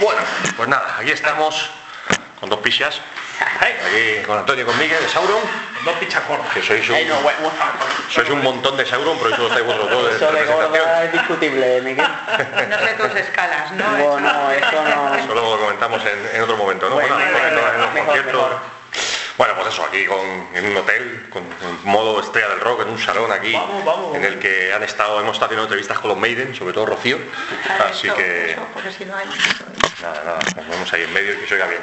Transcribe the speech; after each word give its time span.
Bueno, 0.00 0.20
pues 0.56 0.68
nada, 0.68 0.96
aquí 0.98 1.10
estamos 1.10 1.70
con 2.40 2.48
dos 2.48 2.60
pichas. 2.60 3.00
Aquí 3.60 4.22
con 4.26 4.38
Antonio 4.38 4.62
y 4.64 4.66
con 4.66 4.78
Miguel 4.78 5.02
de 5.02 5.08
Sauron. 5.08 5.40
Dos 5.84 5.94
pichas 5.96 6.26
gordas. 6.28 6.46
Que 6.52 6.62
sois 6.62 6.86
un, 6.90 6.94
bueno, 6.94 7.16
bueno. 7.22 7.52
sois 8.10 8.28
un 8.30 8.42
montón 8.42 8.76
de 8.76 8.84
Sauron, 8.86 9.16
pero 9.18 9.34
eso 9.34 9.46
estáis 9.46 9.64
vosotros 9.64 9.90
dos 9.90 10.10
de 10.10 10.16
Eso 10.16 10.32
de 10.32 10.44
gorda 10.44 10.68
representación. 10.68 11.04
es 11.04 11.12
discutible, 11.12 11.80
Miguel. 11.82 12.06
No 12.68 12.78
sé 12.78 12.94
tus 12.94 13.14
escalas, 13.16 13.72
¿no? 13.72 13.84
Bueno, 13.96 14.50
eso 14.50 14.84
no. 14.84 15.14
Eso 15.14 15.32
luego 15.34 15.56
lo 15.56 15.60
comentamos 15.62 16.02
en, 16.04 16.36
en 16.36 16.42
otro 16.42 16.56
momento, 16.56 16.88
¿no? 16.88 16.94
Bueno, 16.96 17.14
Bueno, 17.14 17.38
en 17.38 17.54
los- 17.54 17.74
en 17.74 17.80
los 17.80 18.04
conciertos. 18.06 18.50
Bueno, 19.40 19.54
pues 19.54 19.68
eso, 19.68 19.82
aquí 19.86 20.04
con, 20.04 20.20
en 20.52 20.66
un 20.66 20.76
hotel, 20.76 21.26
con 21.30 21.42
en 21.42 21.90
modo 21.90 22.20
estrella 22.20 22.50
del 22.50 22.60
rock, 22.60 22.82
en 22.82 22.90
un 22.90 22.98
salón 22.98 23.32
aquí, 23.32 23.54
Vamos, 23.54 23.84
vamos. 23.86 24.14
en 24.14 24.22
el 24.22 24.38
que 24.38 24.70
han 24.70 24.82
estado, 24.82 25.18
hemos 25.18 25.32
estado 25.32 25.46
haciendo 25.46 25.62
entrevistas 25.62 25.98
con 25.98 26.10
los 26.10 26.18
Maiden, 26.18 26.54
sobre 26.54 26.74
todo 26.74 26.84
Rocío. 26.84 27.16
Así 27.90 28.10
que 28.10 28.50
eso, 28.50 28.66
porque 28.74 28.92
si 28.92 29.06
no 29.06 29.16
hay... 29.16 29.26
nada, 30.02 30.24
nada, 30.24 30.40
nos 30.56 30.68
vemos 30.68 30.92
ahí 30.92 31.04
en 31.04 31.12
medio 31.14 31.32
y 31.32 31.36
que 31.38 31.46
se 31.46 31.54
oiga 31.54 31.68
bien. 31.68 31.80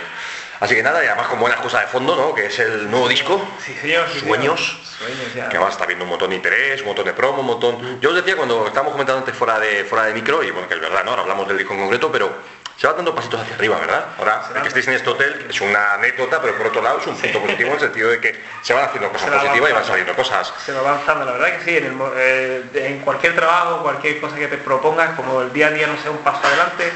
Así 0.60 0.76
que 0.76 0.82
nada, 0.84 1.04
y 1.04 1.08
además 1.08 1.28
con 1.28 1.40
buenas 1.40 1.60
cosas 1.60 1.82
de 1.82 1.88
fondo, 1.88 2.16
¿no? 2.16 2.34
Que 2.34 2.48
es 2.48 2.60
el 2.60 2.90
nuevo 2.90 3.08
disco. 3.08 3.48
Sí, 3.64 3.76
señor. 3.80 4.08
Sueños. 4.10 4.80
Sueños, 4.98 5.34
ya. 5.36 5.48
que 5.50 5.58
además 5.58 5.74
está 5.74 5.86
viendo 5.86 6.06
un 6.06 6.10
montón 6.10 6.32
de 6.32 6.38
interés, 6.38 6.82
un 6.82 6.88
montón 6.88 7.06
de 7.06 7.14
promo, 7.14 7.42
un 7.42 7.46
montón. 7.48 8.02
Yo 8.02 8.10
os 8.10 8.16
decía 8.16 8.36
cuando 8.36 8.66
estábamos 8.66 8.94
comentando 8.94 9.20
antes 9.20 9.36
fuera 9.36 9.60
de 9.60 9.84
fuera 9.86 10.06
de 10.06 10.14
micro, 10.14 10.42
y 10.44 10.50
bueno, 10.52 10.68
que 10.68 10.74
es 10.74 10.82
verdad, 10.82 11.04
¿no? 11.04 11.12
Ahora 11.12 11.22
hablamos 11.24 11.48
del 11.48 11.58
disco 11.60 11.74
en 11.76 11.82
concreto, 11.82 12.12
pero 12.12 12.32
se 12.76 12.88
va 12.88 12.94
dando 12.94 13.14
pasitos 13.14 13.40
hacia 13.42 13.56
arriba, 13.56 13.80
¿verdad? 13.80 14.06
Ahora, 14.18 14.42
el 14.56 14.62
que 14.64 14.68
estéis 14.70 14.88
en 14.88 14.94
este 14.96 15.10
hotel 15.10 15.46
es 15.50 15.62
una 15.62 15.94
anécdota, 15.94 16.42
pero 16.42 16.56
por 16.58 16.68
otro 16.68 16.82
lado 16.82 17.00
es 17.00 17.08
un 17.08 17.16
punto 17.16 17.40
positivo 17.42 17.70
en 17.70 17.74
el 17.76 17.80
sentido 17.80 18.10
de 18.10 18.20
que 18.20 18.44
se 18.64 18.74
van 18.74 18.86
haciendo 18.86 19.12
cosas 19.12 19.32
va 19.32 19.40
positivas 19.40 19.70
y 19.70 19.74
van 19.74 19.86
saliendo 19.86 20.16
cosas. 20.16 20.54
Se 20.66 20.74
va 20.74 20.80
avanzando, 20.80 21.26
la 21.26 21.32
verdad 21.34 21.58
que 21.60 21.64
sí, 21.66 21.78
en, 21.78 21.86
el 21.86 21.94
mo- 21.94 22.12
eh, 22.16 22.64
en 22.74 23.00
cualquier 23.02 23.36
trabajo, 23.36 23.82
cualquier 23.84 24.20
cosa 24.20 24.36
que 24.36 24.48
te 24.48 24.58
propongas, 24.58 25.16
como 25.16 25.42
el 25.42 25.54
día 25.54 25.68
a 25.68 25.72
día 25.72 25.86
no 25.88 25.98
sea 26.02 26.10
un 26.12 26.20
paso 26.20 26.40
adelante, 26.48 26.92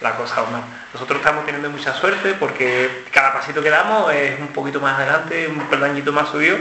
la 0.00 0.16
cosa 0.16 0.42
mal. 0.50 0.62
Nosotros 0.94 1.18
estamos 1.18 1.44
teniendo 1.44 1.68
mucha 1.70 1.92
suerte 1.92 2.34
porque 2.34 3.02
cada 3.10 3.32
pasito 3.32 3.60
que 3.60 3.68
damos 3.68 4.14
es 4.14 4.38
un 4.38 4.46
poquito 4.48 4.80
más 4.80 4.96
adelante, 4.96 5.48
un 5.48 5.58
peldañito 5.66 6.12
más 6.12 6.28
subido 6.28 6.56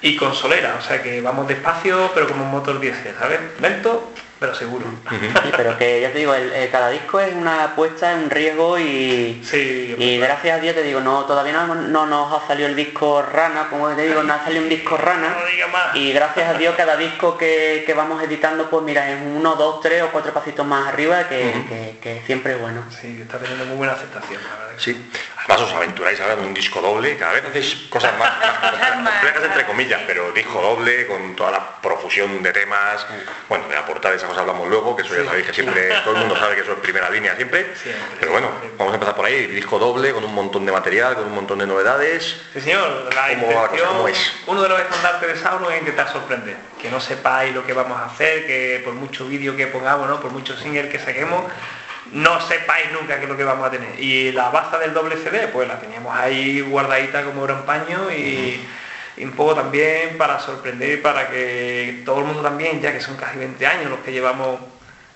y 0.00 0.16
con 0.16 0.34
solera, 0.34 0.76
o 0.78 0.82
sea 0.82 1.02
que 1.02 1.20
vamos 1.20 1.46
despacio 1.46 2.10
pero 2.14 2.26
como 2.26 2.44
un 2.44 2.50
motor 2.50 2.80
diésel, 2.80 3.14
¿sabes? 3.18 3.40
Lento, 3.60 4.10
pero 4.38 4.54
seguro. 4.54 4.84
Sí, 5.10 5.50
pero 5.56 5.76
que 5.78 6.00
ya 6.00 6.12
te 6.12 6.18
digo, 6.18 6.34
el- 6.34 6.52
el- 6.52 6.70
cada 6.70 6.90
disco 6.90 7.18
es 7.20 7.34
una 7.34 7.64
apuesta, 7.64 8.14
un 8.14 8.30
riesgo 8.30 8.78
y, 8.78 9.40
Sí, 9.44 9.94
y 9.98 10.18
gracias 10.18 10.58
a 10.58 10.60
Dios 10.60 10.74
te 10.74 10.82
digo, 10.82 11.00
no 11.00 11.24
todavía 11.24 11.52
no, 11.52 11.74
no 11.74 12.06
nos 12.06 12.32
ha 12.32 12.46
salido 12.46 12.68
el 12.68 12.76
disco 12.76 13.22
rana, 13.22 13.68
como 13.68 13.88
te 13.90 14.06
digo, 14.06 14.22
no 14.22 14.32
ha 14.34 14.44
salido 14.44 14.62
un 14.62 14.68
disco 14.68 14.96
rana. 14.96 15.36
no 15.40 15.46
diga 15.46 15.66
más. 15.68 15.96
Y 15.96 16.12
gracias 16.12 16.48
a 16.48 16.58
Dios 16.58 16.74
cada 16.76 16.96
disco 16.96 17.36
que, 17.36 17.82
que 17.86 17.94
vamos 17.94 18.22
editando, 18.22 18.68
pues 18.70 18.82
mira, 18.84 19.10
es 19.10 19.18
uno, 19.24 19.56
dos, 19.56 19.80
tres 19.80 20.02
o 20.02 20.08
cuatro 20.10 20.32
pasitos 20.32 20.66
más 20.66 20.86
arriba, 20.88 21.28
que, 21.28 21.52
que- 21.68 21.98
que 22.00 22.22
siempre 22.26 22.52
es 22.54 22.60
bueno. 22.60 22.84
Sí, 22.90 23.18
está 23.22 23.38
teniendo 23.38 23.64
muy 23.66 23.76
buena 23.76 23.94
aceptación, 23.94 24.40
la 24.42 24.56
verdad. 24.64 24.74
sí. 24.78 25.10
Además 25.48 25.70
os 25.70 25.74
aventuráis 25.76 26.20
ahora 26.20 26.34
en 26.34 26.40
un 26.40 26.52
disco 26.52 26.78
doble, 26.82 27.16
cada 27.16 27.32
vez 27.32 27.44
hacéis 27.46 27.74
cosas 27.88 28.12
más, 28.18 28.30
más 29.00 29.14
complejas 29.14 29.44
entre 29.44 29.64
comillas, 29.64 30.02
pero 30.06 30.30
disco 30.32 30.60
doble 30.60 31.06
con 31.06 31.34
toda 31.34 31.52
la 31.52 31.80
profusión 31.80 32.42
de 32.42 32.52
temas. 32.52 33.06
Bueno, 33.48 33.66
de 33.66 33.74
la 33.74 33.86
portada 33.86 34.10
de 34.12 34.18
esa 34.18 34.26
cosa 34.26 34.42
hablamos 34.42 34.68
luego, 34.68 34.94
que 34.94 35.04
eso 35.04 35.16
ya 35.16 35.24
sabéis 35.24 35.46
que 35.46 35.54
siempre 35.54 35.88
todo 36.04 36.12
el 36.14 36.20
mundo 36.20 36.36
sabe 36.36 36.54
que 36.54 36.60
eso 36.60 36.72
es 36.72 36.78
primera 36.80 37.08
línea 37.08 37.34
siempre. 37.34 37.66
Pero 38.20 38.32
bueno, 38.32 38.50
vamos 38.76 38.92
a 38.92 38.96
empezar 38.96 39.16
por 39.16 39.24
ahí, 39.24 39.46
disco 39.46 39.78
doble 39.78 40.12
con 40.12 40.22
un 40.22 40.34
montón 40.34 40.66
de 40.66 40.72
material, 40.72 41.14
con 41.14 41.24
un 41.24 41.34
montón 41.34 41.58
de 41.60 41.66
novedades. 41.66 42.36
Sí, 42.52 42.60
señor, 42.60 43.08
la 43.14 43.28
¿Cómo 43.30 43.46
va 43.46 43.52
la 43.54 43.60
cosa? 43.60 43.64
intención, 43.64 43.88
¿Cómo 43.96 44.08
es? 44.08 44.32
uno 44.48 44.62
de 44.62 44.68
los 44.68 44.80
estandartes 44.80 45.28
de 45.32 45.38
Sauron 45.40 45.72
es 45.72 45.80
intentar 45.80 46.12
sorprender, 46.12 46.56
que 46.78 46.90
no 46.90 47.00
sepáis 47.00 47.54
lo 47.54 47.64
que 47.64 47.72
vamos 47.72 47.98
a 47.98 48.04
hacer, 48.04 48.46
que 48.46 48.82
por 48.84 48.92
mucho 48.92 49.26
vídeo 49.26 49.56
que 49.56 49.66
pongamos, 49.66 50.08
¿no? 50.10 50.20
por 50.20 50.30
mucho 50.30 50.54
single 50.58 50.90
que 50.90 50.98
saquemos, 50.98 51.44
no 52.12 52.40
sepáis 52.40 52.90
nunca 52.92 53.16
qué 53.16 53.24
es 53.24 53.28
lo 53.28 53.36
que 53.36 53.44
vamos 53.44 53.66
a 53.66 53.70
tener. 53.70 53.98
Y 54.00 54.32
la 54.32 54.50
baza 54.50 54.78
del 54.78 54.94
doble 54.94 55.16
CD, 55.16 55.48
pues 55.48 55.68
la 55.68 55.78
teníamos 55.78 56.16
ahí 56.16 56.60
guardadita 56.60 57.24
como 57.24 57.42
gran 57.42 57.64
paño 57.64 58.10
y, 58.10 58.60
y 59.16 59.24
un 59.24 59.32
poco 59.32 59.54
también 59.54 60.16
para 60.16 60.40
sorprender, 60.40 61.02
para 61.02 61.28
que 61.28 62.02
todo 62.04 62.20
el 62.20 62.24
mundo 62.24 62.42
también, 62.42 62.80
ya 62.80 62.92
que 62.92 63.00
son 63.00 63.16
casi 63.16 63.38
20 63.38 63.66
años 63.66 63.90
los 63.90 64.00
que 64.00 64.12
llevamos 64.12 64.60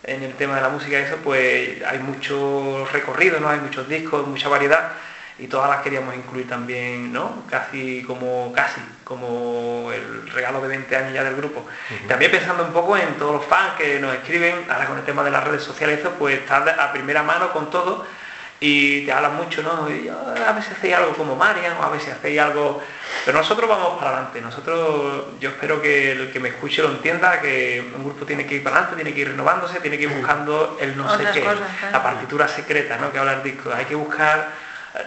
en 0.04 0.22
el 0.22 0.34
tema 0.34 0.56
de 0.56 0.62
la 0.62 0.68
música 0.68 0.98
y 0.98 1.02
eso, 1.02 1.16
pues 1.22 1.82
hay 1.86 1.98
mucho 2.00 2.86
recorrido, 2.92 3.38
¿no? 3.40 3.48
Hay 3.48 3.60
muchos 3.60 3.88
discos, 3.88 4.26
mucha 4.26 4.48
variedad 4.48 4.92
y 5.38 5.46
todas 5.46 5.68
las 5.70 5.80
queríamos 5.82 6.14
incluir 6.14 6.48
también, 6.48 7.12
¿no? 7.12 7.44
Casi 7.48 8.02
como 8.04 8.52
casi 8.54 8.80
como 9.04 9.90
el 9.92 10.30
regalo 10.30 10.60
de 10.60 10.68
20 10.68 10.96
años 10.96 11.12
ya 11.14 11.24
del 11.24 11.36
grupo. 11.36 11.66
También 12.08 12.30
pensando 12.30 12.64
un 12.64 12.72
poco 12.72 12.96
en 12.96 13.14
todos 13.14 13.34
los 13.34 13.44
fans 13.44 13.74
que 13.76 13.98
nos 13.98 14.14
escriben, 14.14 14.64
ahora 14.70 14.86
con 14.86 14.98
el 14.98 15.04
tema 15.04 15.22
de 15.22 15.30
las 15.30 15.44
redes 15.44 15.62
sociales 15.62 16.00
eso, 16.00 16.10
pues 16.18 16.38
estar 16.38 16.68
a 16.68 16.92
primera 16.92 17.22
mano 17.22 17.52
con 17.52 17.70
todo 17.70 18.06
y 18.60 19.04
te 19.04 19.12
hablan 19.12 19.34
mucho, 19.34 19.60
¿no? 19.62 19.90
Y, 19.90 20.08
"Ah, 20.08 20.50
a 20.50 20.52
ver 20.52 20.62
si 20.62 20.70
hacéis 20.70 20.94
algo 20.94 21.12
como 21.14 21.34
Marian 21.34 21.76
o 21.78 21.82
a 21.82 21.88
ver 21.88 22.00
si 22.00 22.10
hacéis 22.10 22.38
algo. 22.40 22.80
Pero 23.24 23.38
nosotros 23.38 23.68
vamos 23.68 23.98
para 23.98 24.10
adelante. 24.12 24.40
Nosotros, 24.40 25.24
yo 25.40 25.48
espero 25.50 25.82
que 25.82 26.12
el 26.12 26.30
que 26.32 26.38
me 26.38 26.50
escuche 26.50 26.80
lo 26.80 26.90
entienda, 26.90 27.40
que 27.40 27.90
un 27.96 28.04
grupo 28.04 28.24
tiene 28.24 28.46
que 28.46 28.54
ir 28.56 28.62
para 28.62 28.76
adelante, 28.76 28.96
tiene 29.02 29.12
que 29.14 29.20
ir 29.22 29.28
renovándose, 29.30 29.80
tiene 29.80 29.96
que 29.98 30.04
ir 30.04 30.10
buscando 30.10 30.78
el 30.80 30.96
no 30.96 31.08
sé 31.16 31.24
qué, 31.32 31.40
cosas, 31.40 31.58
la 31.92 32.02
partitura 32.02 32.46
secreta, 32.48 32.96
¿no? 32.98 33.10
Que 33.10 33.18
habla 33.18 33.32
el 33.34 33.42
disco. 33.42 33.72
Hay 33.74 33.84
que 33.86 33.96
buscar, 33.96 34.48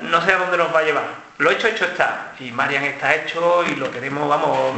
no 0.02 0.24
sé 0.24 0.34
a 0.34 0.38
dónde 0.38 0.58
nos 0.58 0.74
va 0.74 0.80
a 0.80 0.84
llevar. 0.84 1.06
Lo 1.38 1.52
hecho, 1.52 1.68
hecho 1.68 1.86
está. 1.86 2.34
Y 2.40 2.52
Marian 2.52 2.84
está 2.84 3.16
hecho 3.16 3.64
y 3.66 3.76
lo 3.76 3.90
tenemos, 3.90 4.28
vamos, 4.28 4.76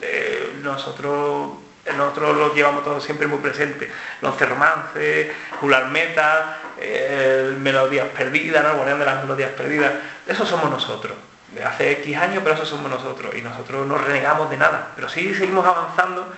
eh, 0.00 0.58
nosotros 0.62 1.50
nosotros 1.96 2.36
lo 2.36 2.54
llevamos 2.54 2.84
todo 2.84 3.00
siempre 3.00 3.26
muy 3.26 3.38
presente. 3.38 3.90
Los 4.20 4.38
romances, 4.40 5.32
Jular 5.60 5.88
Metal, 5.88 6.56
eh, 6.78 7.54
Melodías 7.58 8.08
Perdidas, 8.16 8.62
¿no? 8.62 8.76
Guardián 8.76 9.00
de 9.00 9.04
las 9.04 9.22
melodías 9.22 9.50
perdidas. 9.50 9.92
Eso 10.26 10.46
somos 10.46 10.70
nosotros. 10.70 11.16
De 11.52 11.64
hace 11.64 11.90
X 11.92 12.16
años, 12.16 12.42
pero 12.44 12.54
eso 12.54 12.64
somos 12.64 12.88
nosotros. 12.88 13.34
Y 13.34 13.42
nosotros 13.42 13.86
no 13.86 13.98
renegamos 13.98 14.48
de 14.48 14.56
nada. 14.56 14.90
Pero 14.94 15.08
sí 15.08 15.34
seguimos 15.34 15.66
avanzando, 15.66 16.32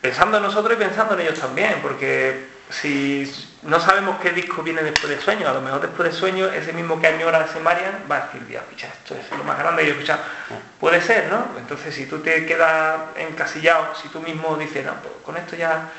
pensando 0.00 0.38
en 0.38 0.42
nosotros 0.42 0.76
y 0.76 0.82
pensando 0.82 1.14
en 1.14 1.20
ellos 1.20 1.38
también. 1.38 1.78
Porque 1.80 2.48
si 2.70 3.30
no 3.62 3.78
sabemos 3.80 4.18
qué 4.20 4.30
disco 4.30 4.62
viene 4.62 4.82
después 4.82 5.08
de 5.08 5.20
Sueño, 5.20 5.48
a 5.48 5.52
lo 5.52 5.60
mejor 5.60 5.80
después 5.80 6.10
de 6.12 6.18
Sueño, 6.18 6.46
ese 6.46 6.72
mismo 6.72 7.00
que 7.00 7.06
añora 7.06 7.44
ese 7.44 7.60
Marian 7.60 8.04
va 8.10 8.16
a 8.16 8.26
decir, 8.26 8.46
"Dios, 8.46 8.62
picha, 8.70 8.86
esto 8.88 9.14
es 9.14 9.30
lo 9.38 9.44
más 9.44 9.58
grande 9.58 9.82
que 9.82 9.88
yo 9.88 9.94
escuchado. 9.94 10.22
Puede 10.80 11.00
ser, 11.00 11.28
¿no? 11.30 11.46
Entonces 11.58 11.94
si 11.94 12.06
tú 12.06 12.20
te 12.20 12.46
quedas 12.46 13.00
encasillado, 13.16 13.94
si 14.00 14.08
tú 14.08 14.20
mismo 14.20 14.56
dices, 14.56 14.84
no, 14.86 14.94
pues 14.94 15.14
con 15.24 15.36
esto 15.36 15.54
ya 15.56 15.90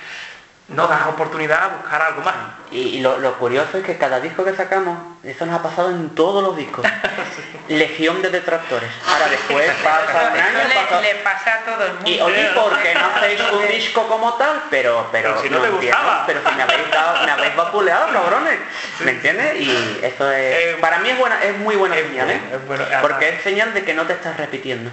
no 0.70 0.88
das 0.88 1.08
oportunidad 1.08 1.64
a 1.64 1.68
buscar 1.78 2.02
algo 2.02 2.22
más. 2.22 2.36
Y, 2.72 2.80
y 2.80 3.02
lo, 3.02 3.20
lo 3.20 3.38
curioso 3.38 3.78
es 3.78 3.86
que 3.86 3.98
cada 3.98 4.20
disco 4.20 4.44
que 4.44 4.56
sacamos, 4.56 4.98
eso 5.24 5.46
nos 5.46 5.60
ha 5.60 5.64
pasado 5.64 5.90
en 5.90 6.10
todos 6.16 6.44
los 6.44 6.56
discos. 6.58 6.86
Legión 7.70 8.22
de 8.22 8.30
detractores. 8.30 8.90
Ahora 9.08 9.30
después 9.30 9.72
pasa 9.84 10.32
un 10.34 10.38
año, 10.40 10.60
Eso 10.60 10.82
pasa- 10.82 11.02
le, 11.02 11.14
le 11.14 11.20
pasa 11.22 11.54
a 11.54 11.60
todo 11.64 11.86
el 11.86 11.94
mundo. 11.94 12.10
Y 12.10 12.20
oye, 12.20 12.50
¿por 12.54 12.78
qué 12.82 12.94
no 12.94 13.06
hacéis 13.06 13.40
un 13.54 13.68
disco 13.70 14.08
como 14.08 14.34
tal? 14.34 14.64
Pero, 14.70 15.08
pero, 15.14 15.30
Pero 15.30 15.42
si 15.42 15.50
no 15.50 15.60
te 15.60 15.68
entiendo, 15.70 15.98
gustaba. 15.98 16.26
pero 16.28 16.42
si 16.50 16.56
me 16.56 16.64
habéis 16.64 16.92
dado, 16.92 17.26
me 17.26 17.32
habéis 17.32 17.56
vapuleado, 17.56 18.12
cabrones. 18.12 18.60
¿Me 19.00 19.12
entiendes? 19.12 19.62
Y 19.62 20.00
eso 20.04 20.30
es. 20.32 20.56
Eh, 20.56 20.78
para 20.82 21.00
mí 21.00 21.10
es 21.10 21.18
buena, 21.18 21.42
es 21.42 21.58
muy 21.60 21.76
buena 21.78 21.96
es 21.98 22.06
señal, 22.08 22.30
¿eh? 22.30 22.42
bueno, 22.68 22.84
es 22.84 22.90
bueno. 22.90 23.02
Porque 23.02 23.30
es 23.30 23.42
señal 23.44 23.74
de 23.74 23.84
que 23.86 23.94
no 23.94 24.04
te 24.06 24.14
estás 24.14 24.36
repitiendo. 24.36 24.92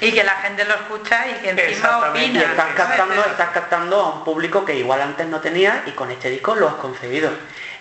Y 0.00 0.12
que 0.12 0.24
la 0.24 0.36
gente 0.36 0.64
lo 0.64 0.74
escucha 0.74 1.26
y 1.28 1.34
que 1.34 1.50
encima 1.50 1.68
Exactamente. 1.68 2.20
Y 2.20 2.30
opina. 2.30 2.42
estás 2.50 2.66
captando, 2.74 3.24
estás 3.26 3.48
captando 3.50 4.00
a 4.00 4.14
un 4.14 4.24
público 4.24 4.64
que 4.64 4.74
igual 4.74 5.02
antes 5.02 5.26
no 5.26 5.40
tenía 5.40 5.82
y 5.84 5.90
con 5.90 6.10
este 6.10 6.30
disco 6.30 6.54
lo 6.54 6.66
has 6.68 6.74
concebido. 6.76 7.30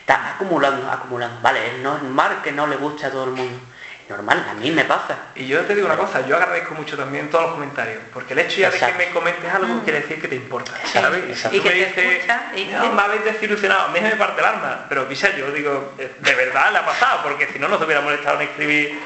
Estás 0.09 0.33
acumulando, 0.33 0.89
acumulando. 0.91 1.39
Vale, 1.39 1.67
es 1.67 1.73
normal 1.83 2.41
que 2.43 2.51
no 2.51 2.65
le 2.65 2.77
guste 2.77 3.05
a 3.05 3.11
todo 3.11 3.25
el 3.25 3.29
mundo. 3.29 3.59
Es 4.03 4.09
normal, 4.09 4.43
a 4.49 4.55
mí 4.55 4.71
me 4.71 4.83
pasa. 4.85 5.15
Y 5.35 5.45
yo 5.45 5.59
te 5.65 5.75
digo 5.75 5.85
una 5.85 5.97
cosa, 5.97 6.25
yo 6.25 6.35
agradezco 6.35 6.73
mucho 6.73 6.97
también 6.97 7.29
todos 7.29 7.43
los 7.43 7.53
comentarios, 7.53 7.99
porque 8.11 8.33
el 8.33 8.39
hecho 8.39 8.59
ya 8.59 8.71
de 8.71 8.79
que 8.79 8.93
me 8.93 9.09
comentes 9.11 9.53
algo 9.53 9.83
quiere 9.83 9.99
decir 10.01 10.19
que 10.19 10.27
te 10.27 10.35
importa, 10.35 10.71
Sí, 10.83 10.93
¿sabes? 10.97 11.25
Y 11.27 11.31
exacto. 11.31 11.49
si 11.51 11.57
Y 11.57 11.59
tú 11.59 11.63
que 11.63 11.75
me 11.75 11.75
te 11.85 11.85
dices, 12.01 12.13
escucha 12.23 12.41
y 12.55 12.65
"No, 12.65 12.81
que- 12.81 12.89
me 12.89 13.01
habéis 13.03 13.23
desilusionado, 13.23 13.81
a 13.83 13.87
mí 13.89 13.99
se 13.99 14.05
me 14.05 14.15
parte 14.15 14.41
el 14.41 14.47
alma, 14.47 14.85
pero 14.89 15.07
picha, 15.07 15.29
yo 15.37 15.51
digo, 15.51 15.93
eh, 15.99 16.15
de 16.19 16.33
verdad 16.33 16.71
le 16.71 16.79
ha 16.79 16.85
pasado, 16.87 17.21
porque 17.21 17.45
si 17.53 17.59
no 17.59 17.67
nos 17.67 17.79
hubiera 17.79 18.01
molestado 18.01 18.41
en 18.41 18.47
escribir, 18.49 18.99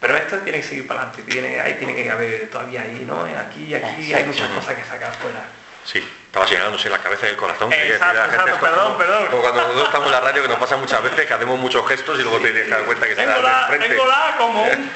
pero 0.00 0.16
esto 0.16 0.38
tiene 0.38 0.62
que 0.62 0.66
seguir 0.66 0.86
para 0.86 1.02
adelante, 1.02 1.30
tiene, 1.30 1.60
ahí 1.60 1.74
tiene 1.74 1.94
que 1.94 2.10
haber 2.10 2.48
todavía 2.48 2.80
ahí, 2.80 3.04
¿no? 3.06 3.24
Aquí 3.38 3.64
y 3.64 3.74
aquí 3.74 4.14
hay 4.14 4.24
muchas 4.24 4.48
cosas 4.48 4.74
que 4.74 4.84
sacar 4.84 5.12
fuera. 5.20 5.44
Sí, 5.90 5.98
estaba 6.26 6.46
señalándose 6.46 6.88
la 6.88 6.98
cabeza 6.98 7.26
y 7.26 7.30
el 7.30 7.36
corazón. 7.36 7.68
que 7.70 7.74
hay 7.76 7.88
que 7.88 7.94
Exacto, 7.94 8.14
la 8.14 8.22
gente, 8.28 8.36
exacto, 8.36 8.60
perdón, 8.60 8.84
como- 8.84 8.98
perdón. 8.98 9.26
Como 9.26 9.42
cuando 9.42 9.60
nosotros 9.62 9.84
estamos 9.86 10.06
en 10.06 10.12
la 10.12 10.20
radio 10.20 10.42
que 10.42 10.48
nos 10.48 10.58
pasa 10.58 10.76
muchas 10.76 11.02
veces 11.02 11.26
que 11.26 11.34
hacemos 11.34 11.58
muchos 11.58 11.88
gestos 11.88 12.18
y 12.20 12.22
luego 12.22 12.38
te 12.38 12.68
das 12.68 12.82
cuenta 12.82 13.06
que 13.08 13.14
se 13.16 13.26
da 13.26 13.34
Tengo 13.34 13.48
la, 13.48 13.60
de 13.60 13.66
frente. 13.66 13.88
tengo 13.88 14.06
la 14.06 14.34
como 14.38 14.62
un... 14.62 14.68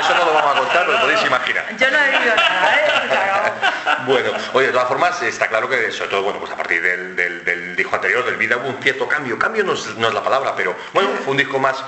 Eso 0.00 0.14
no 0.14 0.24
lo 0.26 0.34
vamos 0.34 0.56
a 0.56 0.58
contar, 0.60 0.86
pero 0.86 1.00
podéis 1.00 1.24
imaginar. 1.24 1.64
Yo 1.76 1.90
no 1.90 1.98
he 1.98 2.10
vivido 2.10 2.36
nada, 2.36 2.76
¿eh? 2.76 3.52
Bueno, 4.06 4.30
oye, 4.52 4.66
de 4.66 4.72
todas 4.72 4.88
formas, 4.88 5.22
está 5.22 5.48
claro 5.48 5.68
que, 5.68 5.90
sobre 5.90 6.10
todo, 6.10 6.22
bueno, 6.22 6.38
pues 6.38 6.52
a 6.52 6.56
partir 6.56 6.80
del, 6.82 7.16
del, 7.16 7.44
del 7.44 7.74
disco 7.76 7.96
anterior, 7.96 8.24
del 8.24 8.36
Vida, 8.36 8.56
hubo 8.58 8.68
un 8.68 8.82
cierto 8.82 9.08
cambio. 9.08 9.38
Cambio 9.38 9.64
no 9.64 9.72
es, 9.72 9.86
no 9.96 10.08
es 10.08 10.14
la 10.14 10.22
palabra, 10.22 10.54
pero 10.56 10.76
bueno, 10.92 11.10
fue 11.24 11.32
un 11.32 11.38
disco 11.38 11.58
más 11.58 11.82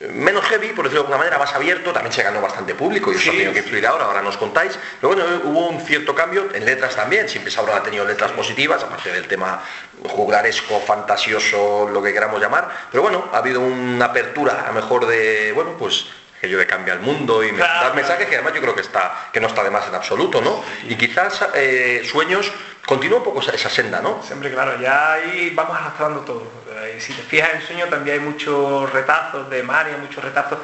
menos 0.00 0.44
heavy, 0.46 0.68
por 0.68 0.84
decirlo 0.84 1.02
de 1.02 1.06
alguna 1.06 1.18
manera, 1.18 1.38
más 1.38 1.54
abierto, 1.54 1.92
también 1.92 2.12
se 2.12 2.22
ganó 2.22 2.40
bastante 2.40 2.74
público 2.74 3.12
y 3.12 3.16
eso 3.16 3.24
Sí, 3.24 3.28
ha 3.28 3.32
tenido 3.32 3.52
que 3.52 3.58
influir 3.60 3.86
ahora, 3.86 4.04
ahora 4.04 4.22
nos 4.22 4.36
contáis. 4.36 4.78
Pero 5.00 5.14
bueno, 5.14 5.24
hubo 5.44 5.68
un 5.68 5.80
cierto 5.80 6.14
cambio 6.14 6.48
en 6.52 6.64
letras 6.64 6.96
también, 6.96 7.28
siempre 7.28 7.50
Sauron 7.50 7.76
ha 7.76 7.82
tenido 7.82 8.04
letras 8.04 8.32
positivas, 8.32 8.82
aparte 8.82 9.10
del 9.10 9.26
tema 9.26 9.62
juglaresco, 10.08 10.80
fantasioso, 10.80 11.88
lo 11.90 12.02
que 12.02 12.12
queramos 12.12 12.40
llamar, 12.40 12.68
pero 12.90 13.02
bueno, 13.02 13.28
ha 13.32 13.38
habido 13.38 13.60
una 13.60 14.06
apertura 14.06 14.66
a 14.68 14.72
mejor 14.72 15.06
de, 15.06 15.52
bueno, 15.52 15.76
pues 15.78 16.06
aquello 16.44 16.58
de 16.58 16.66
cambia 16.66 16.94
el 16.94 17.00
mundo 17.00 17.42
y 17.42 17.50
Claro, 17.52 17.86
dar 17.86 17.94
mensajes 17.94 18.26
que 18.28 18.34
además 18.34 18.52
yo 18.54 18.60
creo 18.60 18.74
que 18.74 18.82
está 18.82 19.28
que 19.32 19.40
no 19.40 19.46
está 19.48 19.62
de 19.64 19.70
más 19.70 19.88
en 19.88 19.94
absoluto, 19.94 20.40
¿no? 20.40 20.62
Y 20.84 20.94
quizás 20.96 21.44
eh, 21.54 22.02
Sueños 22.04 22.52
continúa 22.86 23.18
un 23.18 23.24
poco 23.24 23.40
esa, 23.40 23.52
esa 23.52 23.70
senda, 23.70 24.00
¿no? 24.00 24.22
Siempre, 24.22 24.52
claro, 24.52 24.78
ya 24.80 25.14
ahí 25.14 25.50
vamos 25.54 25.76
arrastrando 25.76 26.20
todo. 26.20 26.42
Eh, 26.68 26.96
Y 26.98 27.00
si 27.00 27.14
te 27.14 27.22
fijas 27.22 27.54
en 27.54 27.62
sueño 27.62 27.86
también 27.86 28.20
hay 28.20 28.24
muchos 28.24 28.92
retazos 28.92 29.48
de 29.48 29.62
María, 29.62 29.96
muchos 29.96 30.22
retazos. 30.22 30.58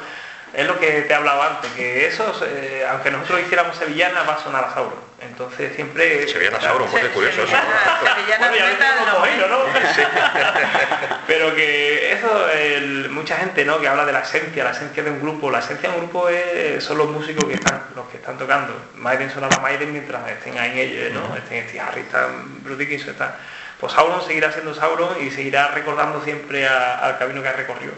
Es 0.53 0.67
lo 0.67 0.77
que 0.79 1.03
te 1.03 1.11
he 1.11 1.15
hablado 1.15 1.41
antes, 1.43 1.71
que 1.71 2.07
esos, 2.07 2.41
eh, 2.45 2.85
aunque 2.89 3.09
nosotros 3.09 3.39
hiciéramos 3.41 3.77
sevillana, 3.77 4.23
va 4.23 4.33
a 4.33 4.43
sonar 4.43 4.65
a 4.65 4.73
Sauron. 4.73 4.99
Entonces 5.21 5.73
siempre... 5.75 6.27
Sevillana 6.27 6.59
Sauron, 6.59 6.89
pues 6.89 7.03
qué 7.03 7.09
curioso. 7.11 7.41
Pero 11.27 11.55
que 11.55 12.13
eso, 12.13 12.49
el- 12.49 13.09
mucha 13.11 13.37
gente 13.37 13.63
¿no? 13.63 13.79
que 13.79 13.87
habla 13.87 14.05
de 14.05 14.11
la 14.11 14.21
esencia, 14.21 14.63
la 14.63 14.71
esencia 14.71 15.03
de 15.03 15.11
un 15.11 15.21
grupo, 15.21 15.49
la 15.51 15.59
esencia 15.59 15.89
de 15.89 15.95
un 15.95 16.01
grupo 16.03 16.27
es- 16.29 16.83
son 16.83 16.97
los 16.97 17.07
músicos 17.09 17.45
que 17.45 17.53
están, 17.53 17.83
los 17.95 18.07
que 18.09 18.17
están 18.17 18.37
tocando. 18.37 18.73
Maiden 18.95 19.29
sonará 19.31 19.57
Maiden 19.59 19.91
mientras 19.93 20.27
estén 20.29 20.57
ahí 20.57 20.79
ellos, 20.81 21.13
¿no? 21.13 21.35
Estén 21.35 21.63
Steve 21.69 21.79
Harris, 21.79 22.05
están 22.05 22.63
Bruce 22.63 22.79
Dickinson, 22.79 23.11
está. 23.11 23.37
Pues 23.79 23.93
Sauron 23.93 24.21
seguirá 24.25 24.51
siendo 24.51 24.73
Sauron 24.75 25.15
y 25.25 25.31
seguirá 25.31 25.69
recordando 25.69 26.21
siempre 26.23 26.67
al 26.67 27.17
camino 27.17 27.41
que 27.41 27.47
ha 27.47 27.53
recorrido. 27.53 27.93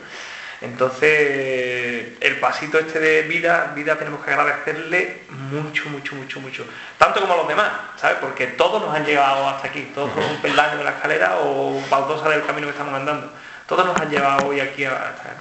Entonces, 0.63 2.13
el 2.21 2.39
pasito 2.39 2.80
este 2.80 2.98
de 2.98 3.24
vida, 3.24 3.74
vida 3.75 3.98
tenemos 3.98 4.24
que 4.24 4.31
agradecerle 4.31 5.24
mucho, 5.30 5.89
mucho, 5.89 6.15
mucho, 6.15 6.39
mucho. 6.39 6.65
Tanto 6.98 7.19
como 7.19 7.33
a 7.33 7.38
los 7.38 7.48
demás, 7.50 7.69
¿sabes? 7.98 8.18
Porque 8.21 8.48
todos 8.48 8.81
nos 8.81 8.95
han 8.95 9.06
llegado 9.06 9.45
hasta 9.50 9.68
aquí, 9.68 9.92
todos 9.94 10.10
un 10.15 10.42
peldaño 10.42 10.77
de 10.77 10.86
la 10.86 10.92
escalera 10.92 11.39
o 11.42 11.81
baldosa 11.89 12.30
del 12.30 12.45
camino 12.45 12.68
que 12.68 12.71
estamos 12.71 12.94
andando. 12.94 13.30
Todos 13.68 13.86
nos 13.86 14.00
han 14.00 14.10
llevado 14.10 14.48
hoy 14.48 14.62
aquí 14.62 14.86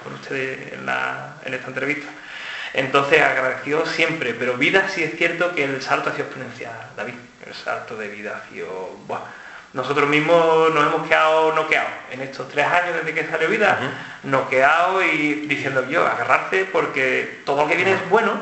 con 0.03 0.13
ustedes 0.15 0.73
en, 0.73 1.53
esta 1.53 1.67
entrevista. 1.69 2.11
Entonces, 2.73 3.21
agradecido 3.21 3.85
siempre, 3.85 4.33
pero 4.33 4.57
vida 4.57 4.89
sí 4.89 5.03
es 5.03 5.15
cierto 5.15 5.55
que 5.55 5.63
el 5.63 5.81
salto 5.81 6.09
ha 6.09 6.13
sido 6.13 6.25
exponencial, 6.25 6.75
David. 6.97 7.13
El 7.47 7.53
salto 7.53 7.95
de 7.95 8.09
vida 8.09 8.43
ha 8.43 8.49
sido... 8.51 8.97
Nosotros 9.73 10.07
mismos 10.07 10.71
nos 10.71 10.85
hemos 10.85 11.07
quedado 11.07 11.51
noqueados 11.53 11.91
en 12.11 12.21
estos 12.21 12.47
tres 12.47 12.67
años 12.67 12.95
desde 12.97 13.13
que 13.13 13.27
salió 13.27 13.49
vida, 13.49 13.79
noqueados 14.21 15.03
y 15.03 15.47
diciendo 15.47 15.89
yo, 15.89 16.05
agarrarse 16.05 16.65
porque 16.65 17.41
todo 17.43 17.63
lo 17.63 17.67
que 17.67 17.75
viene 17.75 17.93
es 17.93 18.09
bueno, 18.09 18.33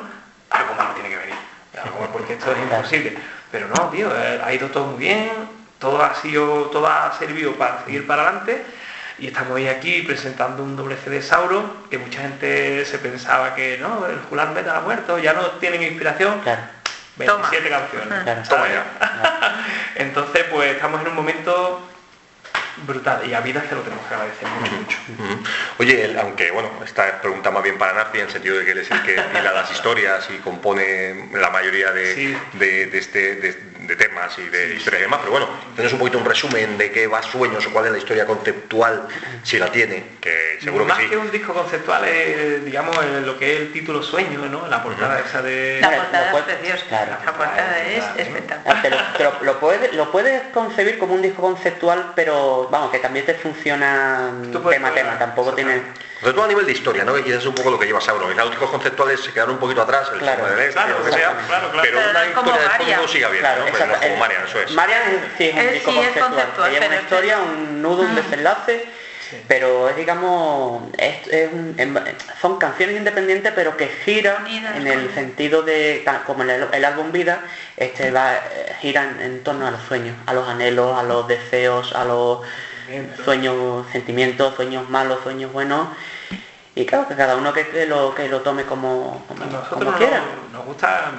algo 0.50 0.76
malo 0.76 0.94
tiene 0.94 1.08
que 1.08 1.16
venir. 1.16 1.36
Algo 1.82 2.00
malo, 2.00 2.12
porque 2.12 2.34
esto 2.34 2.52
es 2.52 2.58
imposible. 2.60 3.18
Pero 3.50 3.68
no, 3.70 3.90
tío, 3.90 4.10
eh, 4.14 4.42
ha 4.44 4.54
ido 4.54 4.68
todo 4.68 4.88
muy 4.88 5.00
bien, 5.00 5.32
todo 5.80 6.04
ha 6.04 6.14
sido, 6.16 6.66
todo 6.66 6.86
ha 6.88 7.18
servido 7.18 7.54
para 7.54 7.86
seguir 7.86 8.06
para 8.06 8.24
adelante. 8.24 8.66
Y 9.18 9.28
estamos 9.28 9.54
hoy 9.54 9.70
aquí 9.70 10.02
presentando 10.02 10.64
un 10.64 10.76
doble 10.76 10.98
CD 10.98 11.18
de 11.18 11.22
Sauron, 11.22 11.86
que 11.90 11.98
mucha 11.98 12.24
gente 12.24 12.84
se 12.84 12.98
pensaba 12.98 13.56
que 13.56 13.78
no, 13.78 14.06
el 14.08 14.20
Julián 14.30 14.54
Metal 14.54 14.76
ha 14.76 14.82
muerto, 14.82 15.18
ya 15.18 15.32
no 15.32 15.46
tienen 15.52 15.84
inspiración. 15.84 16.42
Claro. 16.42 16.62
27 17.18 17.70
canciones. 17.70 18.24
Claro. 18.24 18.42
Toma 18.50 18.68
ya. 18.70 19.66
Entonces, 19.96 20.46
pues 20.52 20.72
estamos 20.76 21.02
en 21.02 21.08
un 21.08 21.16
momento 21.16 21.88
brutal 22.88 23.22
y 23.30 23.34
a 23.34 23.42
vida 23.42 23.62
que 23.68 23.76
lo 23.76 23.82
tenemos 23.82 24.06
que 24.08 24.14
agradecer 24.14 24.48
mucho, 24.48 24.72
mucho. 24.74 24.98
Oye, 25.78 26.16
aunque 26.20 26.52
bueno, 26.52 26.72
esta 26.84 27.22
pregunta 27.22 27.52
más 27.52 27.62
bien 27.64 27.78
para 27.78 27.94
Nafi, 27.94 28.20
en 28.20 28.26
el 28.26 28.32
sentido 28.32 28.58
de 28.58 28.66
que 28.66 28.72
él 28.72 28.78
es 28.80 28.90
el 28.90 29.02
que 29.04 29.14
hila 29.40 29.52
las 29.52 29.72
historias 29.72 30.28
y 30.32 30.38
compone 30.38 31.30
la 31.34 31.50
mayoría 31.50 31.92
de, 31.92 32.16
Sí. 32.16 32.38
de- 32.54 32.86
de 32.88 32.98
este, 32.98 33.36
de, 33.36 33.71
de 33.82 33.96
temas 33.96 34.38
y 34.38 34.44
de 34.48 34.76
historias 34.76 35.02
y 35.02 35.04
demás, 35.04 35.20
pero 35.22 35.32
bueno, 35.32 35.48
tenés 35.76 35.92
un 35.94 36.00
poquito 36.00 36.18
un 36.20 36.26
resumen 36.26 36.78
de 36.78 36.92
qué 36.92 37.08
va 37.08 37.22
Sueños 37.24 37.66
o 37.66 37.72
cuál 37.72 37.86
es 37.88 37.92
la 37.92 37.98
historia 37.98 38.26
conceptual, 38.26 39.08
si 39.44 39.58
la 39.58 39.72
tiene, 39.72 40.04
que 40.22 40.58
seguro 40.62 40.86
Más 40.86 40.98
que 41.00 41.04
sí. 41.06 41.10
que 41.10 41.18
un 41.18 41.32
disco 41.32 41.54
conceptual 41.54 42.06
es, 42.08 42.64
digamos, 42.64 42.96
eh, 42.98 43.22
lo 43.26 43.38
que 43.40 43.54
es 43.56 43.60
el 43.62 43.72
título 43.72 44.04
Sueño, 44.04 44.40
¿no? 44.50 44.68
La 44.68 44.84
portada 44.84 45.20
esa 45.20 45.42
de... 45.42 45.80
La 45.82 45.90
portada 45.96 46.26
es 46.26 46.32
puede- 46.32 46.44
preciosa. 46.58 46.86
claro. 46.88 47.12
La 47.26 47.34
portada 47.34 47.84
es 47.84 48.04
Claro. 48.04 48.20
espectacular. 48.20 48.76
Ah, 48.78 48.80
Pero, 48.84 48.98
pero 49.18 49.34
lo, 49.42 49.60
puedes, 49.60 49.94
lo 49.94 50.12
puedes 50.12 50.42
concebir 50.54 50.98
como 51.00 51.14
un 51.16 51.22
disco 51.22 51.42
conceptual, 51.42 52.14
pero 52.16 52.68
vamos, 52.72 52.92
que 52.92 53.00
también 53.00 53.26
te 53.26 53.34
funciona 53.34 54.32
tema 54.70 54.90
a 54.90 54.94
tema, 54.94 55.18
tampoco 55.20 55.54
tiene... 55.54 55.82
exactamente. 56.22 56.26
Conceptual 56.32 56.46
a 56.46 56.48
nivel 56.48 56.66
de 56.66 56.72
historia, 56.72 57.04
¿no? 57.04 57.18
Y 57.18 57.22
eso 57.30 57.38
es 57.40 57.46
un 57.48 57.56
poco 57.56 57.72
lo 57.72 57.80
que 57.80 57.86
lleva 57.86 58.00
Sauron. 58.02 58.36
Los 58.36 58.50
discos 58.52 58.70
conceptuales 58.70 59.20
se 59.22 59.34
quedaron 59.34 59.56
un 59.56 59.60
poquito 59.60 59.82
atrás, 59.82 60.10
el 60.14 60.20
Claro. 60.20 60.46
Del 60.46 60.60
Este, 60.60 60.74
Claro, 60.74 61.00
lo 61.00 61.06
que 61.06 61.12
sea, 61.12 61.30
claro, 61.32 61.48
claro, 61.48 61.72
claro. 61.72 61.82
pero 61.82 61.98
Pero 61.98 62.10
una 62.12 62.22
es 62.24 62.28
historia 62.30 62.54
de 62.62 62.68
Marian. 62.68 62.98
fondo 63.00 63.12
sigue 63.12 63.26
abierta, 63.26 63.48
Claro, 63.56 63.66
¿no? 63.66 63.72
Pero 63.72 63.86
no 63.88 63.94
como 64.00 64.16
Marian, 64.18 64.44
eso 64.46 64.60
es. 64.62 64.72
Marian 64.72 65.02
es- 65.02 65.38
sí 65.38 65.44
es 65.50 65.54
un 65.56 65.62
sí 65.62 65.76
es 65.76 65.84
conceptual, 65.84 66.30
conceptual, 66.30 66.70
que 66.70 66.74
lleva 66.76 66.86
una 66.86 66.96
pero 66.96 67.02
historia, 67.04 67.40
un 67.40 67.82
nudo, 67.82 68.02
un 68.04 68.12
Mm. 68.14 68.16
Pero 69.48 69.90
es 69.90 69.96
digamos, 69.96 70.84
es, 70.98 71.28
es 71.28 71.52
un- 71.54 71.76
son 72.42 72.58
canciones 72.58 72.96
independientes 72.98 73.52
pero 73.56 73.78
que 73.78 73.88
giran 73.88 74.46
en 74.48 74.88
el 74.88 75.06
con- 75.06 75.16
sentido 75.16 75.62
de, 75.64 76.04
como 76.26 76.44
el, 76.44 76.50
el 76.72 76.86
álbum 76.86 77.12
Vida, 77.12 77.42
este 77.78 78.12
va, 78.12 78.36
eh, 78.36 78.76
gira 78.82 79.04
en, 79.20 79.44
torno 79.44 79.68
a 79.68 79.72
los 79.72 79.82
sueños, 79.84 80.16
a 80.26 80.34
los 80.34 80.48
anhelos, 80.48 80.98
a 80.98 81.04
los 81.04 81.28
deseos, 81.28 81.94
a 81.94 82.06
los 82.06 82.40
sueños, 83.24 83.86
sentimientos, 83.92 84.56
sueños 84.56 84.90
malos, 84.90 85.20
sueños 85.24 85.52
buenos. 85.52 85.88
Y 86.76 86.86
claro, 86.86 87.08
que 87.08 87.16
cada 87.16 87.36
uno 87.36 87.52
que, 87.54 87.68
que 87.68 87.86
lo, 87.86 88.16
que 88.16 88.28
lo 88.30 88.42
tome 88.42 88.64
como, 88.64 89.26
como, 89.28 89.44
A 89.44 89.48
como 89.48 89.52
nosotros 89.60 89.96
quiera. 89.98 90.22
nos, 90.44 90.52
nos 90.54 90.66
gusta 90.66 91.12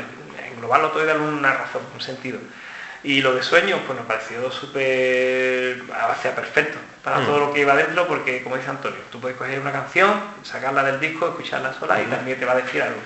englobarlo 0.50 0.90
todo 0.90 1.02
y 1.02 1.06
darle 1.06 1.22
una 1.22 1.52
razón, 1.52 1.82
un 1.94 2.00
sentido. 2.00 2.38
Y 3.04 3.20
lo 3.20 3.34
de 3.34 3.42
sueños, 3.42 3.80
pues 3.86 3.98
nos 3.98 4.06
pareció 4.06 4.50
súper, 4.52 5.82
sea, 6.22 6.34
perfecto 6.34 6.78
para 7.02 7.18
Mm. 7.18 7.26
todo 7.26 7.40
lo 7.40 7.52
que 7.52 7.60
iba 7.60 7.74
dentro, 7.74 8.06
porque 8.06 8.42
como 8.42 8.56
dice 8.56 8.70
Antonio, 8.70 9.00
tú 9.10 9.20
puedes 9.20 9.36
coger 9.36 9.58
una 9.58 9.72
canción, 9.72 10.12
sacarla 10.44 10.84
del 10.84 11.00
disco, 11.00 11.26
escucharla 11.26 11.74
sola 11.74 12.00
y 12.00 12.04
también 12.04 12.38
te 12.38 12.44
va 12.44 12.52
a 12.52 12.56
decir 12.56 12.80
algo. 12.80 12.98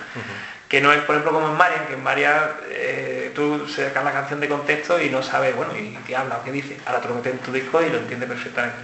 Que 0.68 0.80
no 0.80 0.92
es, 0.92 0.98
por 1.02 1.14
ejemplo, 1.14 1.32
como 1.32 1.48
en 1.48 1.56
Marian, 1.56 1.86
que 1.86 1.94
en 1.94 2.02
Marian 2.02 2.40
eh, 2.68 3.32
tú 3.34 3.66
sacas 3.68 4.04
la 4.04 4.12
canción 4.12 4.40
de 4.40 4.48
contexto 4.48 5.00
y 5.00 5.08
no 5.08 5.22
sabes, 5.22 5.54
bueno, 5.56 5.74
y 5.76 5.96
qué 6.06 6.14
habla 6.14 6.38
o 6.38 6.44
qué 6.44 6.52
dice. 6.52 6.76
Ahora 6.84 7.00
tú 7.00 7.08
lo 7.08 7.14
metes 7.14 7.32
en 7.32 7.38
tu 7.38 7.52
disco 7.52 7.80
y 7.80 7.88
lo 7.88 7.98
entiendes 7.98 8.28
perfectamente. 8.28 8.78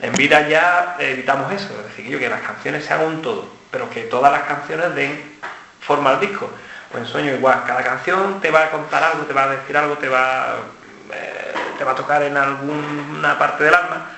En 0.00 0.12
vida 0.12 0.46
ya 0.48 0.96
evitamos 1.00 1.50
eso, 1.52 1.74
es 1.80 1.96
decir, 1.96 2.18
que 2.18 2.28
las 2.28 2.42
canciones 2.42 2.84
sean 2.84 3.02
un 3.02 3.22
todo, 3.22 3.48
pero 3.70 3.88
que 3.90 4.02
todas 4.02 4.30
las 4.30 4.42
canciones 4.42 4.94
den 4.94 5.38
forma 5.80 6.10
al 6.10 6.20
disco. 6.20 6.50
Pues 6.92 7.04
en 7.04 7.10
sueño 7.10 7.32
igual, 7.32 7.64
cada 7.66 7.82
canción 7.82 8.38
te 8.40 8.50
va 8.50 8.64
a 8.64 8.70
contar 8.70 9.02
algo, 9.02 9.24
te 9.24 9.32
va 9.32 9.44
a 9.44 9.48
decir 9.48 9.74
algo, 9.76 9.96
te 9.96 10.08
va, 10.08 10.56
eh, 11.12 11.52
te 11.78 11.84
va 11.84 11.92
a 11.92 11.94
tocar 11.94 12.22
en 12.22 12.36
alguna 12.36 13.38
parte 13.38 13.64
del 13.64 13.74
alma, 13.74 14.10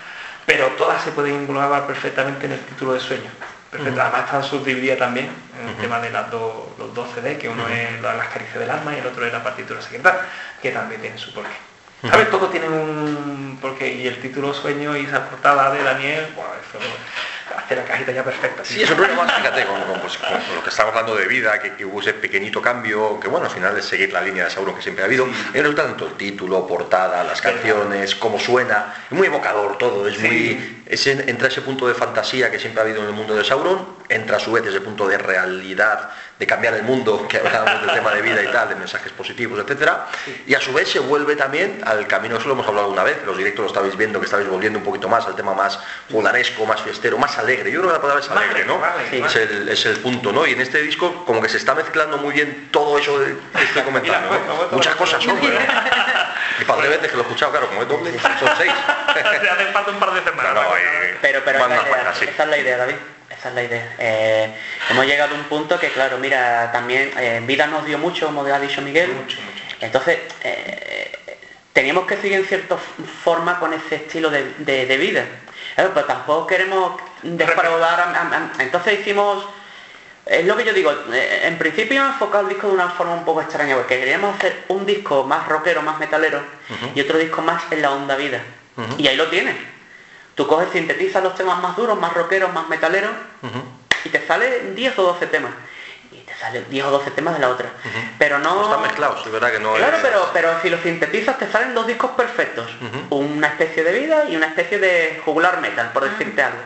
pero 0.45 0.67
todas 0.77 1.01
se 1.03 1.13
pueden 1.13 1.37
englobar 1.37 1.87
perfectamente 1.87 2.47
en 2.47 2.53
el 2.53 2.61
título 2.61 2.95
de 2.95 3.01
sueño. 3.01 3.31
Perfecto. 3.71 4.01
Además 4.01 4.25
están 4.25 4.45
subdivididas 4.45 4.99
también 4.99 5.29
en 5.61 5.69
el 5.69 5.75
tema 5.77 6.01
de 6.01 6.11
las 6.11 6.31
dos, 6.31 6.69
los 6.79 6.93
dos 6.95 7.09
CD, 7.15 7.39
que 7.39 7.49
uno 7.49 7.67
es 7.69 8.01
las 8.03 8.29
caricias 8.29 8.59
del 8.59 8.71
alma 8.71 8.95
y 8.95 8.99
el 8.99 9.07
otro 9.07 9.25
es 9.25 9.33
la 9.33 9.43
partitura 9.43 9.81
secreta, 9.81 10.27
que 10.61 10.73
también 10.73 11.01
tiene 11.01 11.17
su 11.17 11.33
porqué. 11.33 11.57
¿Sabes? 12.03 12.31
Todo 12.31 12.49
tiene 12.49 12.69
un 12.69 13.59
porqué 13.63 13.95
y 13.95 14.07
el 14.07 14.21
título 14.21 14.53
sueño 14.53 14.97
y 14.97 15.07
esa 15.07 15.29
portada 15.29 15.73
de 15.73 15.83
Daniel, 15.83 16.27
bueno, 16.37 16.51
eso 16.55 16.79
hace 17.57 17.77
la 17.77 17.85
cajita 17.85 18.13
ya 18.13 18.25
perfecta. 18.25 18.65
Sí, 18.65 18.83
es 18.83 18.91
un 18.91 18.99
más, 19.17 19.33
fíjate, 19.37 19.65
con, 19.67 19.81
con, 19.83 20.01
pues, 20.01 20.17
con 20.19 20.33
lo 20.57 20.63
que 20.63 20.71
estamos 20.71 20.91
hablando 20.95 21.17
de 21.17 21.27
vida, 21.27 21.59
que, 21.61 21.75
que 21.75 21.85
hubo 21.85 22.01
ese 22.01 22.15
pequeñito 22.15 22.61
cambio, 22.63 23.19
que 23.21 23.29
bueno, 23.29 23.47
al 23.47 23.53
final 23.53 23.77
es 23.77 23.85
seguir 23.85 24.13
la 24.13 24.21
línea 24.23 24.45
de 24.45 24.51
Sauron 24.51 24.75
que 24.75 24.83
siempre 24.83 25.03
ha 25.03 25.07
habido. 25.07 25.27
Me 25.27 25.61
resulta 25.61 25.85
tanto 25.85 26.07
el 26.07 26.15
título, 26.15 26.67
portada, 26.67 27.25
las 27.25 27.41
canciones, 27.41 28.15
cómo 28.15 28.39
suena, 28.39 28.95
es 29.11 29.13
muy 29.17 29.27
evocador 29.27 29.79
todo, 29.79 30.09
es 30.09 30.17
Sí. 30.17 30.23
muy... 30.27 30.84
Es 30.87 31.07
en- 31.07 31.29
entra 31.29 31.49
ese 31.49 31.63
punto 31.63 31.89
de 31.89 31.95
fantasía 31.95 32.51
que 32.51 32.59
siempre 32.59 32.81
ha 32.83 32.85
habido 32.85 33.01
en 33.03 33.07
el 33.09 33.13
mundo 33.15 33.35
de 33.35 33.43
Sauron, 33.43 33.87
entra 34.11 34.37
a 34.37 34.41
su 34.41 34.53
vez 34.53 34.67
ese 34.67 34.83
punto 34.83 35.09
de 35.09 35.17
realidad, 35.17 36.11
de 36.39 36.47
cambiar 36.47 36.75
el 36.75 36.83
mundo, 36.83 37.27
que 37.27 37.39
hablábamos 37.39 37.81
del 37.87 37.93
tema 37.95 38.11
de 38.13 38.21
vida 38.21 38.43
y 38.43 38.49
tal, 38.53 38.69
de 38.69 38.75
mensajes 38.75 39.11
positivos, 39.13 39.59
etcétera, 39.59 40.09
y 40.47 40.55
a 40.55 40.61
su 40.61 40.75
vez 40.75 40.91
se 40.91 40.99
vuelve 40.99 41.37
también 41.37 41.81
al 41.87 42.07
camino, 42.07 42.37
eso 42.37 42.49
lo 42.49 42.53
hemos 42.55 42.67
hablado 42.69 42.89
una 42.89 43.03
vez, 43.03 43.17
los 43.25 43.37
directos 43.39 43.63
lo 43.63 43.67
estabais 43.69 43.97
viendo, 43.97 44.19
que 44.21 44.27
estabais 44.27 44.47
volviendo 44.49 44.79
un 44.79 44.85
poquito 44.85 45.09
más 45.09 45.25
al 45.27 45.35
tema 45.37 45.55
más 45.55 45.79
polaresco, 46.11 46.67
más 46.67 46.83
fiestero, 46.83 47.17
más 47.17 47.39
alegre. 47.39 47.71
Yo 47.73 47.81
creo 47.81 47.91
que 47.93 47.97
la 47.97 48.03
palabra 48.03 48.23
es 48.23 48.31
alegre, 48.31 48.65
¿no? 48.67 48.79
Sí. 49.11 49.23
Es, 49.25 49.37
el, 49.37 49.69
es 49.71 49.87
el 49.87 49.97
punto, 50.01 50.33
¿no? 50.33 50.47
Y 50.47 50.53
en 50.53 50.61
este 50.61 50.83
disco 50.83 51.25
como 51.25 51.41
que 51.41 51.49
se 51.49 51.57
está 51.57 51.75
mezclando 51.75 52.19
muy 52.19 52.35
bien 52.35 52.69
todo 52.71 52.99
eso 52.99 53.19
que 53.19 53.63
estoy 53.65 53.83
comentando. 53.85 54.29
¿no? 54.29 54.37
bueno, 54.39 54.55
bueno, 54.57 54.69
Muchas 54.73 54.99
bueno. 54.99 55.13
cosas 55.13 55.25
son, 55.25 55.39
pero... 55.41 55.59
Y 56.61 56.65
para 56.65 56.83
veces 56.83 57.09
que 57.11 57.17
lo 57.17 57.23
he 57.23 57.23
escuchado, 57.23 57.51
claro, 57.53 57.69
como 57.69 57.83
es 57.83 57.89
doble, 57.89 58.13
son 58.19 58.51
seis. 58.57 58.73
Te 59.15 59.21
hace 59.21 59.67
falta 59.73 59.91
un 59.91 59.99
par 59.99 60.13
de 60.15 60.23
semanas. 60.23 60.53
Claro, 60.53 60.77
eh, 60.77 61.17
Pero, 61.21 61.43
pero 61.45 61.59
esa, 61.59 61.67
es 61.67 61.71
la 61.71 61.77
idea, 61.83 61.89
cuantas, 61.89 62.19
sí. 62.19 62.25
esa 62.27 62.43
es 62.45 62.49
la 62.49 62.59
idea, 62.59 62.77
David. 62.77 62.95
Esa 63.31 63.49
es 63.49 63.55
la 63.55 63.63
idea. 63.63 63.95
Eh, 63.99 64.55
hemos 64.91 65.07
llegado 65.07 65.35
a 65.35 65.39
un 65.39 65.45
punto 65.45 65.79
que, 65.81 65.91
claro, 65.91 66.19
mira, 66.19 66.71
también 66.73 67.11
eh, 67.19 67.41
vida 67.45 67.67
nos 67.67 67.85
dio 67.85 67.99
mucho, 67.99 68.27
como 68.27 68.45
ha 68.45 68.61
dicho 68.61 68.81
Miguel. 68.83 69.11
Mucho, 69.13 69.41
mucho. 69.41 69.63
Entonces, 69.81 70.19
eh, 70.43 71.11
teníamos 71.73 72.07
que 72.07 72.17
seguir 72.17 72.39
en 72.39 72.45
cierta 72.47 72.77
forma 73.25 73.59
con 73.59 73.73
ese 73.73 73.97
estilo 73.97 74.31
de, 74.31 74.55
de- 74.59 74.87
de 74.87 74.97
vida. 74.97 75.25
Pero 75.77 75.91
tampoco 76.05 76.47
queremos 76.47 77.01
defraudar. 77.23 78.01
a- 78.01 78.05
a- 78.05 78.37
a- 78.59 78.63
entonces 78.63 79.01
hicimos 79.01 79.45
Es 80.27 80.47
lo 80.47 80.57
que 80.57 80.65
yo 80.65 80.73
digo, 80.73 80.91
eh, 81.13 81.43
en 81.45 81.59
principio 81.59 82.01
hemos 82.01 82.15
enfocado 82.15 82.45
el 82.45 82.49
disco 82.49 82.69
de 82.69 82.75
una 82.75 82.89
forma 82.91 83.13
un 83.15 83.25
poco 83.25 83.43
extraña, 83.43 83.77
porque 83.77 83.99
queríamos 83.99 84.35
hacer 84.37 84.65
un 84.69 84.87
disco 84.87 85.25
más 85.25 85.47
rockero, 85.49 85.83
más 85.83 85.99
metalero, 85.99 86.41
y 86.95 87.01
otro 87.01 87.19
disco 87.19 87.43
más 87.43 87.63
en 87.71 87.83
la 87.83 87.93
onda 87.93 88.17
vida. 88.17 88.43
Y 88.97 89.07
ahí 89.07 89.17
lo 89.17 89.29
tienes. 89.29 89.57
Tú 90.35 90.47
coges, 90.47 90.71
sintetizas 90.73 91.23
los 91.23 91.35
temas 91.35 91.61
más 91.63 91.77
duros, 91.77 91.99
más 91.99 92.15
rockeros, 92.15 92.53
más 92.53 92.69
metaleros, 92.69 93.13
y 94.05 94.09
te 94.09 94.27
salen 94.27 94.75
10 94.75 94.99
o 94.99 95.03
12 95.03 95.27
temas. 95.27 95.53
Salen 96.41 96.67
10 96.69 96.85
o 96.87 96.91
12 96.91 97.11
temas 97.13 97.35
de 97.35 97.41
la 97.41 97.49
otra. 97.49 97.69
Pero 98.19 98.39
no... 98.39 98.65
Están 98.65 98.83
mezclados, 98.83 99.25
es 99.25 99.33
verdad 99.33 99.53
que 99.53 99.61
no 99.61 99.75
Claro, 99.75 99.97
es- 99.97 100.03
pero, 100.03 100.31
pero 100.33 100.61
si 100.63 100.71
los 100.71 100.81
sintetizas 100.81 101.39
te 101.39 101.51
salen 101.51 101.75
dos 101.75 101.87
discos 101.87 102.11
perfectos. 102.13 102.71
Una 103.11 103.49
especie 103.49 103.83
de 103.85 103.93
vida 103.99 104.25
y 104.29 104.37
una 104.37 104.47
especie 104.47 104.79
de 104.79 105.21
jugular 105.25 105.61
metal, 105.61 105.91
por 105.93 106.05
decirte 106.09 106.43
algo. 106.43 106.59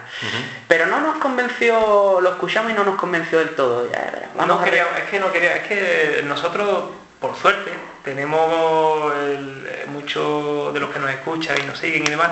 Pero 0.66 0.86
no 0.86 1.00
nos 1.00 1.18
convenció, 1.18 2.20
lo 2.20 2.30
escuchamos 2.30 2.70
y 2.72 2.74
no 2.74 2.84
nos 2.84 2.96
convenció 2.96 3.38
del 3.38 3.54
todo. 3.54 3.90
Ya, 3.90 3.98
verás, 4.12 4.30
vamos 4.34 4.46
no 4.56 4.60
a 4.60 4.64
quería, 4.64 4.84
es 4.98 5.10
que 5.10 5.20
no 5.20 5.30
quería, 5.32 5.56
es 5.56 5.66
que 5.68 6.22
nosotros, 6.24 6.90
por 7.20 7.36
suerte, 7.36 7.70
tenemos 8.04 9.12
el- 9.14 9.66
eh, 9.68 9.84
muchos 9.88 10.72
de 10.74 10.80
los 10.80 10.90
que 10.90 10.98
nos 10.98 11.10
escuchan 11.10 11.56
y 11.62 11.66
nos 11.66 11.78
siguen 11.78 12.04
y 12.06 12.10
demás, 12.10 12.30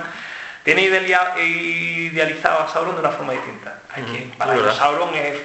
tiene 0.65 0.83
idealizado 0.83 2.61
a 2.61 2.69
Sauron 2.69 2.95
de 2.95 3.01
una 3.01 3.11
forma 3.11 3.33
distinta. 3.33 3.81
Hay 3.95 4.03
quien 4.05 4.31
es 4.31 4.37
para 4.37 4.55
ellos. 4.55 4.77
Sauron 4.77 5.15
es 5.15 5.39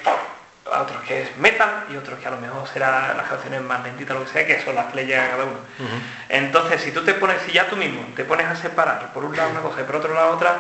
a 0.73 0.81
otros 0.81 1.01
que 1.03 1.23
es 1.23 1.37
metal 1.37 1.85
y 1.91 1.97
otros 1.97 2.19
que 2.19 2.27
a 2.27 2.31
lo 2.31 2.37
mejor 2.37 2.67
será 2.67 3.13
las 3.15 3.27
canciones 3.27 3.61
más 3.61 3.83
lentitas 3.83 4.15
lo 4.17 4.23
que 4.25 4.31
sea, 4.31 4.45
que 4.47 4.61
son 4.61 4.75
las 4.75 4.85
que 4.87 4.95
le 4.97 5.05
llegan 5.05 5.25
a 5.25 5.29
cada 5.31 5.43
uno. 5.43 5.57
Entonces, 6.29 6.81
si 6.81 6.91
tú 6.91 7.03
te 7.03 7.13
pones, 7.13 7.41
si 7.45 7.51
ya 7.51 7.67
tú 7.67 7.75
mismo 7.75 8.05
te 8.15 8.23
pones 8.23 8.47
a 8.47 8.55
separar 8.55 9.11
por 9.13 9.25
un 9.25 9.35
lado 9.35 9.49
una 9.49 9.59
cosa 9.61 9.81
y 9.81 9.83
por 9.83 9.97
otro 9.97 10.13
lado 10.13 10.31
otra, 10.31 10.57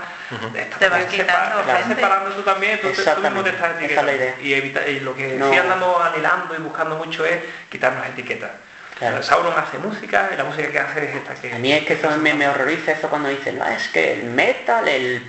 estás 0.55 0.79
Te 0.79 0.89
vas 0.89 0.99
también 1.05 1.07
quitando 1.09 1.59
sepa- 1.61 1.79
estás 1.79 1.87
separando 1.95 2.29
tú 2.31 2.41
también, 2.41 2.81
tú, 2.81 2.89
te- 2.89 2.93
tú 2.93 3.21
mismo 3.21 3.41
Exactamente, 3.41 3.49
te 3.51 3.55
estás 3.55 3.71
es 3.71 3.77
etiquetando. 3.77 4.11
Y, 4.41 4.53
evita- 4.53 4.87
y 4.87 4.99
lo 4.99 5.15
que 5.15 5.35
No. 5.37 5.49
sí 5.51 5.57
andamos 5.57 6.01
anhelando 6.05 6.55
y 6.55 6.57
buscando 6.59 6.95
mucho 6.97 7.25
es 7.25 7.39
quitarnos 7.69 8.05
etiquetas. 8.07 8.51
Claro. 8.99 9.17
O 9.17 9.23
sea, 9.23 9.35
Sauron 9.35 9.57
hace 9.57 9.79
música 9.79 10.29
y 10.31 10.37
la 10.37 10.43
música 10.43 10.69
que 10.69 10.79
hace 10.79 11.09
es 11.09 11.15
esta 11.15 11.33
que... 11.35 11.53
A 11.53 11.57
mí 11.57 11.71
es 11.73 11.85
que 11.85 11.93
eso 11.93 12.11
me, 12.17 12.33
me 12.35 12.47
horroriza 12.47 12.91
eso 12.91 13.09
cuando 13.09 13.29
dicen, 13.29 13.57
no, 13.57 13.65
es 13.65 13.87
que 13.87 14.13
el 14.13 14.25
metal, 14.25 14.87
el... 14.87 15.25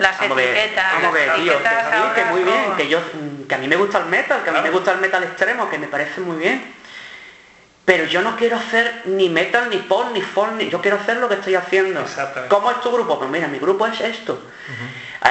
Las 0.00 0.18
Vamos 0.18 0.32
a 0.32 0.34
ver, 0.40 0.56
etiquetas, 0.56 0.92
Vamos 0.94 1.12
ver, 1.12 1.34
tío, 1.34 1.44
que, 1.44 1.50
etiquetas 1.52 1.84
sí, 1.84 1.90
que 2.14 2.20
ahora 2.20 2.24
muy 2.32 2.42
bien, 2.42 2.76
que 2.76 2.88
yo, 2.88 3.00
que 3.46 3.54
a 3.54 3.58
mí 3.58 3.68
me 3.68 3.76
gusta 3.76 3.98
el 3.98 4.06
metal, 4.06 4.42
que 4.42 4.48
a 4.50 4.52
mí 4.52 4.58
Claro. 4.58 4.62
me 4.62 4.70
gusta 4.70 4.92
el 4.92 4.98
metal 4.98 5.22
extremo, 5.24 5.68
que 5.68 5.78
me 5.78 5.88
parece 5.88 6.20
muy 6.20 6.36
bien. 6.38 6.74
Pero 7.84 8.04
yo 8.04 8.22
no 8.22 8.36
quiero 8.36 8.56
hacer 8.56 9.02
ni 9.06 9.28
metal, 9.28 9.68
ni 9.68 9.78
pop, 9.78 10.06
ni 10.12 10.22
folk, 10.22 10.52
ni... 10.52 10.68
yo 10.70 10.80
quiero 10.80 10.96
hacer 10.96 11.16
lo 11.18 11.28
que 11.28 11.34
estoy 11.34 11.54
haciendo. 11.54 12.00
Exactamente. 12.00 12.54
¿Cómo 12.54 12.70
es 12.70 12.80
tu 12.80 12.90
grupo? 12.92 13.18
Pues 13.18 13.30
mira, 13.30 13.48
mi 13.48 13.58
grupo 13.58 13.86
es 13.86 14.00
esto. 14.00 14.42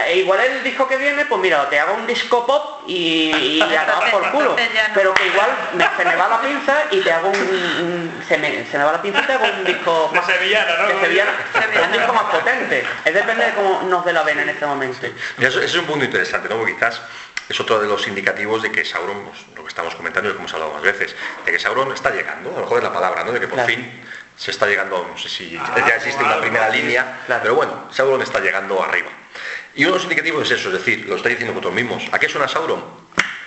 E 0.06 0.18
igual 0.18 0.40
el 0.40 0.64
disco 0.64 0.88
que 0.88 0.98
viene, 0.98 1.26
pues 1.26 1.42
mira, 1.42 1.68
te 1.68 1.80
hago 1.80 1.96
un 1.96 2.06
disco 2.06 2.46
pop 2.46 2.84
y, 2.88 3.32
y 3.36 3.58
ya 3.60 3.86
te 3.86 3.92
vas 3.92 4.10
por 4.12 4.30
culo. 4.32 4.56
Pero 4.94 5.14
que 5.16 5.26
igual 5.28 5.50
me- 5.74 5.90
se 5.98 6.06
me 6.06 6.16
va 6.16 6.28
la 6.28 6.42
pinza 6.42 6.84
y 6.92 7.02
te 7.02 7.12
hago 7.12 7.30
un... 7.30 7.36
un- 7.40 8.24
se, 8.28 8.38
me, 8.38 8.66
se 8.68 8.78
me 8.78 8.84
va 8.84 8.92
la 8.92 9.02
pinza 9.02 9.22
y 9.22 9.26
te 9.26 9.34
hago 9.34 9.46
un 9.46 9.64
disco 9.64 10.12
De 10.14 10.22
sevillana, 10.22 10.78
¿no? 10.78 10.88
de 10.90 11.00
sevillana, 11.02 11.32
Sevillana. 11.54 11.86
un 11.88 11.92
disco 11.94 12.14
más 12.14 12.24
potente. 12.26 12.86
Es 13.04 13.14
depende 13.14 13.46
de 13.46 13.54
cómo 13.54 13.82
nos 13.84 14.06
dé 14.06 14.14
la 14.14 14.22
vena 14.24 14.44
en 14.44 14.50
este 14.50 14.66
momento. 14.68 15.08
Mira, 15.38 15.50
eso, 15.50 15.60
eso 15.60 15.68
es 15.78 15.82
un 15.82 15.86
punto 15.86 16.06
interesante, 16.06 16.48
¿no? 16.50 16.58
Porque 16.58 16.76
quizás 16.76 17.02
es 17.50 17.60
otro 17.60 17.80
de 17.80 17.88
los 17.88 18.08
indicativos 18.08 18.62
de 18.62 18.72
que 18.72 18.86
Sauron, 18.86 19.24
pues, 19.26 19.40
lo 19.56 19.64
que 19.64 19.70
estamos 19.70 19.96
comentando 19.96 20.30
y 20.30 20.34
lo 20.34 20.36
que 20.38 20.42
hemos 20.42 20.54
hablado 20.54 20.72
más 20.74 20.84
veces, 20.84 21.16
de 21.46 21.52
que 21.52 21.58
Sauron 21.58 21.92
está 21.94 22.12
llegando, 22.12 22.52
a 22.52 22.54
lo 22.54 22.60
mejor 22.62 22.78
es 22.78 22.84
la 22.84 22.94
palabra, 22.94 23.24
¿no? 23.24 23.32
De 23.32 23.40
que 23.40 23.48
por 23.48 23.56
Claro. 23.56 23.70
fin 23.70 24.04
se 24.38 24.52
está 24.52 24.68
llegando, 24.68 25.06
no 25.10 25.18
sé 25.18 25.28
si 25.30 25.58
Ah, 25.60 25.74
ya 25.88 25.96
existe 25.96 26.24
una 26.24 26.40
primera 26.40 26.70
línea, 26.70 27.22
Claro. 27.26 27.42
pero 27.42 27.56
bueno, 27.56 27.88
Sauron 27.92 28.22
está 28.22 28.40
llegando 28.40 28.82
arriba. 28.84 29.10
Y 29.80 29.86
uno 29.86 29.94
de 29.94 30.00
los 30.00 30.04
indicativos 30.04 30.44
es 30.44 30.60
eso, 30.60 30.68
es 30.68 30.74
decir, 30.74 31.06
lo 31.08 31.16
estáis 31.16 31.36
diciendo 31.36 31.54
vosotros 31.54 31.74
mismos. 31.74 32.04
¿A 32.12 32.20
qué 32.20 32.28
suena 32.28 32.50
Sauron? 32.50 32.84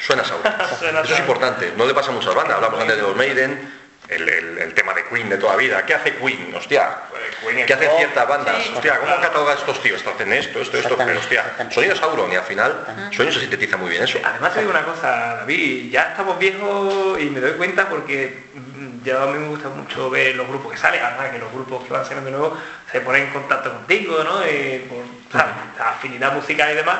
Suena 0.00 0.24
Sauron. 0.24 0.50
Suena 0.78 1.02
eso 1.02 1.12
es 1.12 1.20
importante, 1.20 1.74
no 1.76 1.84
le 1.84 1.92
pasa 1.92 2.10
a 2.10 2.14
muchas 2.14 2.34
bandas, 2.34 2.56
hablamos 2.56 2.80
antes 2.80 2.96
de 2.96 3.02
los 3.02 3.14
Maiden, 3.14 3.70
el, 4.08 4.28
el- 4.28 4.58
el 4.58 4.74
tema 4.74 4.92
de 4.94 5.04
Queen 5.06 5.28
de 5.28 5.38
toda 5.38 5.52
la 5.52 5.58
vida. 5.58 5.86
¿Qué 5.86 5.94
hace 5.94 6.14
Queen? 6.16 6.52
Hostia, 6.54 6.88
Pues 7.10 7.54
Queen 7.54 7.66
¿qué 7.66 7.74
hacen 7.74 7.90
ciertas 7.96 8.28
bandas? 8.28 8.62
Sí. 8.62 8.72
Hostia, 8.74 8.94
¿cómo 8.96 9.06
Claro. 9.06 9.22
catalogan 9.22 9.58
estos 9.58 9.82
tíos? 9.82 10.04
Hacen 10.06 10.32
esto, 10.32 10.60
esto, 10.60 10.78
esto, 10.78 10.96
pero 10.96 11.18
hostia, 11.18 11.44
sonido 11.70 11.96
Sauron 11.96 12.32
y 12.32 12.36
al 12.36 12.42
final, 12.42 12.84
sueño 13.12 13.32
se 13.32 13.40
sintetiza 13.40 13.76
muy 13.76 13.90
bien 13.90 14.02
eso. 14.04 14.18
Además 14.24 14.52
te 14.52 14.60
digo 14.60 14.70
una 14.72 14.84
cosa, 14.84 15.36
David, 15.36 15.90
ya 15.90 16.02
estamos 16.10 16.38
viejos 16.38 17.20
y 17.20 17.24
me 17.30 17.40
doy 17.40 17.52
cuenta 17.52 17.88
porque 17.88 18.44
mm, 18.54 19.04
ya 19.04 19.22
a 19.22 19.26
mí 19.26 19.38
me 19.38 19.48
gusta 19.48 19.68
mucho 19.68 20.10
ver 20.10 20.34
los 20.36 20.46
grupos 20.48 20.72
que 20.72 20.78
salen, 20.78 21.02
además 21.02 21.30
que 21.30 21.38
los 21.38 21.52
grupos 21.52 21.84
que 21.84 21.92
van 21.92 22.04
saliendo 22.04 22.30
de 22.30 22.36
nuevo 22.36 22.58
se 22.90 23.00
ponen 23.00 23.22
en 23.24 23.30
contacto 23.30 23.72
contigo, 23.72 24.22
¿no? 24.24 24.42
Eh, 24.44 24.84
por 24.88 25.02
¿sabes? 25.40 25.54
la 25.78 25.90
afinidad 25.90 26.32
musical 26.34 26.70
y 26.72 26.74
demás. 26.74 26.98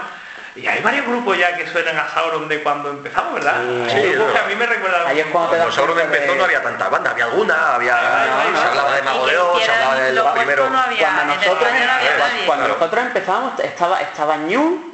Y 0.55 0.67
hay 0.67 0.83
varios 0.83 1.07
grupos 1.07 1.39
ya 1.39 1.57
que 1.57 1.67
suenan 1.67 1.97
a 1.99 2.09
Sauron 2.11 2.47
de 2.47 2.63
cuando 2.63 2.91
empezamos, 2.91 3.33
¿verdad? 3.35 3.63
Sí, 3.89 3.95
Hay 3.97 4.03
sí, 4.03 4.09
grupos 4.13 4.27
es 4.27 4.33
que 4.33 4.45
a 4.45 4.49
mí 4.49 4.55
me 4.55 4.67
recuerdan. 4.67 5.07
Ahí 5.07 5.21
es 5.21 5.27
cuando 5.27 5.51
te 5.51 5.57
das 5.57 5.67
Cuando 5.67 5.83
Sauron 5.95 6.01
empezó 6.05 6.33
de- 6.33 6.39
no 6.39 6.45
había 6.45 6.63
tanta 6.63 6.89
banda, 6.91 7.11
había 7.11 7.25
alguna, 7.25 7.75
había, 7.75 7.95
no, 7.95 8.51
no, 8.51 8.61
se 8.61 8.67
hablaba 8.69 8.95
de 8.97 9.03
no. 9.03 9.11
Mago 9.13 9.27
Y 9.27 9.31
de 9.31 9.39
Oz, 9.39 9.65
se 9.65 9.71
hablaba 9.73 9.95
de 9.97 10.13
lo 10.13 10.25
los 10.25 10.33
primeros... 10.33 10.71
no 10.71 10.79
había, 10.79 11.09
cuando 11.09 11.35
nosotros, 11.37 11.69
había 11.71 11.87
nadie. 11.87 12.09
cuando 12.47 12.65
Claro. 12.67 12.79
nosotros 12.81 13.05
empezamos 13.07 13.61
estaba 13.61 14.01
estaba 14.03 14.37
New 14.37 14.93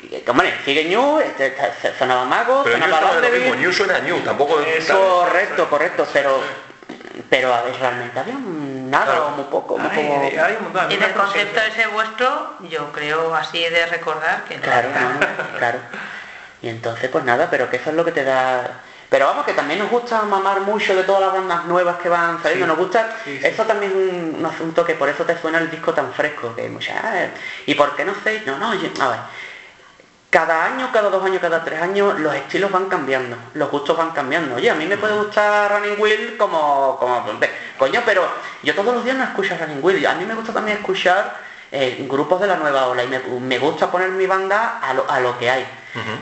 que, 0.00 0.30
hombre 0.30 0.54
sigue 0.64 0.84
New 0.84 1.18
este, 1.20 1.46
este, 1.48 1.98
sonaba 1.98 2.24
Mago 2.24 2.62
Pero 2.64 2.78
New 2.78 2.86
sonaba 2.86 3.00
estaba 3.00 3.16
de 3.16 3.20
lo 3.20 3.22
Vanderbilt. 3.22 3.44
mismo, 3.46 3.60
New 3.60 3.72
suena 3.72 3.96
a 3.96 4.00
New, 4.00 4.20
tampoco... 4.20 4.60
Eso. 4.60 4.96
correcto 5.24 5.68
correcto 5.68 6.06
pero 6.12 6.40
pero 7.28 7.52
a 7.54 7.62
ver 7.62 7.74
realmente 7.78 8.18
había 8.18 8.34
nada 8.90 9.06
Claro. 9.06 9.26
o 9.28 9.30
muy 9.30 9.44
poco 9.44 9.78
muy 9.78 9.88
Hay, 9.90 9.96
poco 10.06 10.20
hay- 10.20 10.36
hay 10.38 10.56
un 10.56 10.64
montón. 10.64 10.82
a 10.84 10.86
mí 10.88 10.94
Y 10.94 10.98
me 10.98 11.06
del 11.06 11.14
parece- 11.14 11.32
concepto 11.38 11.60
ese 11.60 11.86
vuestro, 11.86 12.54
yo 12.68 12.92
creo 12.92 13.34
así 13.34 13.62
de 13.68 13.86
recordar 13.86 14.44
que 14.44 14.56
no 14.56 14.62
claro 14.62 14.88
no, 14.90 15.20
claro 15.58 15.78
y 16.62 16.68
entonces 16.68 17.08
pues 17.10 17.24
nada 17.24 17.48
pero 17.50 17.70
que 17.70 17.76
eso 17.76 17.90
es 17.90 17.96
lo 17.96 18.04
que 18.04 18.12
te 18.12 18.24
da 18.24 18.80
pero 19.08 19.26
vamos 19.26 19.44
que 19.44 19.54
también 19.54 19.80
nos 19.80 19.90
gusta 19.90 20.22
mamar 20.22 20.60
mucho 20.60 20.94
de 20.94 21.02
todas 21.02 21.20
las 21.22 21.32
bandas 21.32 21.64
nuevas 21.64 21.96
que 21.96 22.08
van 22.08 22.40
saliendo 22.42 22.66
Sí. 22.66 22.68
nos 22.68 22.78
gusta 22.78 23.08
Sí, 23.24 23.38
sí. 23.40 23.46
eso 23.46 23.64
también 23.64 23.90
es 23.92 23.96
un, 24.12 24.34
un 24.38 24.46
asunto 24.46 24.84
que 24.84 24.94
por 24.94 25.08
eso 25.08 25.24
te 25.24 25.36
suena 25.38 25.58
el 25.58 25.70
disco 25.70 25.92
tan 25.94 26.12
fresco 26.12 26.54
que 26.54 26.62
hay 26.62 26.68
mucha 26.68 26.94
"Ah, 27.02 27.26
y 27.66 27.74
por 27.74 27.96
qué 27.96 28.04
no 28.04 28.14
sé 28.22 28.42
no 28.46 28.58
no 28.58 28.74
yo- 28.74 28.88
a 29.02 29.08
ver 29.08 29.20
cada 30.30 30.64
año, 30.64 30.90
cada 30.92 31.10
dos 31.10 31.24
años, 31.24 31.40
cada 31.40 31.64
tres 31.64 31.82
años, 31.82 32.18
los 32.20 32.34
estilos 32.34 32.70
van 32.70 32.86
cambiando, 32.86 33.36
los 33.54 33.70
gustos 33.70 33.96
van 33.96 34.12
cambiando. 34.12 34.54
Oye, 34.54 34.70
a 34.70 34.74
mí 34.74 34.86
me 34.86 34.96
puede 34.96 35.16
gustar 35.16 35.72
Running 35.72 36.00
Wheel 36.00 36.36
como, 36.38 36.96
como 36.98 37.24
coño, 37.76 38.02
pero 38.06 38.26
yo 38.62 38.74
todos 38.74 38.94
los 38.94 39.04
días 39.04 39.16
no 39.16 39.24
escucho 39.24 39.56
Running 39.58 39.80
Wheel. 39.82 40.06
A 40.06 40.14
mí 40.14 40.24
me 40.24 40.34
gusta 40.34 40.52
también 40.52 40.78
escuchar 40.78 41.36
eh, 41.72 42.06
grupos 42.08 42.40
de 42.40 42.46
la 42.46 42.56
nueva 42.56 42.86
ola 42.86 43.02
y 43.02 43.08
me, 43.08 43.18
me 43.18 43.58
gusta 43.58 43.90
poner 43.90 44.10
mi 44.10 44.26
banda 44.26 44.78
a 44.80 44.94
lo, 44.94 45.10
a 45.10 45.20
lo 45.20 45.36
que 45.38 45.50
hay. 45.50 45.66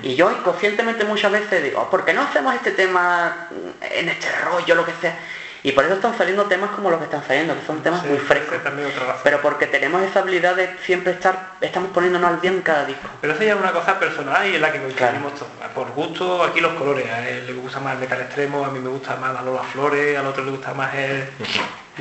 Y 0.03 0.15
yo 0.15 0.31
inconscientemente 0.31 1.05
muchas 1.05 1.31
veces 1.31 1.63
digo, 1.63 1.91
¿por 1.91 2.03
qué 2.05 2.15
no 2.15 2.23
hacemos 2.23 2.55
este 2.55 2.71
tema 2.71 3.49
en 3.83 4.09
este 4.09 4.27
rollo, 4.41 4.75
lo 4.75 4.87
que 4.87 4.93
sea? 4.99 5.19
Y 5.63 5.73
por 5.73 5.85
eso 5.85 5.95
están 5.95 6.17
saliendo 6.17 6.45
temas 6.45 6.71
como 6.71 6.89
los 6.91 6.99
que 6.99 7.07
están 7.07 7.25
saliendo, 7.27 7.55
que 7.59 7.67
son 7.67 7.83
temas 7.83 8.03
Sí, 8.03 8.09
muy 8.09 8.19
frescos. 8.19 8.55
es. 8.57 8.63
Pero 9.25 9.41
porque 9.43 9.67
tenemos 9.67 10.03
esa 10.03 10.21
habilidad 10.21 10.55
de 10.55 10.77
siempre 10.85 11.13
estar, 11.13 11.55
estamos 11.61 11.91
poniéndonos 11.91 12.31
al 12.31 12.41
día 12.41 12.51
en 12.53 12.63
cada 12.63 12.85
disco. 12.85 13.09
Pero 13.21 13.33
eso 13.35 13.43
ya 13.43 13.55
es 13.55 13.59
una 13.61 13.73
cosa 13.73 13.99
personal 13.99 14.47
y 14.49 14.55
en 14.55 14.63
la 14.63 14.71
que 14.73 14.81
coincidimos 14.81 15.35
todos. 15.35 15.49
Por 15.75 15.91
gusto, 15.91 16.45
aquí 16.45 16.61
los 16.61 16.73
colores. 16.75 17.11
A 17.11 17.29
él 17.29 17.47
le 17.47 17.53
gusta 17.55 17.81
más 17.81 17.95
el 17.95 18.01
metal 18.01 18.21
extremo, 18.21 18.65
a 18.65 18.71
mí 18.71 18.79
me 18.79 18.89
gusta 18.89 19.17
más 19.17 19.35
la 19.35 19.43
Lola 19.43 19.63
Flores, 19.65 20.17
al 20.17 20.27
otro 20.27 20.45
le 20.45 20.51
gusta 20.53 20.73
más 20.75 20.95
el... 20.95 21.25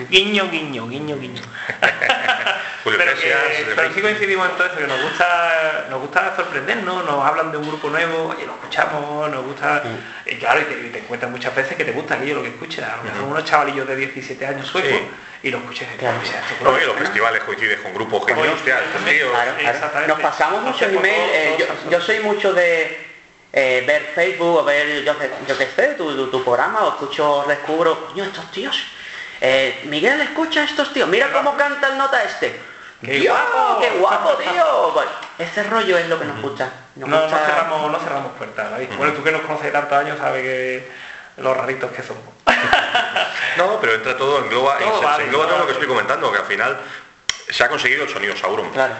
Guiño, 0.09 0.49
guiño, 0.49 0.87
guiño, 0.87 1.17
guiño. 1.17 1.41
Julio 2.83 2.99
pero, 2.99 3.11
Iglesias, 3.11 3.39
que, 3.57 3.63
pero 3.75 3.81
Rey. 3.81 3.91
sí 3.95 4.01
coincidimos 4.01 4.49
en 4.49 4.55
todo 4.55 4.67
eso, 4.67 4.77
que 4.77 4.87
nos 4.87 5.01
gusta, 5.01 5.85
nos 5.89 5.99
gusta 6.01 6.35
sorprendernos, 6.35 7.03
nos 7.05 7.25
hablan 7.25 7.51
de 7.51 7.57
un 7.57 7.67
grupo 7.67 7.89
nuevo, 7.89 8.27
oye, 8.35 8.45
lo 8.45 8.53
escuchamos, 8.53 9.29
nos 9.31 9.43
gusta... 9.43 9.83
Y 10.25 10.35
claro, 10.35 10.61
y 10.61 10.63
te, 10.65 10.73
y 10.87 10.89
te 10.91 10.99
encuentras 10.99 11.31
muchas 11.31 11.53
veces 11.55 11.75
que 11.75 11.83
te 11.83 11.91
gusta 11.91 12.15
aquello 12.15 12.35
lo 12.35 12.43
que 12.43 12.49
escuchas. 12.49 12.89
A 12.89 12.97
lo 12.97 13.03
mejor 13.03 13.23
unos 13.23 13.43
chavalillos 13.45 13.87
de 13.87 13.95
17 13.95 14.45
años 14.45 14.67
suecos 14.67 14.91
Sí. 14.91 15.07
y 15.43 15.51
lo 15.51 15.57
escuchas 15.57 15.87
y 15.93 15.97
Claro. 15.97 16.19
dices, 16.19 16.35
"Hostia, 16.35 16.55
esto 16.57 16.71
No, 16.71 16.79
y 16.81 16.85
los 16.85 16.95
festivales 16.95 17.43
coincides 17.43 17.79
con 17.79 17.93
grupos 17.93 18.25
tíos... 18.25 18.37
Claro. 18.63 20.07
Nos 20.07 20.19
pasamos 20.19 20.61
muchos 20.61 20.81
Entonces, 20.83 21.11
emails. 21.11 21.31
eh, 21.33 21.67
yo, 21.89 22.01
soy 22.01 22.19
mucho 22.19 22.53
de 22.53 23.05
eh, 23.53 23.83
ver 23.87 24.11
Facebook 24.13 24.57
o 24.59 24.63
ver, 24.63 25.03
yo, 25.03 25.17
qué- 25.17 25.31
yo 25.47 25.57
qué 25.57 25.65
sé, 25.75 25.87
tu, 25.95 26.15
tu, 26.15 26.27
tu 26.29 26.43
programa, 26.43 26.83
o 26.85 26.89
escucho, 26.89 27.43
descubro, 27.47 28.07
coño, 28.07 28.23
estos 28.25 28.49
tíos. 28.51 28.91
Eh, 29.41 29.81
Miguel, 29.85 30.19
escucha 30.21 30.61
a 30.61 30.63
estos 30.65 30.91
tíos, 30.93 31.07
mira 31.09 31.31
cómo 31.31 31.55
canta 31.55 31.87
el 31.89 31.97
nota 31.97 32.23
este. 32.23 32.59
¡Qué 33.05 33.11
Dios, 33.19 33.37
guapo! 33.53 33.79
¡Qué 33.79 33.89
guapo, 33.91 34.29
tío! 34.37 34.91
Pues, 34.93 35.07
ese 35.37 35.63
rollo 35.63 35.97
es 35.99 36.07
lo 36.07 36.17
que 36.17 36.25
nos 36.25 36.41
gusta. 36.41 36.71
Nos 36.95 37.07
No, 37.07 37.21
no 37.21 37.29
cerramos, 37.29 37.91
no 37.91 37.99
cerramos 37.99 38.31
puertas, 38.33 38.71
David. 38.71 38.87
Bueno, 38.97 39.13
tú 39.13 39.23
que 39.23 39.31
nos 39.31 39.41
conoces 39.41 39.65
de 39.65 39.71
tantos 39.71 39.97
años 39.99 40.17
sabes 40.17 40.41
que 40.41 40.91
los 41.37 41.55
raritos 41.55 41.91
que 41.91 42.01
somos. 42.03 42.23
No, 43.57 43.79
pero 43.79 43.95
entra 43.95 44.15
todo, 44.17 44.39
engloba, 44.43 44.77
Todo 44.77 44.93
se- 44.93 44.99
se 44.99 45.05
vale, 45.05 45.23
engloba 45.25 45.45
todo 45.45 45.53
todo 45.55 45.59
lo 45.61 45.65
que 45.67 45.73
vale. 45.73 45.85
estoy 45.85 45.87
comentando, 45.87 46.31
que 46.31 46.37
al 46.37 46.45
final 46.45 46.77
se 47.49 47.63
ha 47.63 47.69
conseguido 47.69 48.03
el 48.03 48.09
sonido 48.09 48.35
Sauron. 48.37 48.69
Claro. 48.71 48.93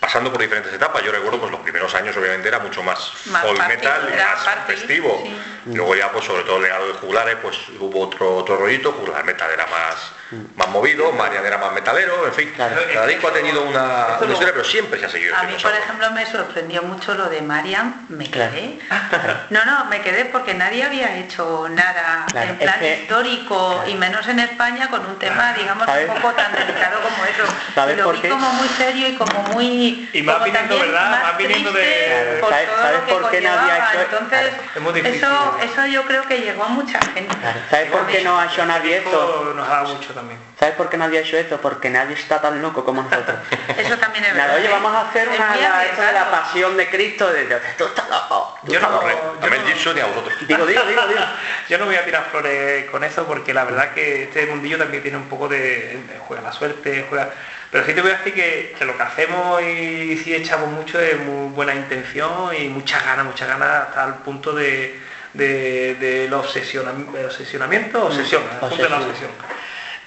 Pasando 0.00 0.32
por 0.32 0.40
diferentes 0.40 0.72
etapas. 0.72 1.02
Yo 1.04 1.12
recuerdo 1.12 1.38
pues 1.38 1.52
los 1.52 1.60
primeros 1.60 1.94
años 1.94 2.16
obviamente 2.16 2.48
era 2.48 2.58
mucho 2.58 2.82
más, 2.82 3.12
Más 3.26 3.42
folk 3.44 3.58
party, 3.58 3.74
metal 3.76 4.08
y 4.12 4.16
más 4.16 4.44
party, 4.44 4.72
festivo. 4.72 5.22
sí. 5.24 5.40
Luego 5.74 5.94
ya 5.94 6.10
pues 6.10 6.24
sobre 6.24 6.42
todo 6.44 6.56
el 6.56 6.62
legado 6.62 6.88
de 6.88 6.94
juglares 6.94 7.36
pues 7.42 7.56
hubo 7.78 8.00
otro, 8.06 8.36
otro 8.36 8.56
rollito, 8.56 8.92
juglar 8.92 9.24
metal 9.24 9.50
era 9.52 9.66
más, 9.66 10.12
más 10.56 10.68
movido, 10.68 11.10
Marian 11.12 11.44
era 11.44 11.58
más 11.58 11.72
metalero, 11.72 12.26
en 12.26 12.32
fin. 12.32 12.52
Claro. 12.54 12.76
Cada 12.92 13.06
disco 13.06 13.28
ha 13.28 13.32
tenido 13.32 13.62
una, 13.62 14.06
historia, 14.20 14.52
pero 14.52 14.64
siempre 14.64 14.98
se 15.00 15.06
ha 15.06 15.08
seguido 15.08 15.36
A 15.36 15.42
mí, 15.44 15.54
por 15.60 15.74
ejemplo, 15.74 16.10
me 16.12 16.24
sorprendió 16.26 16.82
mucho 16.82 17.14
lo 17.14 17.28
de 17.28 17.42
Mariam, 17.42 18.06
me 18.08 18.30
Claro. 18.30 18.52
quedé. 18.52 18.78
No, 19.50 19.64
no, 19.64 19.84
me 19.86 20.00
quedé 20.00 20.26
porque 20.26 20.54
nadie 20.54 20.84
había 20.84 21.16
hecho 21.16 21.66
nada 21.70 22.26
Claro, 22.30 22.50
en 22.50 22.56
plan 22.58 22.74
es 22.74 22.80
que- 22.80 23.02
histórico 23.02 23.74
claro. 23.74 23.88
y 23.90 23.94
menos 23.96 24.26
en 24.28 24.38
España 24.38 24.88
con 24.88 25.04
un 25.04 25.18
tema, 25.18 25.52
digamos, 25.54 25.86
¿Sabes? 25.86 26.08
un 26.08 26.14
poco 26.14 26.32
tan 26.34 26.52
delicado 26.52 27.00
como 27.00 27.24
eso. 27.24 27.44
¿Sabes 27.74 27.94
Y 27.96 27.98
lo 27.98 28.04
por 28.04 28.14
vi 28.16 28.20
qué? 28.22 28.28
como 28.28 28.52
muy 28.52 28.68
serio 28.68 29.08
y 29.08 29.16
como 29.16 29.42
muy... 29.52 30.08
Y 30.12 30.22
más 30.22 30.34
como 30.36 30.44
viniendo, 30.46 30.74
también 30.76 30.92
¿verdad? 30.92 31.10
más 31.10 31.22
Más 31.22 31.36
viniendo 31.38 31.72
de- 31.72 31.80
triste 31.82 32.10
Claro, 32.10 32.40
por 32.40 32.50
¿sabes- 32.50 32.68
todo 32.68 32.76
sabes 32.82 33.00
lo 33.00 33.06
que 33.06 33.12
por 33.14 33.30
qué 33.30 33.40
nadie 33.40 33.72
ha 33.72 33.76
hecho- 33.92 34.00
Entonces, 34.02 34.40
Claro, 34.50 34.70
es 34.76 34.82
muy 34.82 34.92
difícil. 34.92 35.16
eso, 35.18 35.58
eso 35.62 35.86
yo 35.86 36.04
creo 36.04 36.22
que 36.24 36.38
llegó 36.40 36.64
a 36.64 36.68
mucha 36.68 37.00
gente. 37.00 37.36
Claro, 37.36 37.60
¿Sabes 37.70 37.90
por 37.90 38.06
qué 38.06 38.22
no 38.22 38.38
ha 38.38 38.46
hecho 38.46 38.64
nadie 38.66 38.98
Esto 38.98 39.10
esto? 39.10 39.54
nos 39.54 39.66
ha 39.66 39.70
dado 39.70 39.88
mucho 39.94 40.12
también. 40.20 40.38
¿Sabes 40.58 40.74
por 40.74 40.88
qué 40.90 40.96
nadie 40.96 41.18
ha 41.18 41.22
hecho 41.22 41.36
esto? 41.36 41.60
Porque 41.60 41.88
nadie 41.90 42.14
está 42.14 42.40
tan 42.40 42.60
loco 42.60 42.84
como 42.84 43.02
nosotros. 43.02 43.36
Eso 43.78 43.96
también 43.98 44.24
es 44.24 44.34
verdad. 44.34 44.56
oye, 44.56 44.68
vamos 44.68 44.94
a 44.94 45.08
hacer 45.08 45.28
Es 45.28 45.38
una 45.38 45.56
la, 45.56 45.84
esto 45.86 46.02
de 46.02 46.12
la 46.12 46.30
pasión 46.30 46.76
de 46.76 46.88
Cristo. 46.90 47.30
De, 47.32 47.46
de- 47.46 47.60
tú 47.78 47.84
estás 47.86 48.08
loco. 48.08 48.58
tú 48.64 48.72
Yo 48.72 48.78
estás 48.78 48.90
no-. 48.90 49.00
Correcto. 49.00 49.38
A 49.42 49.46
Mel 49.46 49.60
Gibson 49.66 49.96
y 49.96 50.00
a 50.00 50.06
vosotros. 50.06 50.34
Digo, 50.46 50.66
digo, 50.66 50.82
digo, 50.84 51.06
digo. 51.08 51.20
Yo 51.68 51.78
no 51.78 51.86
voy 51.86 51.96
a 51.96 52.04
tirar 52.04 52.26
flores 52.30 52.90
con 52.90 53.02
eso 53.04 53.26
porque 53.26 53.54
la 53.54 53.64
verdad 53.64 53.92
que 53.92 54.24
este 54.24 54.46
mundillo 54.46 54.76
también 54.78 55.02
tiene 55.02 55.16
un 55.18 55.28
poco 55.28 55.48
de, 55.48 55.58
de 55.58 56.18
juega 56.26 56.42
la 56.42 56.52
suerte, 56.52 57.06
juega. 57.08 57.30
Pero 57.70 57.86
sí 57.86 57.94
te 57.94 58.02
voy 58.02 58.10
a 58.10 58.16
decir 58.18 58.34
que, 58.34 58.74
que 58.76 58.84
lo 58.84 58.96
que 58.96 59.02
hacemos 59.04 59.62
y 59.62 60.16
sí 60.22 60.34
echamos 60.34 60.68
mucho 60.70 60.98
de 60.98 61.14
muy 61.14 61.50
buena 61.52 61.72
intención 61.74 62.54
y 62.54 62.68
muchas 62.68 63.04
ganas, 63.04 63.24
muchas 63.24 63.46
ganas 63.48 63.88
hasta 63.88 64.04
el 64.06 64.14
punto 64.14 64.52
de, 64.52 65.00
de, 65.34 65.94
del 65.94 66.26
el 66.26 66.34
obsesionamiento, 66.34 68.06
obsesión, 68.06 68.42
al 68.60 68.68
punto 68.68 68.82
de 68.82 68.88
la 68.88 68.96
obsesión. 68.98 69.30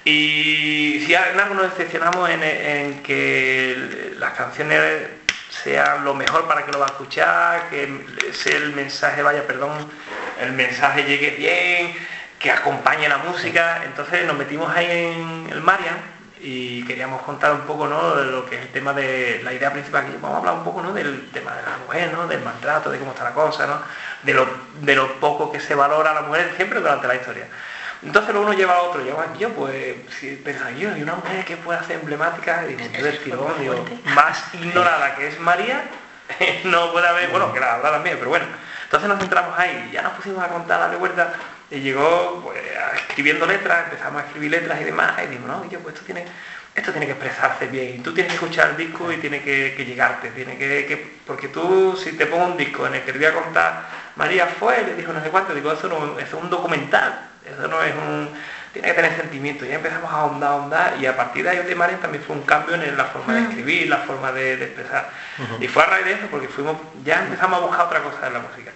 Y 0.05 1.03
si 1.05 1.13
en 1.13 1.39
algo 1.39 1.55
nos 1.55 1.71
decepcionamos 1.71 2.29
en, 2.29 3.01
que 3.03 4.13
las 4.17 4.33
canciones 4.33 5.07
sean 5.49 6.03
lo 6.03 6.13
mejor 6.13 6.47
para 6.47 6.65
que 6.65 6.71
lo 6.71 6.79
va 6.79 6.85
a 6.85 6.89
escuchar, 6.89 7.69
que 7.69 7.83
el 7.83 8.73
mensaje 8.73 9.21
vaya, 9.23 9.47
perdón, 9.47 9.89
el 10.41 10.51
mensaje 10.51 11.03
llegue 11.03 11.31
bien, 11.31 11.95
que 12.39 12.51
acompañe 12.51 13.07
la 13.07 13.19
música. 13.19 13.83
Entonces 13.85 14.25
nos 14.25 14.37
metimos 14.37 14.69
ahí 14.75 14.85
en 14.85 15.49
el 15.49 15.61
Marian 15.61 16.13
y 16.41 16.83
queríamos 16.83 17.21
contar 17.21 17.53
un 17.53 17.61
poco 17.61 17.87
¿no? 17.87 18.15
lo 18.15 18.45
que 18.45 18.57
es 18.57 18.61
el 18.63 18.67
tema 18.67 18.91
de 18.91 19.39
la 19.43 19.53
idea 19.53 19.71
principal, 19.71 20.05
que 20.05 20.17
vamos 20.17 20.35
a 20.35 20.39
hablar 20.39 20.55
un 20.55 20.63
poco 20.65 20.81
¿no? 20.81 20.91
del 20.91 21.29
tema 21.31 21.55
de 21.55 21.61
la 21.61 21.77
mujer, 21.77 22.11
¿no? 22.11 22.27
del 22.27 22.41
maltrato, 22.41 22.91
de 22.91 22.99
cómo 22.99 23.11
está 23.11 23.23
la 23.23 23.33
cosa, 23.33 23.65
¿no? 23.65 23.81
de, 24.23 24.33
lo, 24.33 24.45
de 24.81 24.95
lo 24.95 25.13
poco 25.21 25.49
que 25.49 25.61
se 25.61 25.73
valora 25.73 26.11
a 26.11 26.15
la 26.15 26.21
mujer 26.23 26.51
siempre 26.57 26.81
durante 26.81 27.07
la 27.07 27.15
historia. 27.15 27.47
Entonces 28.05 28.33
lo 28.33 28.41
uno 28.41 28.53
lleva 28.53 28.73
a 28.75 28.81
otro, 28.81 29.01
lleva 29.01 29.27
yo 29.39 29.49
pues 29.49 29.95
si 30.19 30.35
pensaba 30.35 30.71
yo, 30.71 30.95
y 30.97 31.01
una 31.03 31.15
mujer 31.15 31.45
que 31.45 31.55
puede 31.57 31.79
hacer 31.79 31.97
emblemática, 31.99 32.65
y 32.69 32.75
yo 32.75 33.09
tirón, 33.23 33.53
digo, 33.59 33.85
más 34.13 34.43
ignorada 34.53 35.15
que 35.15 35.27
es 35.27 35.39
María, 35.39 35.83
no 36.65 36.91
puede 36.91 37.07
haber, 37.07 37.29
bueno, 37.29 37.53
que 37.53 37.59
la 37.59 37.75
habrá 37.75 37.91
también, 37.91 38.17
pero 38.17 38.29
bueno. 38.29 38.45
Entonces 38.83 39.09
nos 39.09 39.19
centramos 39.19 39.57
ahí, 39.57 39.87
y 39.89 39.93
ya 39.93 40.01
nos 40.01 40.13
pusimos 40.13 40.43
a 40.43 40.49
contar 40.49 40.79
la 40.91 40.97
vuelta, 40.97 41.33
y 41.71 41.79
llegó 41.79 42.41
pues, 42.43 42.59
escribiendo 43.07 43.45
letras, 43.45 43.85
empezamos 43.85 44.21
a 44.21 44.25
escribir 44.25 44.51
letras 44.51 44.81
y 44.81 44.83
demás, 44.83 45.13
y 45.23 45.27
digo, 45.27 45.47
no, 45.47 45.67
yo 45.69 45.79
pues 45.79 45.95
esto 45.95 46.05
tiene, 46.05 46.25
esto 46.75 46.91
tiene 46.91 47.05
que 47.05 47.13
expresarse 47.13 47.67
bien, 47.67 47.95
y 47.95 47.99
tú 47.99 48.13
tienes 48.13 48.31
que 48.33 48.35
escuchar 48.35 48.71
el 48.71 48.77
disco 48.77 49.11
y 49.11 49.17
tiene 49.17 49.41
que, 49.41 49.73
que 49.77 49.85
llegarte, 49.85 50.29
tiene 50.31 50.57
que, 50.57 50.85
que- 50.85 51.17
porque 51.25 51.47
tú 51.47 51.95
si 51.95 52.11
te 52.11 52.25
pongo 52.25 52.45
un 52.47 52.57
disco 52.57 52.85
en 52.85 52.95
el 52.95 53.01
que 53.03 53.13
te 53.13 53.17
voy 53.17 53.27
a 53.27 53.33
contar, 53.33 53.85
María 54.17 54.45
fue, 54.45 54.83
le 54.83 54.93
dijo 54.95 55.13
no 55.13 55.23
sé 55.23 55.29
cuánto, 55.29 55.53
digo, 55.55 55.71
eso, 55.71 55.87
no, 55.87 56.19
eso 56.19 56.37
es 56.37 56.43
un 56.43 56.49
documental, 56.49 57.29
eso 57.53 57.67
no 57.67 57.81
es 57.83 57.93
un... 57.95 58.29
Tiene 58.73 58.87
que 58.87 58.93
tener 58.95 59.15
sentimiento, 59.15 59.65
ya 59.65 59.75
empezamos 59.75 60.11
a 60.11 60.15
ahondar, 60.21 60.51
ahondar, 60.51 60.93
y 60.99 61.05
a 61.05 61.15
partir 61.15 61.43
de 61.43 61.51
ahí 61.51 61.57
de 61.59 61.75
María 61.75 61.97
también 61.99 62.23
fue 62.23 62.35
un 62.35 62.41
cambio 62.41 62.73
en 62.73 62.97
la 62.97 63.05
forma 63.05 63.35
de 63.35 63.41
Mm. 63.41 63.49
escribir, 63.49 63.87
la 63.87 63.97
forma 63.99 64.31
de, 64.31 64.57
de 64.57 64.65
expresar. 64.65 65.09
Y 65.59 65.67
fue 65.67 65.83
a 65.83 65.85
raíz 65.85 66.05
de 66.05 66.13
eso, 66.13 66.23
porque 66.31 66.47
fuimos, 66.47 66.77
ya 67.03 67.21
empezamos 67.21 67.59
a 67.61 67.65
buscar 67.67 67.85
otra 67.85 67.99
cosa 68.01 68.25
en 68.27 68.33
la 68.33 68.39
música. 68.39 68.71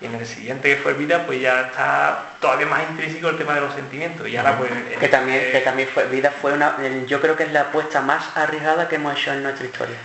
Y 0.00 0.06
en 0.06 0.14
el 0.16 0.26
siguiente 0.26 0.68
que 0.74 0.82
fue 0.82 0.94
Vida, 0.94 1.22
pues 1.26 1.40
ya 1.40 1.60
está 1.62 2.18
todavía 2.40 2.66
más 2.66 2.82
intrínseco 2.90 3.28
el 3.28 3.38
tema 3.38 3.54
de 3.54 3.60
los 3.62 3.72
sentimientos. 3.74 4.28
Y 4.28 4.36
ahora 4.36 4.58
pues... 4.58 4.70
Que 4.98 5.08
también, 5.08 5.38
eh, 5.40 5.50
que 5.52 5.60
también 5.60 5.88
fue, 5.94 6.04
vida 6.06 6.32
fue 6.42 6.52
una, 6.52 6.74
el- 6.82 7.06
yo 7.06 7.20
creo 7.20 7.36
que 7.36 7.44
es 7.44 7.52
la 7.52 7.60
apuesta 7.62 8.00
más 8.00 8.36
arriesgada 8.36 8.88
que 8.88 8.96
hemos 8.96 9.16
hecho 9.16 9.32
en 9.32 9.44
nuestra 9.44 9.64
historia. 9.64 9.96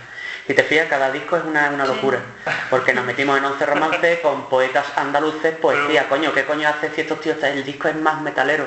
Si 0.46 0.54
te 0.54 0.64
fijas, 0.64 0.88
cada 0.88 1.10
disco 1.12 1.36
es 1.36 1.44
una, 1.44 1.70
una 1.70 1.86
locura, 1.86 2.20
porque 2.68 2.92
nos 2.92 3.04
metimos 3.04 3.38
en 3.38 3.44
11 3.44 3.64
romances 3.66 4.18
con 4.20 4.48
poetas 4.48 4.86
andaluces, 4.96 5.54
poesía, 5.56 6.08
coño, 6.08 6.32
¿qué 6.32 6.44
coño 6.44 6.68
hace 6.68 6.90
si 6.90 7.02
estos 7.02 7.20
tíos, 7.20 7.40
el 7.42 7.64
disco 7.64 7.86
es 7.86 7.94
más 7.94 8.20
metalero? 8.20 8.66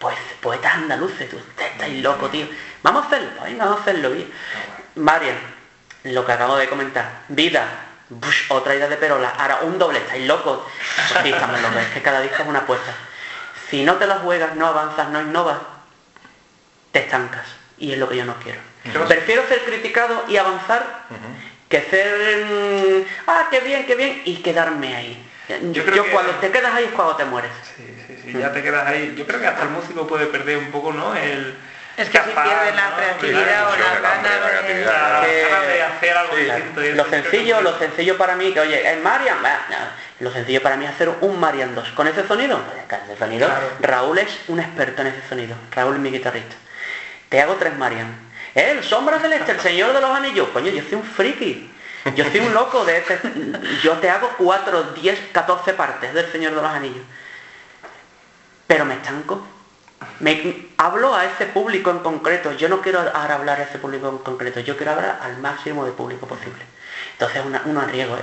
Pues 0.00 0.16
poetas 0.40 0.74
andaluces, 0.74 1.30
tú 1.30 1.38
estáis 1.56 2.02
loco, 2.02 2.28
tío. 2.28 2.46
Vamos 2.82 3.04
a 3.04 3.06
hacerlo, 3.06 3.30
pues 3.38 3.52
venga, 3.52 3.64
vamos 3.66 3.78
a 3.78 3.82
hacerlo 3.82 4.10
bien. 4.10 4.32
Marian, 4.96 5.36
lo 6.04 6.26
que 6.26 6.32
acabo 6.32 6.56
de 6.56 6.68
comentar, 6.68 7.20
vida, 7.28 7.68
bush, 8.08 8.50
otra 8.50 8.74
idea 8.74 8.88
de 8.88 8.96
perola, 8.96 9.30
ahora 9.30 9.60
un 9.62 9.78
doble, 9.78 10.00
estáis 10.00 10.26
locos. 10.26 10.66
Sí, 11.22 11.30
estamos 11.30 11.62
locos, 11.62 11.82
es 11.82 11.88
que 11.88 12.02
cada 12.02 12.20
disco 12.20 12.42
es 12.42 12.48
una 12.48 12.60
apuesta. 12.60 12.92
Si 13.70 13.84
no 13.84 13.94
te 13.94 14.08
la 14.08 14.16
juegas, 14.16 14.56
no 14.56 14.66
avanzas, 14.66 15.08
no 15.10 15.20
innovas, 15.20 15.58
te 16.90 16.98
estancas. 16.98 17.46
Y 17.78 17.92
es 17.92 17.98
lo 17.98 18.08
que 18.08 18.16
yo 18.16 18.24
no 18.24 18.34
quiero. 18.36 18.71
Prefiero 19.06 19.46
ser 19.48 19.60
criticado 19.64 20.24
y 20.28 20.36
avanzar 20.36 21.04
que 21.68 21.80
ser, 21.82 22.44
mm, 22.46 23.04
ah, 23.28 23.46
qué 23.50 23.60
bien, 23.60 23.86
qué 23.86 23.94
bien, 23.94 24.22
y 24.24 24.36
quedarme 24.42 24.94
ahí. 24.96 25.26
Yo, 25.48 25.56
Yo 25.72 25.84
creo 25.84 26.04
que- 26.04 26.10
cuando 26.10 26.32
te 26.34 26.50
quedas 26.50 26.74
ahí 26.74 26.84
es 26.84 26.90
cuando 26.92 27.16
te 27.16 27.24
mueres. 27.24 27.50
Sí, 27.76 27.84
sí, 28.06 28.20
sí, 28.24 28.38
ya 28.38 28.52
te 28.52 28.62
quedas 28.62 28.86
ahí. 28.86 29.14
Yo 29.16 29.26
creo 29.26 29.40
que 29.40 29.46
hasta 29.46 29.62
el 29.64 29.70
músico 29.70 30.06
puede 30.06 30.26
perder 30.26 30.58
un 30.58 30.70
poco, 30.70 30.92
¿no? 30.92 31.14
El... 31.14 31.56
Es 31.96 32.08
que 32.08 32.18
si 32.22 32.28
escapar, 32.28 32.44
pierde 32.44 32.74
la 32.74 32.90
¿no? 32.90 32.96
creatividad 32.96 33.66
o 33.68 33.76
la 33.76 33.76
que- 33.76 34.82
ganas 34.82 35.66
de 35.66 35.82
hacer 35.82 36.16
algo 36.16 36.36
Sí, 36.36 36.44
distinto. 36.44 36.80
Lo 36.94 37.04
sencillo, 37.10 37.60
lo 37.60 37.78
sencillo 37.78 38.16
para 38.16 38.34
mí, 38.34 38.52
que 38.52 38.60
oye, 38.60 38.92
es 38.92 39.02
Marian, 39.02 39.36
lo 40.20 40.30
sencillo 40.32 40.62
para 40.62 40.76
mí 40.76 40.84
es 40.86 40.90
hacer 40.92 41.10
un 41.20 41.38
Marian 41.38 41.74
2. 41.74 41.88
¿Con 41.90 42.06
ese 42.08 42.26
sonido? 42.26 42.58
Con 42.88 42.98
ese 43.10 43.18
sonido. 43.18 43.46
Claro. 43.46 43.66
Raúl 43.80 44.18
es 44.18 44.28
un 44.48 44.60
experto 44.60 45.02
en 45.02 45.08
ese 45.08 45.20
sonido. 45.28 45.54
Raúl 45.70 45.94
es 45.96 46.00
mi 46.00 46.10
guitarrista. 46.10 46.54
Te 47.28 47.40
hago 47.42 47.54
tres 47.56 47.76
Marian. 47.76 48.31
El 48.54 48.82
Sombra 48.84 49.18
del 49.18 49.32
Este, 49.32 49.52
el 49.52 49.60
Señor 49.60 49.92
de 49.92 50.00
los 50.00 50.10
Anillos. 50.10 50.48
Coño, 50.52 50.70
yo 50.70 50.82
soy 50.82 50.94
un 50.94 51.04
friki. 51.04 51.70
Yo 52.16 52.24
soy 52.30 52.40
un 52.40 52.52
loco 52.52 52.84
de 52.84 52.98
ese. 52.98 53.18
Yo 53.82 53.92
te 53.94 54.10
hago 54.10 54.28
4, 54.38 54.82
10, 54.94 55.18
14 55.32 55.72
partes 55.74 56.12
del 56.12 56.30
Señor 56.32 56.50
de 56.54 56.60
los 56.62 56.70
Anillos. 56.70 57.04
Pero 58.66 58.84
me 58.84 58.94
estanco. 58.94 59.46
Me, 60.20 60.66
hablo 60.78 61.14
a 61.14 61.24
ese 61.26 61.46
público 61.46 61.90
en 61.90 62.00
concreto. 62.00 62.52
Yo 62.52 62.68
no 62.68 62.80
quiero 62.80 63.00
hablar 63.00 63.60
a 63.60 63.62
ese 63.64 63.78
público 63.78 64.08
en 64.08 64.18
concreto. 64.18 64.60
Yo 64.60 64.76
quiero 64.76 64.92
hablar 64.92 65.20
al 65.22 65.38
máximo 65.38 65.84
de 65.84 65.92
público 65.92 66.26
posible. 66.26 66.62
Entonces 67.12 67.42
una, 67.44 67.62
un 67.64 67.88
riesgo. 67.88 68.18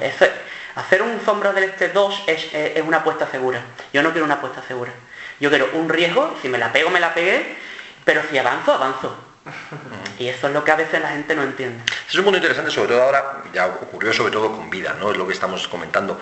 Hacer 0.75 1.01
un 1.01 1.19
Sombra 1.25 1.51
del 1.53 1.63
Este 1.65 1.89
2 1.89 2.23
es, 2.27 2.53
es- 2.53 2.77
es 2.77 2.83
una 2.83 2.97
apuesta 2.97 3.27
segura. 3.31 3.61
Yo 3.93 4.03
no 4.03 4.11
quiero 4.11 4.25
una 4.25 4.35
apuesta 4.35 4.61
segura. 4.67 4.91
Yo 5.39 5.49
quiero 5.49 5.69
un 5.73 5.87
riesgo. 5.89 6.35
Si 6.41 6.49
me 6.49 6.57
la 6.57 6.71
pego, 6.71 6.89
me 6.89 6.99
la 6.99 7.13
pegué. 7.13 7.57
Pero 8.03 8.21
si 8.29 8.37
avanzo, 8.37 8.73
avanzo. 8.73 9.15
Y 10.17 10.27
eso 10.27 10.47
es 10.47 10.53
lo 10.53 10.63
que 10.63 10.71
a 10.71 10.75
veces 10.75 11.01
la 11.01 11.09
gente 11.09 11.35
no 11.35 11.43
entiende. 11.43 11.83
Es 12.07 12.15
un 12.15 12.23
punto 12.23 12.37
interesante, 12.37 12.71
sobre 12.71 12.89
todo 12.89 13.03
ahora, 13.03 13.43
ya 13.53 13.67
ocurrió 13.67 14.13
sobre 14.13 14.31
todo 14.31 14.51
con 14.51 14.69
vida, 14.69 14.95
¿no? 14.99 15.11
Es 15.11 15.17
lo 15.17 15.27
que 15.27 15.33
estamos 15.33 15.67
comentando. 15.67 16.19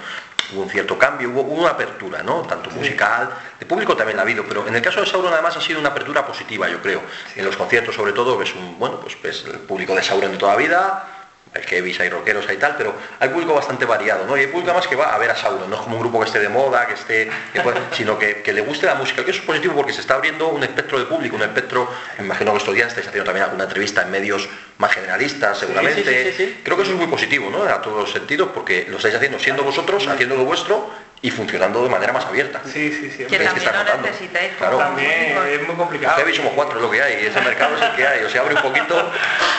Hubo 0.53 0.61
un 0.61 0.69
cierto 0.69 0.97
cambio, 0.97 1.29
hubo 1.29 1.41
una 1.41 1.71
apertura, 1.71 2.23
¿no? 2.23 2.41
Tanto 2.43 2.69
musical, 2.69 3.29
de 3.59 3.65
público 3.65 3.97
también 3.97 4.15
la 4.15 4.23
ha 4.23 4.25
habido, 4.25 4.45
pero 4.45 4.65
en 4.65 4.75
el 4.75 4.81
caso 4.81 5.01
de 5.01 5.05
Sauron 5.05 5.33
además 5.33 5.57
ha 5.57 5.61
sido 5.61 5.79
una 5.79 5.89
apertura 5.89 6.25
positiva, 6.25 6.69
yo 6.69 6.81
creo. 6.81 7.01
En 7.35 7.43
los 7.43 7.57
conciertos 7.57 7.95
sobre 7.95 8.13
todo 8.13 8.37
ves 8.37 8.53
un, 8.55 8.79
bueno, 8.79 8.99
pues 8.99 9.43
el 9.45 9.59
público 9.59 9.93
de 9.93 10.03
Sauron 10.03 10.31
de 10.31 10.37
toda 10.37 10.53
la 10.53 10.57
vida, 10.57 11.16
que 11.59 11.75
heavies, 11.77 11.99
hay 11.99 12.09
rockeros, 12.09 12.47
hay 12.47 12.57
tal, 12.57 12.75
pero 12.77 12.93
hay 13.19 13.29
público 13.29 13.53
bastante 13.53 13.85
variado, 13.85 14.25
¿no? 14.25 14.37
Y 14.37 14.41
hay 14.41 14.47
público 14.47 14.71
además 14.71 14.87
que 14.87 14.95
va 14.95 15.13
a 15.13 15.17
ver 15.17 15.31
a 15.31 15.35
Sauron, 15.35 15.69
no 15.69 15.75
es 15.75 15.81
como 15.81 15.95
un 15.95 16.01
grupo 16.01 16.19
que 16.19 16.25
esté 16.25 16.39
de 16.39 16.49
moda, 16.49 16.85
que 16.87 16.93
esté, 16.93 17.29
que 17.53 17.61
pueda- 17.61 17.81
sino 17.91 18.17
que, 18.19 18.41
que 18.41 18.53
le 18.53 18.61
guste 18.61 18.85
la 18.85 18.95
música, 18.95 19.23
que 19.25 19.31
eso 19.31 19.39
es 19.41 19.45
positivo 19.45 19.73
porque 19.75 19.93
se 19.93 20.01
está 20.01 20.15
abriendo 20.15 20.47
un 20.49 20.63
espectro 20.63 20.99
de 20.99 21.05
público, 21.05 21.35
un 21.35 21.43
espectro, 21.43 21.89
me 22.17 22.25
imagino 22.25 22.51
que 22.51 22.57
estos 22.59 22.73
días 22.75 22.87
estáis 22.89 23.07
haciendo 23.07 23.25
también 23.25 23.45
alguna 23.45 23.63
entrevista 23.65 24.01
en 24.03 24.11
medios 24.11 24.47
más 24.77 24.91
generalistas, 24.93 25.57
seguramente. 25.57 26.03
sí, 26.03 26.31
sí, 26.31 26.45
sí. 26.45 26.59
Creo 26.63 26.77
que 26.77 26.83
eso 26.83 26.91
es 26.91 26.97
muy 26.97 27.07
positivo, 27.07 27.49
¿no? 27.49 27.63
A 27.63 27.81
todos 27.81 27.97
los 28.01 28.11
sentidos, 28.11 28.49
porque 28.53 28.85
lo 28.89 28.97
estáis 28.97 29.15
haciendo 29.15 29.39
siendo 29.39 29.63
vosotros, 29.63 30.07
haciendo 30.07 30.35
lo 30.35 30.45
vuestro 30.45 30.89
y 31.21 31.31
funcionando 31.31 31.83
de 31.83 31.89
manera 31.89 32.13
más 32.13 32.25
abierta. 32.25 32.61
Sí, 32.65 32.91
sí, 32.93 33.09
sí. 33.09 33.25
Que 33.25 33.39
también 33.39 33.65
notando. 33.73 34.07
necesitáis 34.07 34.51
Claro. 34.57 34.77
También 34.77 35.35
es 35.51 35.67
muy 35.67 35.75
complicado. 35.75 36.15
Heavy 36.17 36.35
somos 36.35 36.53
cuatro, 36.53 36.77
es 36.77 36.81
lo 36.83 36.91
que 36.91 37.01
hay, 37.01 37.25
ese 37.25 37.41
mercado 37.41 37.75
es 37.75 37.81
el 37.81 37.95
que 37.95 38.07
hay, 38.07 38.23
o 38.23 38.29
se 38.29 38.37
abre 38.37 38.53
un 38.55 38.61
poquito 38.61 38.95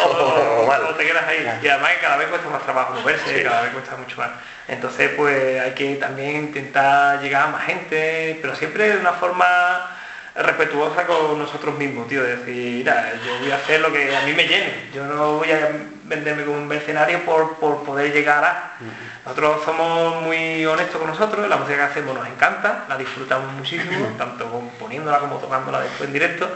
o, 0.05 0.07
o, 0.07 0.63
o 0.63 0.67
mal. 0.67 0.83
o 0.85 0.95
te 0.95 1.05
quedas 1.05 1.25
ahí. 1.27 1.45
Y 1.63 1.69
además 1.69 1.91
que 1.95 2.01
cada 2.01 2.17
vez 2.17 2.29
cuesta 2.29 2.49
más 2.49 2.63
trabajo 2.63 2.95
moverse, 2.95 3.39
Sí. 3.39 3.43
cada 3.45 3.63
vez 3.63 3.73
cuesta 3.73 3.97
mucho 3.97 4.17
más. 4.19 4.31
Entonces 4.69 5.11
pues 5.17 5.61
hay 5.61 5.73
que 5.73 5.97
también 5.97 6.37
intentar 6.37 7.21
llegar 7.21 7.43
a 7.43 7.47
más 7.49 7.65
gente, 7.67 8.39
pero 8.41 8.55
siempre 8.55 8.91
de 8.91 8.97
una 8.99 9.15
forma 9.15 9.97
respetuosa 10.37 11.05
con 11.07 11.39
nosotros 11.39 11.77
mismos, 11.77 12.07
tío. 12.09 12.23
Es 12.25 12.39
decir, 12.39 12.77
mira, 12.79 13.13
yo 13.27 13.37
voy 13.41 13.51
a 13.51 13.57
hacer 13.57 13.81
lo 13.81 13.93
que 13.93 14.15
a 14.17 14.21
mí 14.21 14.33
me 14.33 14.47
llene. 14.47 14.91
Yo 14.95 15.05
no 15.05 15.39
voy 15.39 15.51
a 15.51 15.69
venderme 16.09 16.45
como 16.45 16.59
un 16.59 16.67
mercenario 16.67 17.25
por, 17.25 17.57
por 17.57 17.85
poder 17.85 18.13
llegar 18.13 18.45
a... 18.45 18.73
Nosotros 19.25 19.63
somos 19.65 20.23
muy 20.23 20.65
honestos 20.65 20.99
con 20.99 21.11
nosotros, 21.11 21.49
la 21.49 21.57
música 21.57 21.77
que 21.77 21.83
hacemos 21.85 22.15
nos 22.17 22.27
encanta, 22.27 22.85
la 22.89 22.97
disfrutamos 22.97 23.53
muchísimo, 23.53 24.07
tanto 24.17 24.51
componiéndola 24.51 25.19
como 25.19 25.37
tocándola 25.37 25.81
después 25.81 26.09
en 26.09 26.13
directo. 26.13 26.49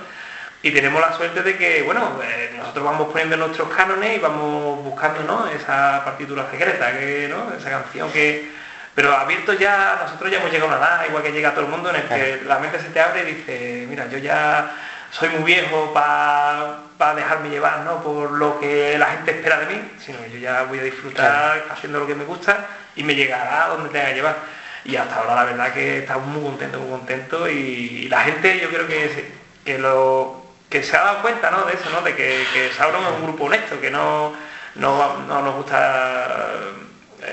Y 0.63 0.71
tenemos 0.71 1.01
la 1.01 1.13
suerte 1.13 1.43
de 1.43 1.57
que, 1.57 1.83
bueno, 1.83 2.21
eh, 2.23 2.55
nosotros 2.57 2.85
vamos 2.85 3.09
poniendo 3.09 3.37
nuestros 3.37 3.69
cánones 3.69 4.17
y 4.17 4.21
vamos 4.21 4.83
buscando, 4.85 5.23
¿no? 5.25 5.49
Esa 5.49 6.03
partitura 6.05 6.49
secreta, 6.51 6.97
que, 6.99 7.29
¿no? 7.29 7.53
Esa 7.55 7.71
canción 7.71 8.11
que... 8.13 8.63
Pero 8.95 9.13
abierto 9.13 9.55
ya, 9.55 10.01
nosotros 10.05 10.31
ya 10.31 10.39
hemos 10.39 10.53
llegado 10.53 10.71
a 10.71 10.77
una 10.77 10.87
edad, 10.87 11.07
igual 11.09 11.23
que 11.23 11.33
llega 11.33 11.51
todo 11.53 11.65
el 11.65 11.71
mundo, 11.71 11.91
en 11.91 11.97
el 11.97 12.03
que 12.03 12.43
la 12.47 12.59
mente 12.59 12.79
se 12.79 12.91
te 12.91 13.01
abre 13.01 13.23
y 13.23 13.35
dice, 13.35 13.87
mira, 13.89 14.07
yo 14.09 14.19
ya 14.19 14.71
soy 15.13 15.29
muy 15.29 15.43
viejo 15.43 15.93
para 15.93 17.15
dejarme 17.15 17.51
llevar 17.51 17.81
¿no? 17.81 18.03
por 18.03 18.33
lo 18.33 18.59
que 18.59 18.97
la 18.99 19.07
gente 19.07 19.33
espera 19.33 19.61
de 19.61 19.67
mí, 19.67 19.91
sino 19.99 20.19
que 20.23 20.31
yo 20.31 20.39
ya 20.39 20.63
voy 20.65 20.79
a 20.79 20.85
disfrutar 20.85 21.67
haciendo 21.71 22.01
lo 22.01 22.07
que 22.07 22.15
me 22.15 22.25
gusta 22.25 22.67
y 22.97 23.05
me 23.05 23.15
llegará 23.15 23.67
a 23.67 23.69
donde 23.69 23.91
tenga 23.91 24.09
que 24.09 24.15
llevar. 24.15 24.37
Y 24.85 24.97
hasta 24.97 25.17
ahora 25.17 25.35
la 25.35 25.45
verdad 25.45 25.73
que 25.73 25.99
estamos 25.99 26.27
muy 26.27 26.43
contentos, 26.43 26.81
muy 26.81 26.91
contentos 26.91 27.51
y, 27.51 28.09
la 28.09 28.23
gente 28.23 28.59
yo 28.59 28.69
creo 28.71 28.87
que, 28.87 29.33
que 29.65 29.79
lo 29.79 30.45
que 30.71 30.83
se 30.83 30.97
ha 30.97 31.03
dado 31.03 31.23
cuenta 31.23 31.51
¿no? 31.51 31.67
de 31.67 31.75
eso, 31.75 31.91
¿no? 31.91 32.01
de 32.01 32.17
que, 32.17 32.45
que 32.55 32.73
Sauron 32.73 33.05
es 33.05 33.13
un 33.13 33.23
grupo 33.25 33.45
honesto, 33.45 33.81
que 33.81 33.91
no, 33.91 34.33
no, 34.77 35.19
nos 35.29 35.55
gusta 35.57 36.39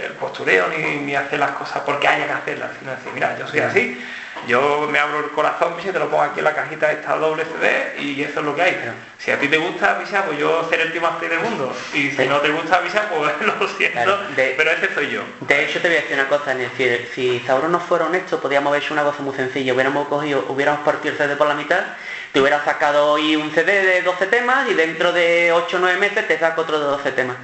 el 0.06 0.12
postureo 0.14 0.68
ni, 0.68 0.98
ni, 0.98 1.16
hacer 1.16 1.40
las 1.40 1.52
cosas 1.52 1.82
porque 1.86 2.08
haya 2.08 2.28
que 2.28 2.34
hacerlas, 2.34 2.72
sino 2.78 2.92
decir, 2.92 3.12
mira, 3.14 3.40
yo 3.40 3.48
soy 3.48 3.62
así, 3.62 4.06
yo 4.48 4.88
me 4.90 5.00
abro 5.00 5.20
el 5.20 5.32
corazón, 5.32 5.74
y 5.80 5.92
te 5.92 6.00
lo 6.00 6.10
pongo 6.10 6.24
aquí 6.24 6.40
en 6.40 6.46
la 6.46 6.56
cajita 6.56 6.92
esta 6.92 7.16
doble 7.16 7.46
CD 7.46 8.02
y 8.02 8.22
eso 8.22 8.40
es 8.40 8.46
lo 8.46 8.56
que 8.56 8.62
hay. 8.62 8.78
Si 9.18 9.32
a 9.32 9.40
ti 9.40 9.48
te 9.48 9.58
gusta 9.58 10.00
Pisa, 10.00 10.24
pues 10.26 10.40
yo 10.40 10.68
seré 10.70 10.84
el 10.84 10.92
tío 10.92 11.02
del 11.02 11.40
mundo. 11.40 11.76
Y 11.94 12.10
si 12.12 12.26
no 12.26 12.40
te 12.40 12.50
gusta 12.50 12.82
Pisa, 12.82 13.10
pues 13.10 13.34
lo 13.60 13.68
siento, 13.68 14.20
pero 14.36 14.72
ese 14.72 14.94
soy 14.94 15.10
yo. 15.10 15.22
De 15.42 15.66
hecho 15.66 15.82
te 15.82 15.88
voy 15.88 15.98
a 15.98 16.02
decir 16.02 16.16
una 16.16 16.28
cosa, 16.28 16.54
es 16.54 16.58
decir, 16.58 17.10
si 17.14 17.40
Sauron 17.42 17.72
no 17.72 17.80
fuera 17.80 18.06
honesto, 18.06 18.40
podríamos 18.40 18.72
haber 18.72 18.84
hecho 18.84 18.94
una 18.94 19.04
cosa 19.04 19.22
muy 19.22 19.36
sencilla, 19.36 19.74
hubiéramos 19.74 20.08
cogido, 20.08 20.46
hubiéramos 20.48 20.82
partido 20.82 21.14
el 21.14 21.18
CD 21.18 21.36
por 21.36 21.48
la 21.48 21.56
mitad 21.56 21.84
te 22.32 22.40
hubiera 22.40 22.64
sacado 22.64 23.14
hoy 23.14 23.36
un 23.36 23.52
CD 23.52 23.84
de 23.84 24.02
12 24.04 24.28
temas 24.28 24.70
y 24.70 24.76
dentro 24.76 25.12
de 25.12 25.52
8 25.52 25.78
o 25.78 25.80
9 25.80 26.00
meses 26.00 26.28
te 26.28 26.38
saco 26.38 26.62
otro 26.62 26.80
de 26.80 26.86
12 26.86 27.12
temas. 27.14 27.38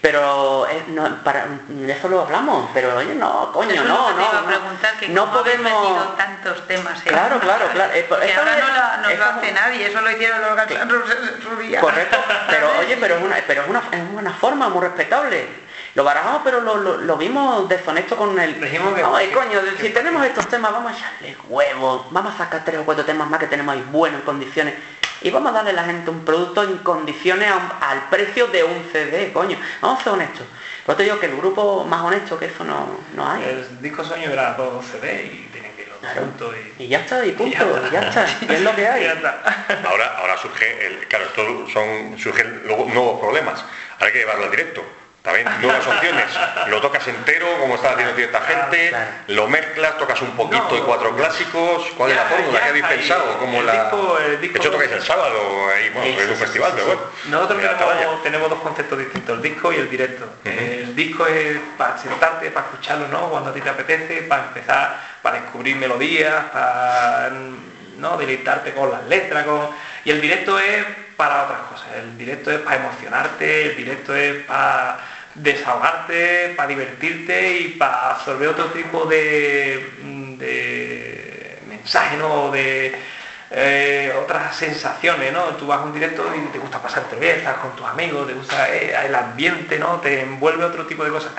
Pero 0.00 0.66
eh, 0.68 0.84
no, 0.88 1.22
para, 1.24 1.46
eso 1.88 2.08
lo 2.08 2.22
hablamos, 2.22 2.70
pero 2.72 2.96
oye, 2.96 3.16
no, 3.16 3.50
coño, 3.52 3.82
no, 3.82 4.12
no, 4.12 4.32
no, 4.32 4.46
preguntar 4.46 4.96
que 4.96 5.08
no 5.08 5.32
podemos 5.32 5.72
metido 5.82 6.04
tantos 6.16 6.66
temas. 6.68 7.00
¿eh? 7.00 7.08
Claro, 7.08 7.40
claro, 7.40 7.66
claro. 7.72 7.92
Eh, 7.92 8.06
que 8.06 8.34
ahora 8.34 8.98
no, 9.02 9.14
lo, 9.16 9.24
hace 9.24 9.52
nadie, 9.52 9.88
eso 9.88 10.00
lo 10.00 10.10
hicieron 10.12 10.40
los 10.40 10.54
gatos 10.54 10.76
en 10.80 11.80
Correcto, 11.80 12.16
pero 12.48 12.70
oye, 12.78 12.96
pero 13.00 13.16
es 13.16 13.22
una, 13.22 13.36
pero 13.44 13.62
es 13.62 13.68
una, 13.68 13.82
es 13.90 14.02
una 14.14 14.32
forma 14.34 14.68
muy 14.68 14.82
respetable 14.82 15.68
lo 15.94 16.04
barajamos, 16.04 16.42
pero 16.44 16.60
lo, 16.60 17.16
vimos 17.16 17.68
deshonesto 17.68 18.16
con 18.16 18.38
el... 18.38 18.60
Dijimos 18.60 18.94
que, 18.94 19.02
vamos, 19.02 19.20
coño, 19.34 19.60
si 19.80 19.88
tenemos 19.90 20.24
estos 20.24 20.46
temas, 20.46 20.70
vamos 20.70 20.92
a 20.92 20.96
echarle 20.96 21.36
huevos, 21.48 22.06
vamos 22.12 22.34
a 22.34 22.38
sacar 22.38 22.64
tres 22.64 22.78
o 22.78 22.84
cuatro 22.84 23.04
temas 23.04 23.28
más 23.28 23.40
que 23.40 23.48
tenemos 23.48 23.74
ahí 23.74 23.84
buenos 23.90 24.20
en 24.20 24.24
condiciones 24.24 24.74
y 25.22 25.30
vamos 25.30 25.50
a 25.50 25.56
darle 25.56 25.70
a 25.70 25.74
la 25.74 25.84
gente 25.84 26.10
un 26.10 26.24
producto 26.24 26.62
en 26.62 26.78
condiciones 26.78 27.50
al 27.80 28.08
precio 28.08 28.46
de 28.48 28.64
un 28.64 28.88
CD, 28.92 29.32
coño. 29.32 29.58
Vamos 29.80 30.00
a 30.00 30.04
ser 30.04 30.12
honestos. 30.12 30.46
Por 30.86 30.96
te 30.96 31.02
digo 31.02 31.18
que 31.20 31.26
el 31.26 31.36
grupo 31.36 31.84
más 31.84 32.02
honesto 32.02 32.38
que 32.38 32.46
eso 32.46 32.64
no, 32.64 33.00
no 33.14 33.30
hay. 33.30 33.44
El 33.44 33.82
disco 33.82 34.04
sueño 34.04 34.30
era 34.30 34.56
todo 34.56 34.82
CD 34.82 35.26
y 35.26 35.48
tienen 35.52 35.72
que 35.72 35.82
ir 35.82 35.88
claro. 36.00 36.28
y... 36.78 36.84
y... 36.84 36.88
ya 36.88 37.00
está, 37.00 37.24
y 37.26 37.32
punto, 37.32 37.56
y 37.88 37.92
ya 37.92 38.00
está, 38.08 38.26
y 38.40 38.52
es 38.52 38.60
lo 38.62 38.74
que 38.74 38.88
hay. 38.88 39.06
Ahora, 39.06 40.16
ahora 40.18 40.38
surge, 40.38 40.86
el, 40.86 41.06
claro, 41.08 41.26
esto 41.26 41.68
son, 41.68 42.18
surgen 42.18 42.66
nuevos 42.66 43.20
problemas. 43.20 43.60
Ahora 43.94 44.06
hay 44.06 44.12
que 44.12 44.18
llevarlo 44.20 44.44
al 44.44 44.50
directo 44.50 44.97
nuevas 45.60 45.86
opciones. 45.86 46.26
Lo 46.68 46.80
tocas 46.80 47.06
entero, 47.08 47.46
como 47.60 47.74
está 47.74 47.92
haciendo 47.92 48.14
cierta 48.14 48.40
gente, 48.40 48.92
lo 49.28 49.48
mezclas, 49.48 49.98
tocas 49.98 50.20
un 50.22 50.30
poquito 50.32 50.76
y 50.76 50.80
cuatro 50.80 51.14
clásicos. 51.14 51.86
¿Cuál 51.96 52.10
es 52.10 52.16
la 52.16 52.24
fórmula 52.24 52.60
que 52.60 52.68
habéis 52.68 52.86
pensado? 52.86 53.38
Como 53.38 53.62
la... 53.62 53.90
de 54.40 54.46
hecho, 54.46 54.70
tocáis 54.70 54.92
el 54.92 55.02
sábado, 55.02 55.68
ahí, 55.74 55.90
bueno, 55.90 56.20
es 56.20 56.28
un 56.28 56.36
festival, 56.36 56.72
pero 56.74 56.86
bueno. 56.86 57.00
Nosotros 57.28 58.22
tenemos, 58.22 58.50
dos 58.50 58.60
conceptos 58.60 58.98
distintos, 58.98 59.36
el 59.36 59.42
disco 59.42 59.72
y 59.72 59.76
el 59.76 59.90
directo. 59.90 60.28
El 60.44 60.94
disco 60.94 61.26
es 61.26 61.58
para 61.76 61.98
sentarte, 61.98 62.50
para 62.50 62.66
escucharlo, 62.66 63.08
¿no? 63.08 63.28
Cuando 63.30 63.50
a 63.50 63.54
ti 63.54 63.60
te 63.60 63.68
apetece, 63.68 64.22
para 64.22 64.44
empezar, 64.44 65.00
para 65.22 65.40
descubrir 65.40 65.76
melodías, 65.76 66.44
para 66.52 67.30
¿no? 67.98 68.16
deleitarte 68.16 68.72
con 68.72 68.90
las 68.90 69.04
letras, 69.04 69.44
con... 69.44 69.70
y 70.04 70.10
el 70.10 70.20
directo 70.20 70.58
es 70.58 70.84
para 71.16 71.44
otras 71.44 71.60
cosas. 71.70 71.88
El 71.96 72.16
directo 72.16 72.50
es 72.50 72.60
para 72.60 72.76
emocionarte, 72.76 73.70
el 73.70 73.76
directo 73.76 74.14
es 74.14 74.44
para 74.44 74.98
desahogarte, 75.38 76.54
para 76.56 76.68
divertirte 76.68 77.58
y 77.58 77.68
para 77.70 78.10
absorber 78.10 78.48
otro 78.48 78.66
tipo 78.66 79.04
de, 79.06 79.90
de 80.38 81.58
mensaje, 81.68 82.16
¿no? 82.16 82.50
de 82.50 82.94
eh, 83.50 84.12
otras 84.22 84.54
sensaciones, 84.56 85.32
¿no? 85.32 85.44
Tú 85.56 85.66
vas 85.66 85.80
a 85.80 85.84
un 85.84 85.92
directo 85.94 86.30
y 86.36 86.52
te 86.52 86.58
gusta 86.58 86.82
pasarte 86.82 87.16
bien, 87.16 87.42
con 87.62 87.74
tus 87.76 87.86
amigos, 87.86 88.26
te 88.26 88.34
gusta 88.34 88.74
eh, 88.74 88.94
el 89.06 89.14
ambiente, 89.14 89.78
¿no? 89.78 90.00
Te 90.00 90.20
envuelve 90.20 90.64
otro 90.64 90.86
tipo 90.86 91.02
de 91.04 91.10
cosas. 91.10 91.32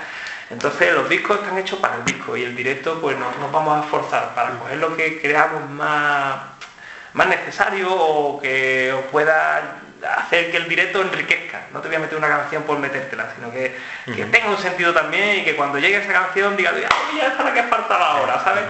Entonces 0.50 0.92
los 0.92 1.08
discos 1.08 1.38
están 1.38 1.56
hechos 1.58 1.78
para 1.78 1.96
el 1.96 2.04
disco 2.04 2.36
y 2.36 2.42
el 2.42 2.56
directo 2.56 3.00
pues 3.00 3.16
nos, 3.16 3.36
nos 3.38 3.52
vamos 3.52 3.78
a 3.78 3.84
esforzar 3.84 4.34
para 4.34 4.50
coger 4.58 4.78
lo 4.78 4.96
que 4.96 5.20
creamos 5.20 5.70
más, 5.70 6.40
más 7.12 7.28
necesario 7.28 7.88
o 7.92 8.40
que 8.40 8.92
os 8.92 9.04
pueda 9.12 9.79
hacer 10.06 10.50
que 10.50 10.56
el 10.56 10.68
directo 10.68 11.02
enriquezca. 11.02 11.66
No 11.72 11.80
te 11.80 11.88
voy 11.88 11.96
a 11.96 12.00
meter 12.00 12.18
una 12.18 12.28
canción 12.28 12.62
por 12.64 12.78
metértela, 12.78 13.32
sino 13.34 13.50
que, 13.52 13.76
tenga 14.30 14.48
un 14.48 14.58
sentido 14.58 14.92
también 14.92 15.38
y 15.38 15.44
que 15.44 15.56
cuando 15.56 15.78
llegue 15.78 15.96
esa 15.96 16.12
canción 16.12 16.56
diga, 16.56 16.72
¡ay, 16.74 17.18
ya 17.18 17.28
está 17.28 17.44
la 17.44 17.54
que 17.54 17.62
faltaba 17.64 18.12
ahora! 18.12 18.42
¿sabes? 18.42 18.64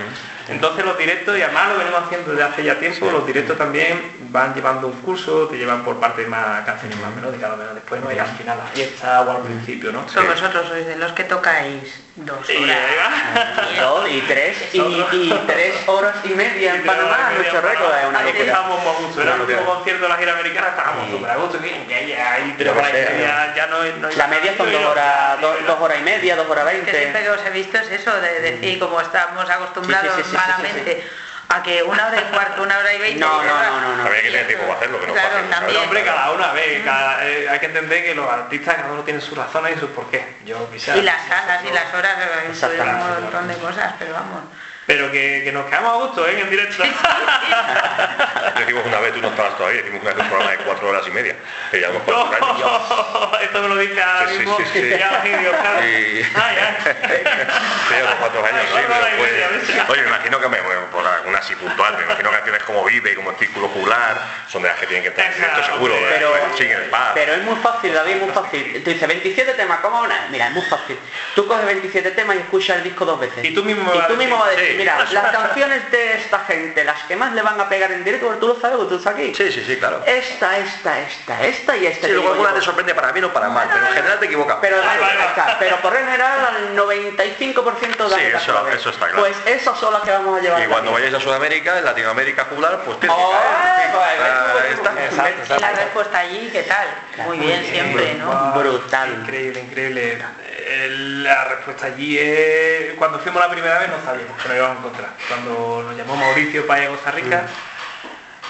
Entonces 0.50 0.84
los 0.84 0.98
directos, 0.98 1.38
y 1.38 1.42
además 1.42 1.68
lo 1.70 1.78
venimos 1.78 2.02
haciendo 2.04 2.32
desde 2.32 2.42
hace 2.42 2.64
ya 2.64 2.78
tiempo, 2.78 3.10
los 3.10 3.26
directos 3.26 3.56
también 3.56 4.12
van 4.30 4.54
llevando 4.54 4.88
un 4.88 5.00
curso, 5.00 5.46
te 5.48 5.56
llevan 5.56 5.84
por 5.84 5.98
parte 6.00 6.26
más 6.26 6.64
canciones 6.64 6.98
más 6.98 7.14
melódicas, 7.14 7.50
lo 7.56 7.74
después 7.74 8.02
no 8.02 8.10
hay 8.10 8.18
al 8.18 8.26
final 8.36 8.58
la 8.58 8.64
fiesta 8.66 9.22
o 9.22 9.30
al 9.30 9.42
principio, 9.42 9.92
¿no? 9.92 10.08
Son 10.08 10.26
vosotros 10.26 10.68
sois 10.68 10.86
de 10.86 10.96
los 10.96 11.12
que 11.12 11.24
tocáis 11.24 12.02
dos 12.16 12.38
horas. 12.48 14.10
y 14.10 14.20
tres 14.22 14.56
y, 14.72 15.34
tres 15.46 15.74
horas 15.86 16.16
y 16.24 16.28
media 16.30 16.74
en 16.74 16.84
Panamá, 16.84 17.30
nuestro 17.36 17.60
récord 17.60 17.94
es 17.94 18.08
una 18.08 18.22
locura. 18.22 18.44
Estábamos 18.44 18.82
muy 18.82 18.88
a 18.88 18.98
gusto, 18.98 19.22
era 19.22 19.34
el 19.34 19.40
último 19.40 19.64
concierto 19.64 20.02
de 20.02 20.08
la 20.08 20.16
gira 20.16 20.32
americana, 20.32 20.68
estábamos 20.68 21.10
súper 21.10 21.30
a 21.30 21.36
gusto, 21.36 21.58
ya, 21.88 22.00
ya, 22.02 23.54
ya 23.54 23.66
no, 23.68 23.84
no 23.84 24.08
La 24.16 24.26
media 24.26 24.56
son 24.56 24.72
dos 24.72 24.84
horas, 24.84 25.40
dos, 25.40 25.80
horas 25.80 25.98
y 26.00 26.02
media, 26.02 26.36
dos 26.36 26.48
horas 26.48 26.64
veinte. 26.64 26.90
Que 26.90 26.98
siempre 26.98 27.22
que 27.22 27.30
os 27.30 27.44
he 27.44 27.50
visto 27.50 27.78
es 27.78 27.90
eso, 27.90 28.20
de 28.20 28.40
decir, 28.40 28.78
como 28.78 29.00
estamos 29.00 29.48
acostumbrados 29.48 30.18
malamente 30.46 31.10
a 31.48 31.62
que 31.62 31.82
una 31.82 32.06
hora 32.06 32.20
y 32.20 32.32
cuarto, 32.32 32.62
una 32.62 32.78
hora 32.78 32.94
y 32.94 32.98
veinte. 32.98 33.20
No, 33.20 33.42
no, 33.42 33.62
no, 33.62 33.80
no, 33.80 33.96
no. 33.96 34.02
Había 34.04 34.22
que 34.22 34.30
tener 34.30 34.46
tiempo 34.46 34.66
para 34.66 34.78
hacerlo, 34.78 35.00
que 35.00 35.06
no 35.08 35.12
claro, 35.14 35.36
también. 35.50 35.82
hombre, 35.82 36.04
cada 36.04 36.30
una 36.30 36.52
vez, 36.52 36.84
cada, 36.84 37.26
eh, 37.26 37.48
hay 37.48 37.58
que 37.58 37.66
entender 37.66 38.04
que 38.04 38.14
los 38.14 38.30
artistas 38.30 38.76
cada 38.76 38.92
uno 38.92 39.02
tiene 39.02 39.20
sus 39.20 39.36
razones 39.36 39.76
y 39.76 39.80
sus 39.80 39.90
porqués. 39.90 40.24
Yo 40.44 40.70
quizás. 40.70 40.96
Y 40.96 41.02
las 41.02 41.26
salas 41.26 41.64
y 41.64 41.72
las 41.72 41.92
horas, 41.92 42.16
un 42.78 43.22
montón 43.22 43.48
de 43.48 43.54
cosas, 43.56 43.94
pero 43.98 44.14
vamos 44.14 44.42
pero 44.90 45.08
que, 45.12 45.42
que, 45.44 45.52
nos 45.52 45.66
quedamos 45.66 45.92
a 45.92 45.96
gusto 46.06 46.26
¿eh? 46.26 46.40
en 46.40 46.50
directo. 46.50 46.82
Decimos 48.58 48.84
una 48.84 48.98
vez, 48.98 49.14
tú 49.14 49.20
no 49.20 49.28
estabas 49.28 49.56
todavía, 49.56 49.82
decimos 49.82 50.02
una 50.02 50.10
vez 50.12 50.22
un 50.24 50.28
programa 50.28 50.50
de 50.50 50.58
cuatro 50.58 50.88
horas 50.88 51.06
y 51.06 51.10
media, 51.12 51.36
que 51.70 51.78
llevamos 51.78 52.02
cuatro 52.04 52.58
no, 52.58 53.38
Esto 53.40 53.62
me 53.62 53.68
lo 53.68 53.76
dice 53.76 54.02
ahora 54.02 54.28
sí, 54.28 54.38
mismo, 54.38 54.56
sí, 54.58 54.64
sí, 54.72 54.80
sí. 54.82 54.90
ya 54.90 55.22
y... 55.24 56.22
ah, 56.34 56.52
ya. 56.56 56.76
llevamos 57.88 58.18
cuatro 58.18 58.44
años, 58.44 58.62
sí, 58.66 58.80
pero 58.88 59.06
pues, 59.16 59.90
Oye, 59.90 60.02
me 60.02 60.08
imagino 60.08 60.40
que 60.40 60.48
me, 60.48 60.60
bueno, 60.60 60.80
por 60.90 61.06
alguna 61.06 61.38
así 61.38 61.54
puntual, 61.54 61.96
me 61.96 62.02
imagino 62.04 62.30
canciones 62.32 62.62
como 62.64 62.84
Vive, 62.84 63.14
como 63.14 63.32
Círculo 63.38 63.66
Ocular, 63.66 64.20
son 64.48 64.62
de 64.62 64.68
las 64.70 64.78
que 64.78 64.86
tienen 64.86 65.04
que 65.04 65.10
estar 65.10 65.24
en 65.24 65.34
directo 65.34 65.62
seguro, 65.64 65.94
pero, 66.08 66.32
pero 67.14 67.34
es 67.34 67.44
muy 67.44 67.56
fácil, 67.56 67.94
David, 67.94 68.12
es 68.12 68.22
muy 68.22 68.30
fácil. 68.30 68.82
Tú 68.82 68.90
dices 68.90 69.06
27 69.06 69.52
temas, 69.54 69.80
¿cómo 69.80 70.02
una? 70.02 70.26
Mira, 70.30 70.48
es 70.48 70.52
muy 70.52 70.64
fácil. 70.64 70.98
Tú 71.34 71.46
coges 71.46 71.64
27 71.64 72.10
temas 72.10 72.36
y 72.36 72.40
escuchas 72.40 72.78
el 72.78 72.84
disco 72.84 73.04
dos 73.04 73.20
veces. 73.20 73.44
Y 73.44 73.54
tú 73.54 73.64
mismo, 73.64 73.92
y 73.94 74.08
tú 74.08 74.16
mismo 74.16 74.38
vas 74.38 74.48
a 74.48 74.50
decir, 74.50 74.79
Mira, 74.80 75.04
las 75.12 75.30
canciones 75.30 75.88
de 75.90 76.14
esta 76.14 76.38
gente, 76.40 76.82
las 76.84 77.02
que 77.04 77.14
más 77.14 77.34
le 77.34 77.42
van 77.42 77.60
a 77.60 77.68
pegar 77.68 77.92
en 77.92 78.02
directo, 78.02 78.26
tú 78.40 78.48
lo 78.48 78.58
sabes, 78.58 78.78
tú 78.88 78.96
estás 78.96 79.12
aquí. 79.14 79.34
Sí, 79.34 79.52
sí, 79.52 79.62
sí, 79.66 79.76
claro. 79.76 80.02
Esta, 80.06 80.56
esta, 80.56 81.00
esta, 81.00 81.44
esta 81.44 81.76
y 81.76 81.86
esta. 81.86 82.06
Sí, 82.06 82.14
luego 82.14 82.32
alguna 82.32 82.54
te 82.54 82.62
sorprende 82.62 82.94
para 82.94 83.12
bien 83.12 83.26
o 83.26 83.32
para 83.32 83.50
mal, 83.50 83.68
pero 83.70 83.86
en 83.86 83.92
general 83.92 84.18
te 84.18 84.24
equivocas. 84.26 84.56
Pero, 84.60 84.78
pero 85.58 85.76
por 85.76 85.94
general 85.94 86.46
al 86.46 86.74
95% 86.76 88.08
de 88.08 88.14
Sí, 88.14 88.22
eso, 88.34 88.68
eso 88.68 88.90
está 88.90 89.08
claro. 89.08 89.20
Pues 89.20 89.36
esas 89.44 89.78
son 89.78 89.92
las 89.92 90.02
que 90.02 90.12
vamos 90.12 90.38
a 90.38 90.42
llevar. 90.42 90.62
Y 90.62 90.66
cuando 90.66 90.92
vayáis 90.92 91.12
a 91.14 91.20
Sudamérica, 91.20 91.78
en 91.78 91.84
Latinoamérica 91.84 92.42
a 92.42 92.46
jugar, 92.46 92.80
pues 92.84 92.98
tienes 93.00 93.18
que 93.18 93.24
Y 95.54 95.58
la 95.60 95.72
respuesta 95.72 96.18
allí, 96.18 96.48
¿qué 96.50 96.62
tal? 96.62 96.88
Muy 97.26 97.38
bien 97.38 97.66
siempre, 97.66 98.14
¿no? 98.14 98.52
Brutal. 98.52 99.12
Increíble, 99.20 99.60
increíble 99.60 100.18
la 100.78 101.44
respuesta 101.44 101.86
allí 101.86 102.18
es, 102.18 102.94
cuando 102.96 103.18
fuimos 103.18 103.42
la 103.42 103.50
primera 103.50 103.78
vez 103.78 103.88
no 103.88 103.96
sabíamos 104.04 104.40
que 104.40 104.48
a 104.76 104.78
encontrar. 104.78 105.10
Cuando 105.28 105.84
nos 105.86 105.96
llamó 105.96 106.16
Mauricio 106.16 106.66
para 106.66 106.82
ir 106.82 106.88
a 106.88 106.92
Costa 106.92 107.10
Rica, 107.10 107.46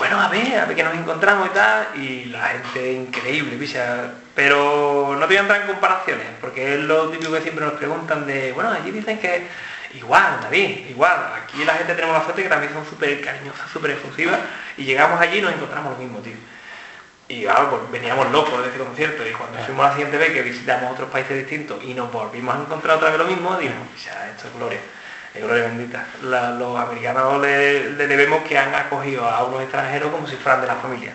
bueno, 0.00 0.18
a 0.18 0.28
ver, 0.28 0.59
a 0.59 0.64
ver 0.64 0.74
que 0.74 0.83
nos 0.83 0.94
encontramos 0.94 1.48
y 1.48 1.50
tal, 1.50 1.88
y 1.94 2.24
la 2.26 2.48
gente 2.48 2.92
increíble, 2.92 3.56
picha. 3.59 4.12
Pero 4.35 5.14
no 5.14 5.20
te 5.20 5.26
voy 5.26 5.37
a 5.37 5.40
entrar 5.40 5.61
en 5.61 5.66
comparaciones, 5.66 6.26
porque 6.40 6.74
es 6.74 6.80
lo 6.80 7.11
típico 7.11 7.33
que 7.33 7.42
siempre 7.42 7.66
nos 7.66 7.74
preguntan 7.74 8.26
de, 8.26 8.52
bueno, 8.52 8.70
allí 8.70 8.92
dicen 8.92 9.18
que 9.18 9.46
igual, 9.92 10.38
David, 10.40 10.88
igual, 10.88 11.33
aquí 11.42 11.64
la 11.66 11.74
gente 11.74 11.94
tenemos 11.94 12.16
la 12.16 12.24
suerte 12.24 12.44
que 12.44 12.48
también 12.48 12.72
son 12.72 12.87
súper 12.87 13.20
cariñosas, 13.20 13.70
súper 13.70 13.90
efusivas, 13.90 14.38
y 14.78 14.85
llegamos 14.85 15.20
allí 15.20 15.38
y 15.38 15.42
nos 15.42 15.52
encontramos 15.52 15.92
lo 15.92 15.98
mismo, 15.98 16.20
tío. 16.20 16.37
Y 17.28 17.42
claro, 17.42 17.68
pues 17.68 17.90
veníamos 17.90 18.30
locos 18.33 18.62
de 18.62 18.70
ese 18.70 18.78
concierto, 18.78 19.26
y 19.28 19.33
cuando 19.33 19.59
fuimos 19.66 19.85
la 19.85 19.92
siguiente 19.92 20.16
vez 20.16 20.33
que 20.33 20.40
visitamos 20.40 20.92
otros 20.92 21.11
países 21.11 21.37
distintos 21.37 21.85
y 21.85 21.92
nos 21.92 22.11
volvimos 22.11 22.54
a 22.54 22.61
encontrar 22.61 22.96
otra 22.96 23.11
vez 23.11 23.18
lo 23.18 23.26
mismo, 23.26 23.54
dijimos, 23.59 23.87
ya, 24.02 24.30
esto 24.30 24.48
es 24.48 24.54
gloria 24.54 24.80
gloria 25.35 25.64
bendita. 25.64 26.07
los 26.23 26.79
americanos 26.79 27.40
le, 27.40 27.95
debemos 27.95 28.43
que 28.43 28.59
han 28.59 28.75
acogido 28.75 29.29
a 29.29 29.45
unos 29.45 29.62
extranjeros 29.62 30.11
como 30.11 30.27
si 30.27 30.37
fueran 30.37 30.61
de 30.61 30.66
la 30.66 30.77
familia. 30.77 31.12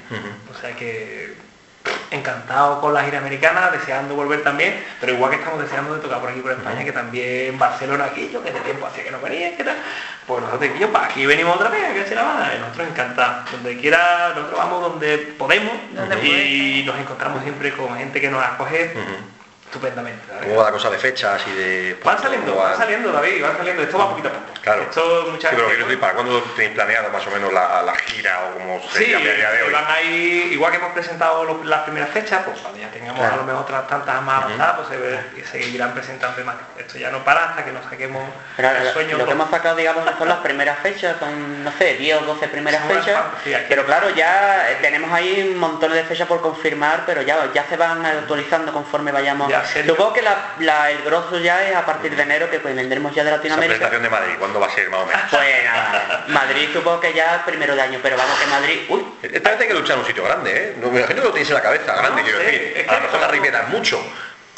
O 0.51 0.59
sea 0.59 0.75
que 0.75 1.35
encantado 2.11 2.81
con 2.81 2.93
la 2.93 3.03
gira 3.03 3.19
americana, 3.19 3.69
deseando 3.71 4.15
volver 4.15 4.43
también, 4.43 4.83
pero 4.99 5.13
igual 5.13 5.31
que 5.31 5.37
estamos 5.37 5.61
deseando 5.61 5.95
de 5.95 6.01
tocar 6.01 6.19
por 6.19 6.29
aquí 6.29 6.39
por 6.39 6.51
España, 6.51 6.83
que 6.83 6.91
también 6.91 7.57
Barcelona 7.57 8.05
aquí, 8.05 8.29
yo 8.31 8.43
que 8.43 8.51
de 8.51 8.59
tiempo 8.61 8.85
hacía 8.85 9.03
que 9.03 9.11
no 9.11 9.19
venía, 9.19 9.55
¿qué 9.55 9.63
tal? 9.63 9.75
Pues 10.25 10.41
nosotros 10.41 10.69
aquí, 10.69 10.85
pues 10.85 11.03
aquí 11.03 11.25
venimos 11.25 11.55
otra 11.55 11.69
vez, 11.69 11.93
que 11.93 12.09
se 12.09 12.15
la 12.15 12.23
van, 12.23 12.59
nosotros 12.61 12.87
encantados. 12.89 13.51
Donde 13.51 13.77
quiera, 13.77 14.29
nosotros 14.29 14.57
vamos 14.57 14.81
donde 14.81 15.17
podemos 15.37 15.73
y 16.23 16.83
nos 16.85 16.97
encontramos 16.97 17.43
siempre 17.43 17.71
con 17.73 17.95
gente 17.97 18.21
que 18.21 18.29
nos 18.29 18.43
acoge 18.43 18.93
estupendamente. 19.75 20.21
¿Cómo 20.41 20.55
va 20.55 20.65
la 20.65 20.71
cosa 20.71 20.89
de 20.89 20.97
fechas 20.97 21.41
y 21.47 21.51
de...? 21.51 21.99
Van 22.03 22.21
saliendo, 22.21 22.55
van 22.55 22.77
saliendo, 22.77 23.11
David, 23.11 23.41
van 23.41 23.57
saliendo. 23.57 23.83
Esto 23.83 23.97
va 23.97 24.09
poquito 24.09 24.29
a 24.29 24.31
poco. 24.31 24.45
Claro. 24.61 24.81
Esto 24.83 25.27
muchas 25.31 25.51
sí, 25.51 25.55
pero 25.55 25.67
quiero 25.67 25.85
decir, 25.85 25.99
¿para 25.99 26.13
cuándo 26.13 26.41
tenéis 26.55 26.73
planeado 26.73 27.09
más 27.09 27.27
o 27.27 27.31
menos 27.31 27.53
la, 27.53 27.83
la 27.83 27.95
gira 27.95 28.39
o 28.45 28.53
como 28.57 28.81
se 28.89 29.05
sí, 29.05 29.11
llama 29.11 29.25
día 29.25 29.51
de 29.51 29.63
hoy? 29.63 29.73
Van 29.73 29.85
ahí, 29.87 30.49
igual 30.53 30.71
que 30.71 30.77
hemos 30.77 30.93
presentado 30.93 31.63
las 31.63 31.81
primeras 31.81 32.09
fechas, 32.09 32.41
pues 32.45 32.59
cuando 32.59 32.79
ya 32.79 32.89
tengamos 32.89 33.21
a 33.21 33.35
lo 33.35 33.43
mejor 33.43 33.61
otras 33.61 33.87
tantas 33.87 34.21
más 34.23 34.43
avanzadas, 34.43 34.87
pues 34.87 35.45
se, 35.51 35.59
seguirán 35.59 35.93
presentando 35.93 36.43
más. 36.43 36.55
Esto 36.77 36.97
ya 36.97 37.11
no 37.11 37.23
para 37.23 37.49
hasta 37.49 37.63
que 37.63 37.71
nos 37.71 37.83
saquemos 37.85 38.23
el 38.57 38.93
sueño. 38.93 39.17
Lo 39.17 39.25
que 39.25 39.31
hemos 39.31 39.49
sacado, 39.49 39.75
digamos, 39.75 40.03
son 40.17 40.29
las 40.29 40.39
primeras 40.39 40.79
fechas, 40.79 41.17
son, 41.19 41.63
no 41.63 41.71
sé, 41.73 41.95
10 41.95 42.21
o 42.21 42.25
12 42.25 42.47
primeras 42.47 42.83
fechas. 42.85 43.21
pero 43.69 43.85
claro, 43.85 44.09
ya 44.11 44.67
tenemos 44.81 45.11
ahí 45.11 45.49
un 45.51 45.59
montón 45.59 45.91
de 45.91 46.03
fechas 46.03 46.27
por 46.27 46.41
confirmar, 46.41 47.03
pero 47.05 47.21
ya, 47.21 47.51
ya 47.53 47.65
se 47.65 47.77
van 47.77 48.05
actualizando 48.05 48.73
conforme 48.73 49.11
vayamos. 49.11 49.51
Supongo 49.85 50.13
que 50.13 50.21
la 50.21 50.91
el 50.91 51.01
grosso 51.03 51.39
ya 51.39 51.67
es 51.67 51.75
a 51.75 51.85
partir 51.85 52.15
de 52.15 52.23
enero 52.23 52.49
que 52.49 52.59
pues, 52.59 52.75
vendremos 52.75 53.13
ya 53.13 53.23
de 53.23 53.31
Latinoamérica. 53.31 53.75
presentación 53.77 54.03
de 54.03 54.09
Madrid, 54.09 54.35
¿cuándo 54.39 54.59
va 54.59 54.67
a 54.67 54.69
ser 54.69 54.89
más 54.89 55.01
o 55.01 55.05
menos? 55.05 55.21
Pues 55.29 55.63
nada, 55.63 56.25
Madrid 56.27 56.69
supongo 56.73 56.99
que 56.99 57.13
ya 57.13 57.43
primero 57.45 57.75
de 57.75 57.81
año, 57.81 57.99
pero 58.01 58.17
vamos 58.17 58.37
que 58.39 58.45
Madrid. 58.47 58.79
Uy. 58.89 59.05
Esta 59.21 59.51
vez 59.51 59.61
hay 59.61 59.67
que 59.67 59.73
luchar 59.73 59.95
en 59.95 60.01
un 60.01 60.07
sitio 60.07 60.23
grande, 60.23 60.51
¿eh? 60.51 60.75
No, 60.79 60.89
me 60.91 60.99
imagino 60.99 61.21
que 61.21 61.27
lo 61.27 61.33
tenéis 61.33 61.49
en 61.49 61.55
la 61.55 61.61
cabeza, 61.61 61.95
grande, 61.95 62.23
quiero 62.23 62.39
decir. 62.39 62.85
a 62.87 62.93
lo 62.95 63.01
mejor 63.01 63.19
la 63.21 63.27
Riviera 63.27 63.61
es 63.61 63.69
mucho. 63.69 63.99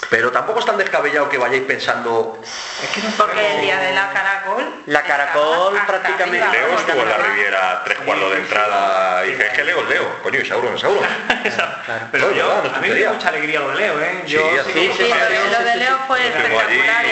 Pero 0.09 0.31
tampoco 0.31 0.59
es 0.59 0.65
tan 0.65 0.77
descabellado 0.77 1.27
que 1.27 1.37
vayáis 1.37 1.63
pensando. 1.63 2.39
Es 2.81 2.89
que 2.89 3.01
no 3.01 3.09
Porque 3.17 3.55
el 3.55 3.61
día 3.61 3.77
de 3.79 3.93
la 3.93 4.09
caracol. 4.11 4.63
La 4.85 5.03
caracol 5.03 5.77
prácticamente. 5.85 6.47
Leo 6.51 6.77
estuvo 6.77 7.01
en 7.01 7.09
la 7.09 7.17
Riviera 7.17 7.81
tres 7.83 7.97
cuartos 7.99 8.31
de 8.31 8.37
entrada 8.37 9.25
y 9.25 9.31
dije, 9.31 9.47
es 9.47 9.53
que 9.53 9.63
Leo 9.65 9.81
es 9.81 9.89
Leo. 9.89 10.23
Coño, 10.23 10.39
y 10.39 10.45
Sauron 10.45 10.75
es 10.75 10.81
Sauron. 10.81 11.03
Pero 12.11 12.31
yo, 12.31 12.51
a 12.73 12.79
mí 12.79 12.89
me 12.89 12.95
dio 12.95 13.13
mucha 13.13 13.29
alegría 13.29 13.59
lo 13.59 13.69
de 13.69 13.75
Leo, 13.75 14.01
¿eh? 14.01 14.23
Yo, 14.27 14.41
sí, 14.65 14.91
sí, 14.97 15.09
lo 15.51 15.65
de 15.65 15.75
Leo 15.75 15.97
fue 16.07 16.25
espectacular 16.25 17.05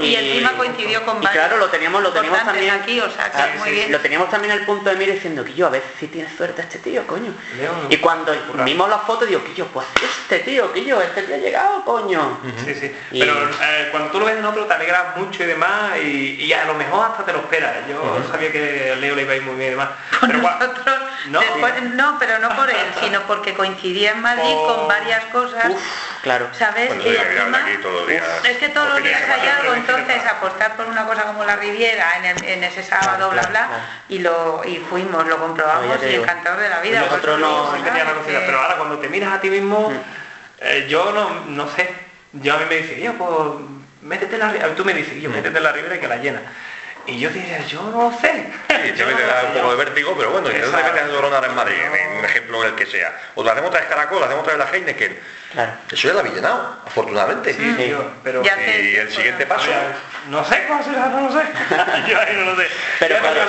y, 0.00 0.16
encima 0.16 0.52
coincidió 0.56 1.04
con 1.04 1.22
y 1.22 1.26
claro, 1.26 1.58
lo 1.58 1.68
teníamos, 1.68 2.02
lo 2.02 2.12
teníamos 2.12 2.42
también 2.44 2.70
aquí, 2.70 3.00
o 3.00 3.10
sea, 3.10 3.30
que 3.30 3.38
ah, 3.38 3.48
muy 3.58 3.70
bien. 3.70 3.92
Lo 3.92 4.00
teníamos 4.00 4.30
también 4.30 4.52
el 4.52 4.64
punto 4.64 4.90
de 4.90 4.96
mira 4.96 5.12
diciendo 5.12 5.44
que 5.44 5.54
yo 5.54 5.66
a 5.66 5.70
ver 5.70 5.82
si 6.00 6.08
tiene 6.08 6.28
suerte 6.36 6.62
este 6.62 6.78
tío, 6.78 7.06
coño. 7.06 7.32
y 7.88 7.96
cuando 7.98 8.34
vimos 8.64 8.88
la 8.88 8.98
foto 8.98 9.24
digo, 9.24 9.44
que 9.44 9.54
yo, 9.54 9.66
pues 9.66 9.86
este 10.22 10.40
tío, 10.40 10.72
que 10.72 10.84
yo, 10.84 11.00
este 11.00 11.22
tío 11.22 11.34
ha 11.34 11.38
llegado, 11.38 11.84
coño. 11.84 12.13
Sí, 12.64 12.74
sí. 12.74 12.96
Pero 13.10 13.32
eh, 13.32 13.88
cuando 13.90 14.10
tú 14.10 14.20
lo 14.20 14.26
ves 14.26 14.36
en 14.36 14.44
otro 14.44 14.66
te 14.66 14.74
alegras 14.74 15.16
mucho 15.16 15.42
y 15.42 15.46
demás 15.46 15.96
y, 15.98 16.52
a 16.52 16.64
lo 16.66 16.74
mejor 16.74 17.06
hasta 17.10 17.24
te 17.24 17.32
lo 17.32 17.40
esperas. 17.40 17.74
Yo 17.88 18.22
sabía 18.30 18.52
que 18.52 18.92
a 18.92 18.96
Leo 18.96 19.14
le 19.14 19.22
iba 19.22 19.32
a 19.32 19.36
ir 19.36 19.42
muy 19.42 19.56
bien 19.56 19.68
y 19.68 19.70
demás. 19.70 19.90
Pero 20.20 20.38
nosotros, 20.38 20.96
¿no? 21.28 21.40
no, 21.94 22.18
pero 22.18 22.38
no 22.38 22.54
por 22.56 22.70
él, 22.70 22.86
sino 23.00 23.22
porque 23.22 23.54
coincidía 23.54 24.12
en 24.12 24.20
Madrid 24.20 24.54
con 24.66 24.88
varias 24.88 25.24
cosas. 25.26 25.72
claro. 26.22 26.48
¿Sabes? 26.52 26.92
y 27.04 27.08
es 27.08 28.58
que 28.58 28.68
todos 28.68 28.88
los 28.88 29.02
días 29.02 29.22
hay 29.28 29.48
algo, 29.48 29.74
entonces 29.74 30.24
apostar 30.26 30.76
por 30.76 30.86
una 30.86 31.04
cosa 31.06 31.24
como 31.24 31.44
la 31.44 31.56
Riviera 31.56 32.06
en, 32.42 32.64
ese 32.64 32.82
sábado, 32.82 33.30
bla, 33.30 33.42
bla, 33.42 33.68
y 34.08 34.18
lo 34.18 34.62
y 34.64 34.76
fuimos, 34.76 35.26
lo 35.26 35.38
comprobamos 35.38 35.98
y 36.02 36.14
encantador 36.14 36.60
de 36.60 36.68
la 36.68 36.80
vida. 36.80 37.00
Nosotros 37.00 37.38
no, 37.38 37.74
pero 37.82 38.60
ahora 38.60 38.76
cuando 38.76 38.98
te 38.98 39.08
miras 39.08 39.34
a 39.34 39.40
ti 39.40 39.50
mismo, 39.50 39.90
mm. 39.90 39.94
eh, 40.60 40.86
yo 40.88 41.12
no, 41.12 41.44
no 41.46 41.68
sé, 41.70 42.03
yo 42.42 42.54
a 42.54 42.58
mí 42.58 42.64
me 42.68 42.76
dice, 42.76 43.00
yo 43.00 43.14
pues 43.14 43.30
métete 44.02 44.34
en 44.34 44.40
la 44.40 44.52
ribera, 44.52 44.74
tú 44.74 44.84
me 44.84 44.94
dices, 44.94 45.20
yo 45.20 45.30
mm. 45.30 45.32
métete 45.32 45.58
en 45.58 45.64
la 45.64 45.72
ribera 45.72 45.96
y 45.96 46.00
que 46.00 46.08
la 46.08 46.16
llena. 46.16 46.42
Y 47.06 47.18
yo 47.18 47.28
diría, 47.30 47.58
yo 47.66 47.82
no 47.82 48.16
sé. 48.18 48.50
Sí, 48.68 48.92
yo 48.96 49.06
me 49.06 49.12
da 49.12 49.44
un 49.46 49.54
poco 49.54 49.70
de 49.70 49.84
vértigo, 49.84 50.14
pero 50.16 50.30
bueno, 50.30 50.48
si 50.48 50.58
no 50.58 50.68
te 50.68 50.82
metes 50.82 51.02
en 51.02 51.12
Dorona 51.12 51.44
en 51.44 51.54
Madrid, 51.54 51.76
en 51.76 52.18
un 52.18 52.24
ejemplo 52.24 52.62
en 52.62 52.70
el 52.70 52.74
que 52.74 52.86
sea. 52.86 53.12
O 53.34 53.42
lo 53.44 53.50
hacemos 53.50 53.68
otra 53.68 53.80
vez 53.80 53.88
Caracol, 53.90 54.22
hacemos 54.22 54.42
otra 54.42 54.56
vez 54.56 54.66
la 54.66 54.76
Heineken. 54.76 55.18
Claro. 55.52 55.72
Eso 55.92 56.08
ya 56.08 56.14
la 56.14 56.20
había 56.20 56.32
llenado, 56.32 56.78
afortunadamente. 56.84 57.54
Sí, 57.54 57.74
sí. 57.76 57.94
pero 58.24 58.42
y 58.42 58.96
el 58.96 59.10
siguiente 59.12 59.46
paso. 59.46 59.70
No 60.28 60.44
sé 60.44 60.64
cuál 60.66 60.82
será, 60.82 61.06
no 61.06 61.28
lo 61.28 61.32
sé. 61.32 61.46
yo 62.08 62.20
ahí 62.20 62.36
no 62.36 62.44
lo 62.46 62.56
sé. 62.56 62.68
Pero 62.98 63.18
claro, 63.18 63.40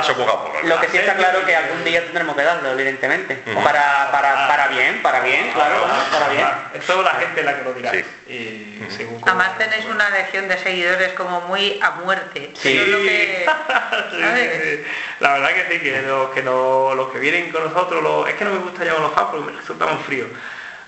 eso, 0.00 0.14
poco 0.14 0.30
a 0.30 0.44
poco. 0.44 0.58
Lo 0.62 0.80
que 0.80 0.88
sí 0.88 0.96
está 0.96 1.14
claro 1.14 1.44
que 1.44 1.54
algún 1.54 1.84
día 1.84 2.02
tendremos 2.04 2.34
que 2.36 2.42
darlo, 2.44 2.70
evidentemente. 2.70 3.42
Para, 3.62 4.10
para, 4.10 4.48
para 4.48 4.68
bien, 4.68 5.02
para 5.02 5.20
bien, 5.20 5.50
claro, 5.52 5.86
para 6.10 6.28
bien. 6.28 6.46
Es 6.72 6.86
toda 6.86 7.02
la 7.02 7.18
gente 7.20 7.42
la 7.42 7.58
que 7.58 7.64
lo 7.64 7.74
dirá. 7.74 7.92
Y 8.26 8.80
Además 9.22 9.58
tenéis 9.58 9.84
una 9.84 10.08
legión 10.10 10.48
de 10.48 10.56
seguidores 10.58 11.12
como 11.12 11.42
muy 11.42 11.78
a 11.82 11.90
muerte. 11.92 12.52
Sí. 12.54 12.74
Lo 12.86 12.98
que, 12.98 13.46
La 15.20 15.34
verdad 15.34 15.50
que 15.54 15.74
sí, 15.74 15.80
que 15.80 16.02
los 16.02 16.30
que, 16.30 16.42
no, 16.42 16.94
los 16.94 17.12
que 17.12 17.18
vienen 17.18 17.50
con 17.52 17.64
nosotros, 17.64 18.28
es 18.28 18.34
que 18.34 18.44
no 18.44 18.52
me 18.52 18.58
gusta 18.58 18.84
llamar 18.84 19.02
los 19.02 19.12
fans 19.12 19.28
porque 19.30 19.52
me 19.52 19.58
resulta 19.58 19.86
muy 19.86 20.02
frío 20.04 20.26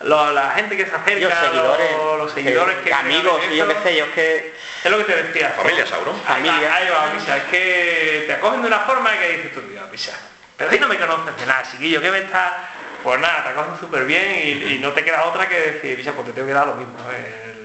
la 0.01 0.53
gente 0.57 0.77
que 0.77 0.87
se 0.87 0.95
acerca, 0.95 1.29
los 1.29 1.39
seguidores, 1.41 1.93
los, 2.19 2.33
seguidores 2.33 2.77
que, 2.85 2.93
amigos, 2.93 3.41
yo 3.55 3.67
qué 3.69 3.75
sé, 3.83 3.97
yo 3.97 4.13
que 4.13 4.55
es 4.85 4.91
lo 4.91 4.99
que 4.99 5.05
te 5.05 5.23
decía. 5.23 5.51
Familia, 5.51 5.87
Sauron. 5.87 6.21
Familia. 6.23 6.75
Ahí 6.75 6.89
va, 6.91 7.37
es 7.37 7.43
que 7.45 8.25
te 8.27 8.33
acogen 8.35 8.63
de 8.63 8.69
una 8.69 8.81
forma 8.81 9.19
que 9.19 9.37
dices 9.37 9.55
tú, 9.55 9.61
tío, 9.63 9.91
Pisa. 9.91 10.13
Pero 10.57 10.71
si 10.71 10.79
no 10.79 10.89
me 10.89 10.99
conoces 10.99 11.37
de 11.37 11.47
nada, 11.47 11.63
chiquillo, 11.71 12.01
¿qué 12.01 12.11
me 12.11 12.19
está? 12.19 12.69
Pues 13.07 13.21
nada, 13.21 13.45
te 13.45 13.51
acogen 13.51 13.79
súper 13.79 14.05
bien 14.05 14.69
y, 14.69 14.79
no 14.81 14.91
te 14.91 15.05
queda 15.05 15.27
otra 15.27 15.49
que 15.49 15.55
decir, 15.55 15.97
Pisa, 15.97 16.11
pues 16.11 16.27
te 16.27 16.33
tengo 16.33 16.49
que 16.49 16.53
dar 16.53 16.67
lo 16.67 16.75
mismo. 16.75 16.95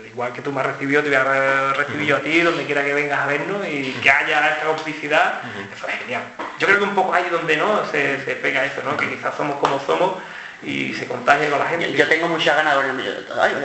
igual 0.06 0.32
que 0.34 0.42
tú 0.44 0.52
me 0.52 0.62
has 0.62 0.68
recibido, 0.68 1.02
te 1.02 1.10
voy 1.10 1.18
a 1.18 1.74
recibir 1.74 2.06
yo 2.06 2.18
a 2.18 2.20
ti, 2.20 2.42
donde 2.42 2.64
quiera 2.64 2.84
que 2.84 2.94
vengas 2.94 3.22
a 3.22 3.26
vernos 3.26 3.66
y 3.68 3.92
que 4.04 4.12
haya 4.12 4.52
esta 4.52 4.68
complicidad, 4.68 5.42
eso 5.76 5.88
es 5.88 5.96
genial. 5.96 6.22
Yo 6.60 6.68
creo 6.68 6.78
que 6.78 6.84
un 6.84 6.94
poco 6.94 7.16
ahí 7.16 7.26
donde 7.32 7.58
no 7.58 7.84
se, 7.90 8.24
se 8.24 8.36
pega 8.36 8.66
eso, 8.66 8.84
¿no? 8.84 8.96
Que 8.96 9.10
quizás 9.10 9.34
somos 9.34 9.58
como 9.58 9.80
somos 9.80 10.18
y 10.62 10.94
se 10.94 11.08
contagia 11.08 11.50
con 11.50 11.58
la 11.58 11.66
gente. 11.66 11.92
Yo, 11.92 12.08
tengo 12.08 12.28
mucha 12.28 12.54
ganas, 12.54 12.78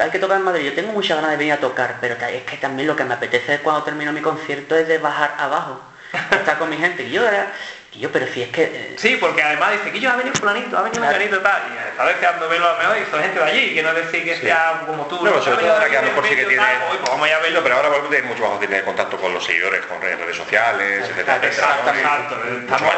hay 0.00 0.10
que 0.10 0.18
tocar 0.18 0.38
en 0.38 0.44
Madrid, 0.44 0.64
yo 0.64 0.72
tengo 0.72 0.92
mucha 0.92 1.16
ganas 1.16 1.32
de 1.32 1.36
venir 1.36 1.52
a 1.52 1.58
tocar, 1.60 1.98
pero 2.00 2.14
es 2.14 2.42
que 2.44 2.56
también 2.56 2.88
lo 2.88 2.96
que 2.96 3.04
me 3.04 3.12
apetece 3.12 3.58
cuando 3.58 3.82
termino 3.82 4.14
mi 4.14 4.22
concierto 4.22 4.74
es 4.76 4.88
de 4.88 4.96
bajar 4.96 5.34
abajo, 5.38 5.78
estar 6.30 6.56
con 6.56 6.70
mi 6.70 6.78
gente. 6.78 7.02
Y 7.02 7.10
yo 7.10 7.22
era, 7.92 8.00
yo, 8.00 8.12
pero 8.12 8.26
si 8.26 8.42
es 8.42 8.48
que... 8.50 8.64
Eh, 8.64 8.94
sí, 8.96 9.16
porque 9.20 9.42
además 9.42 9.72
dice 9.72 9.92
que 9.92 10.00
yo 10.00 10.10
ha 10.10 10.16
venido 10.16 10.36
fulanito, 10.36 10.76
ha 10.76 10.82
venido 10.82 11.00
claro. 11.00 11.24
y 11.24 11.28
tal, 11.28 11.62
y 11.72 11.88
está 11.88 12.06
deseando 12.06 12.48
verlo 12.48 12.68
a 12.68 12.72
lo 12.72 12.78
mejor 12.78 12.98
y 12.98 13.10
son 13.10 13.22
gente 13.22 13.38
de 13.38 13.44
allí, 13.44 13.74
que 13.74 13.82
no 13.82 13.94
decir 13.94 14.24
que 14.24 14.36
sea 14.36 14.82
como 14.86 15.06
tú. 15.06 15.24
No, 15.24 15.42
sobre 15.42 15.58
todo 15.58 15.72
ahora 15.72 15.88
que 15.88 15.96
a 15.96 16.02
lo 16.02 16.08
mejor 16.08 16.26
sí 16.26 16.36
que 16.36 16.44
tiene... 16.44 16.62
pues 16.88 17.02
vamos 17.02 17.30
a 17.30 17.38
verlo, 17.38 17.62
pero 17.62 17.76
ahora 17.76 17.88
ejemplo 17.88 18.22
mucho 18.24 18.42
más 18.42 18.52
fácil 18.52 18.68
tener 18.68 18.84
contacto 18.84 19.16
con 19.16 19.32
los 19.32 19.44
seguidores, 19.44 19.86
con 19.86 20.00
redes 20.00 20.36
sociales, 20.36 21.08
etcétera, 21.08 21.46
Exacto, 21.46 21.90
exacto. 21.90 22.36
Estamos... 22.60 22.94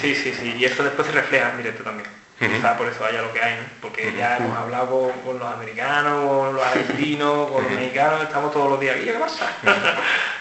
Sí, 0.00 0.14
sí, 0.14 0.32
sí, 0.32 0.54
y 0.56 0.64
eso 0.64 0.82
después 0.82 1.06
se 1.06 1.12
refleja 1.12 1.50
en 1.50 1.56
directo 1.58 1.82
también. 1.82 2.21
Quizá 2.48 2.76
por 2.76 2.88
eso 2.88 3.04
haya 3.04 3.22
lo 3.22 3.32
que 3.32 3.40
hay, 3.40 3.54
porque 3.80 4.12
ya 4.16 4.36
hemos 4.36 4.56
hablado 4.56 5.12
con, 5.24 5.38
los 5.38 5.48
americanos, 5.48 6.28
con 6.28 6.54
los 6.54 6.64
argentinos, 6.64 7.50
con 7.50 7.62
los 7.62 7.72
mexicanos, 7.72 8.22
estamos 8.22 8.52
todos 8.52 8.70
los 8.70 8.80
días 8.80 8.96
aquí, 8.96 9.04
¿qué 9.04 9.12
pasa? 9.12 9.46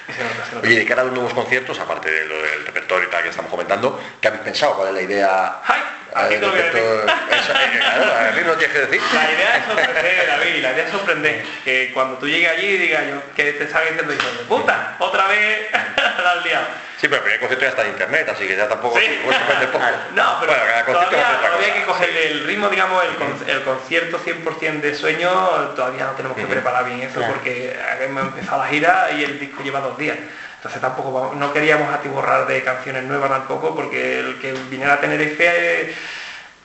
y 0.09 0.13
se 0.13 0.23
nota, 0.23 0.45
se 0.45 0.55
nota. 0.55 0.67
Oye, 0.67 0.79
de 0.79 0.85
cara 0.85 1.01
a 1.03 1.05
los 1.05 1.13
nuevos 1.13 1.33
conciertos, 1.33 1.79
aparte 1.79 2.09
de 2.09 2.25
lo 2.25 2.41
del 2.41 2.65
repertorio 2.65 3.07
y 3.07 3.11
tal 3.11 3.23
que 3.23 3.29
estamos 3.29 3.51
comentando, 3.51 3.99
¿qué 4.19 4.27
habéis 4.27 4.43
pensado? 4.43 4.75
¿Cuál 4.75 4.89
es 4.89 4.93
la 4.95 5.01
idea? 5.01 5.61
¡Ay! 5.65 5.81
Aquí 6.13 6.35
te 6.35 6.41
lo 6.41 6.51
voy 6.51 6.59
a 6.59 6.63
decir. 6.63 8.45
no 8.45 8.53
tienes 8.53 8.75
que 8.75 8.85
decir. 8.85 9.01
La 9.13 9.31
idea 9.31 9.57
es 9.57 9.65
sorprender, 9.65 10.27
David, 10.27 10.61
la 10.61 10.71
idea 10.71 10.85
es 10.85 10.91
sorprender. 10.91 11.45
Que 11.63 11.91
cuando 11.93 12.17
tú 12.17 12.27
llegues 12.27 12.51
allí 12.51 12.77
digas 12.77 13.03
yo, 13.09 13.21
que 13.35 13.53
te 13.53 13.63
estaba 13.63 13.85
diciendo, 13.85 14.11
de 14.13 14.19
puta, 14.47 14.95
otra 14.99 15.27
vez 15.27 15.71
la 15.71 16.31
has 16.31 16.45
liado. 16.45 16.65
Sí, 16.97 17.07
pero 17.07 17.15
el 17.15 17.23
primer 17.23 17.39
concierto 17.39 17.65
ya 17.65 17.69
está 17.69 17.81
en 17.81 17.89
internet, 17.93 18.29
así 18.29 18.45
que 18.45 18.55
ya 18.55 18.67
tampoco 18.67 18.99
¿Sí? 18.99 19.19
poco. 19.23 19.33
No, 20.13 20.37
pero 20.39 20.53
bueno, 20.53 20.85
todavía, 20.85 21.39
todavía 21.41 21.73
hay 21.73 21.79
que 21.79 21.85
coger 21.85 22.09
el 22.15 22.45
ritmo, 22.45 22.69
digamos, 22.69 23.03
el, 23.03 23.49
el 23.49 23.63
concierto 23.63 24.19
100% 24.23 24.81
de 24.81 24.93
sueño, 24.93 25.31
todavía 25.75 26.05
no 26.05 26.11
tenemos 26.11 26.37
que 26.37 26.45
preparar 26.45 26.85
bien 26.85 27.01
eso 27.01 27.21
porque 27.27 27.75
hemos 28.01 28.21
empezado 28.21 28.61
la 28.61 28.67
gira 28.69 29.09
y 29.17 29.23
el 29.23 29.39
disco 29.39 29.63
lleva 29.63 29.79
dos 29.79 29.97
días. 29.97 30.17
Entonces 30.61 30.79
tampoco 30.79 31.33
no 31.35 31.51
queríamos 31.51 31.91
atiborrar 31.91 32.45
de 32.45 32.61
canciones 32.63 33.03
nuevas 33.05 33.31
tampoco, 33.31 33.73
porque 33.73 34.19
el 34.19 34.37
que 34.37 34.53
viniera 34.69 34.93
a 34.93 34.99
Tenerife 34.99 35.47
eh, 35.47 35.95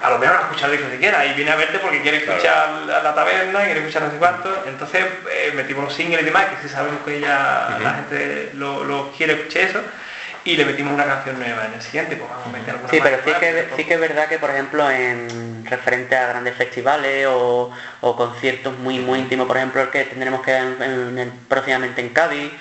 a 0.00 0.11
lo 0.11 0.18
mejor 0.18 0.37
a 0.37 0.40
escuchar 0.40 0.70
disco 0.70 0.90
siquiera 0.90 1.24
y 1.24 1.32
viene 1.32 1.50
a 1.50 1.56
verte 1.56 1.78
porque 1.78 2.02
quiere 2.02 2.18
escuchar 2.18 2.82
la, 2.87 3.14
taberna, 3.14 3.64
quiere 3.64 3.80
escuchar 3.80 4.02
no 4.02 4.11
sé 4.11 4.18
cuánto. 4.18 4.64
Entonces 4.66 5.02
eh, 5.32 5.52
metimos 5.56 5.85
los 5.85 5.94
singles 5.94 6.20
y 6.20 6.24
demás, 6.26 6.44
que 6.44 6.68
sí 6.68 6.68
sabemos 6.68 7.00
que 7.06 7.20
ya 7.20 7.78
la 7.80 7.94
gente 7.94 8.50
lo, 8.52 9.11
quiere 9.16 9.32
escuchar 9.32 9.62
eso 9.62 9.80
y 10.44 10.59
le 10.59 10.66
metimos 10.66 10.92
una 10.92 11.06
canción 11.06 11.38
nueva 11.38 11.64
en 11.64 11.72
el 11.72 11.80
siguiente, 11.80 12.16
pues 12.16 12.28
vamos 12.28 12.48
a 12.48 12.50
meter 12.50 12.74
alguna 12.74 12.90
Sí, 12.90 13.00
pero 13.02 13.16
sí 13.24 13.32
que, 13.40 13.68
sí 13.76 13.85
que 13.85 13.94
es 13.94 14.00
verdad 14.00 14.28
que, 14.28 14.38
por 14.38 14.50
ejemplo, 14.50 14.90
en 14.90 15.64
referente 15.64 16.16
a 16.16 16.26
grandes 16.26 16.54
festivales 16.54 17.26
o, 17.30 17.72
conciertos 18.00 18.76
muy 18.78 18.98
muy 18.98 19.20
íntimos, 19.20 19.46
por 19.46 19.56
ejemplo, 19.56 19.80
el 19.80 19.88
que 19.88 20.04
tendremos 20.04 20.42
que 20.42 20.54
en, 20.54 21.32
próximamente 21.48 22.02
en 22.02 22.11
Cádiz, 22.11 22.52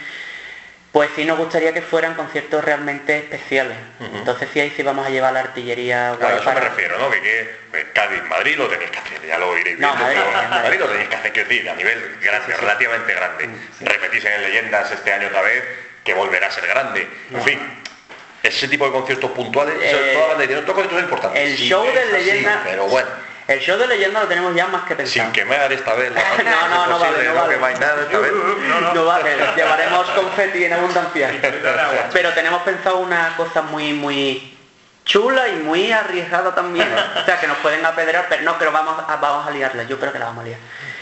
pues 0.95 1.09
sí 1.13 1.25
nos 1.25 1.37
gustaría 1.37 1.73
que 1.73 1.81
fueran 1.81 2.13
conciertos 2.13 2.63
realmente 2.63 3.17
especiales. 3.17 3.75
Entonces 3.99 4.47
sí 4.53 4.61
ahí 4.61 4.71
sí 4.77 4.81
vamos 4.81 5.05
a 5.05 5.09
llevar 5.09 5.33
la 5.33 5.41
artillería 5.41 6.15
claro, 6.17 6.37
eso 6.37 6.53
me 6.53 6.59
refiero, 6.61 6.97
¿no? 6.97 7.11
Que, 7.11 7.19
que 7.19 7.91
Cádiz, 7.91 8.23
Madrid 8.29 8.55
lo 8.55 8.69
tenéis 8.69 8.91
que 8.91 8.99
hacer, 8.99 9.27
ya 9.27 9.37
lo 9.37 9.57
iréis 9.57 9.77
viendo. 9.77 9.93
No, 9.93 10.49
Madrid, 10.49 10.79
lo 10.79 10.87
tenéis 10.87 11.09
que 11.09 11.15
hacer, 11.17 11.33
quiero 11.33 11.49
decir, 11.49 11.69
a 11.69 11.75
nivel 11.75 12.17
grande, 12.21 12.55
relativamente 12.55 13.13
grande. 13.13 13.49
Repetís 13.81 14.23
en 14.23 14.41
Leyendas 14.41 14.89
este 14.89 15.11
año 15.11 15.27
otra 15.27 15.41
vez, 15.41 15.65
que 16.05 16.13
volverá 16.13 16.47
a 16.47 16.51
ser 16.51 16.65
grande. 16.65 17.05
En 17.29 17.43
fin, 17.43 17.59
ese 18.41 18.69
tipo 18.69 18.85
de 18.85 18.93
conciertos 18.93 19.31
puntuales, 19.31 19.75
eh, 19.81 20.13
toda 20.13 20.29
la 20.29 20.65
conciertos 20.65 21.03
importantes. 21.03 21.41
El 21.41 21.57
show 21.57 21.85
de 21.85 22.05
Leyendas... 22.05 22.61
pero 22.63 22.87
bueno 22.87 23.34
el 23.47 23.59
show 23.59 23.77
de 23.77 23.87
leyenda 23.87 24.21
lo 24.21 24.27
tenemos 24.27 24.55
ya 24.55 24.67
más 24.67 24.83
que 24.85 24.95
pensado. 24.95 25.25
Sin 25.25 25.33
quemar 25.33 25.71
esta 25.71 25.93
vez 25.93 26.11
la 26.11 26.21
No, 26.43 26.67
no, 26.67 26.87
no 26.87 26.99
vale, 26.99 27.23
no, 27.25 27.33
no 27.33 27.59
vale. 27.59 27.79
nada 27.79 28.01
esta 28.01 28.19
vez. 28.19 28.31
No, 28.93 29.05
vale, 29.05 29.37
llevaremos 29.55 30.09
confeti 30.09 30.65
en 30.65 30.73
abundancia. 30.73 31.31
Pero 32.13 32.33
tenemos 32.33 32.61
pensado 32.63 32.97
una 32.97 33.35
cosa 33.37 33.61
muy, 33.61 33.93
muy 33.93 34.57
chula 35.05 35.47
y 35.49 35.57
muy 35.57 35.91
arriesgada 35.91 36.55
también. 36.55 36.87
O 37.21 37.25
sea, 37.25 37.39
que 37.39 37.47
nos 37.47 37.57
pueden 37.57 37.85
apedrear, 37.85 38.25
pero 38.27 38.41
no, 38.41 38.57
pero 38.57 38.71
vamos 38.71 38.95
a, 39.07 39.15
vamos 39.17 39.47
a 39.47 39.51
liarla. 39.51 39.83
Yo 39.83 39.99
creo 39.99 40.11
que 40.11 40.19
la 40.19 40.25
vamos 40.25 40.43
a 40.43 40.47
liar. 40.47 40.59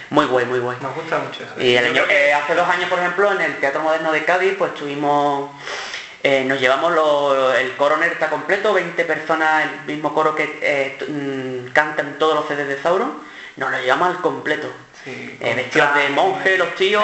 Muy 0.09 0.25
guay, 0.25 0.45
muy 0.45 0.59
guay. 0.59 0.77
Nos 0.81 0.93
gusta 0.93 1.17
mucho 1.19 1.43
eso. 1.43 1.53
Y 1.59 1.75
eh, 1.75 2.33
hace 2.33 2.53
dos 2.53 2.67
años, 2.67 2.89
por 2.89 2.99
ejemplo, 2.99 3.31
en 3.31 3.41
el 3.41 3.57
Teatro 3.59 3.81
Moderno 3.81 4.11
de 4.11 4.25
Cádiz, 4.25 4.55
pues 4.57 4.75
tuvimos 4.75 5.49
eh, 6.23 6.45
nos 6.45 6.59
llevamos 6.59 6.93
el 7.59 7.75
coro 7.75 8.01
está 8.01 8.29
completo, 8.29 8.73
20 8.73 9.03
personas, 9.03 9.65
el 9.65 9.85
mismo 9.85 10.13
coro 10.13 10.33
que 10.33 10.57
eh, 10.61 10.97
mm, 11.05 11.73
cantan 11.73 12.17
todos 12.17 12.35
los 12.35 12.47
CDs 12.47 12.69
de 12.69 12.81
Sauron, 12.81 13.13
nos 13.57 13.69
lo 13.69 13.77
llevamos 13.77 14.07
al 14.07 14.21
completo. 14.21 14.69
Eh, 15.05 15.53
vestidos 15.55 15.95
de 15.95 16.09
monje, 16.09 16.57
los 16.57 16.75
tíos 16.75 17.03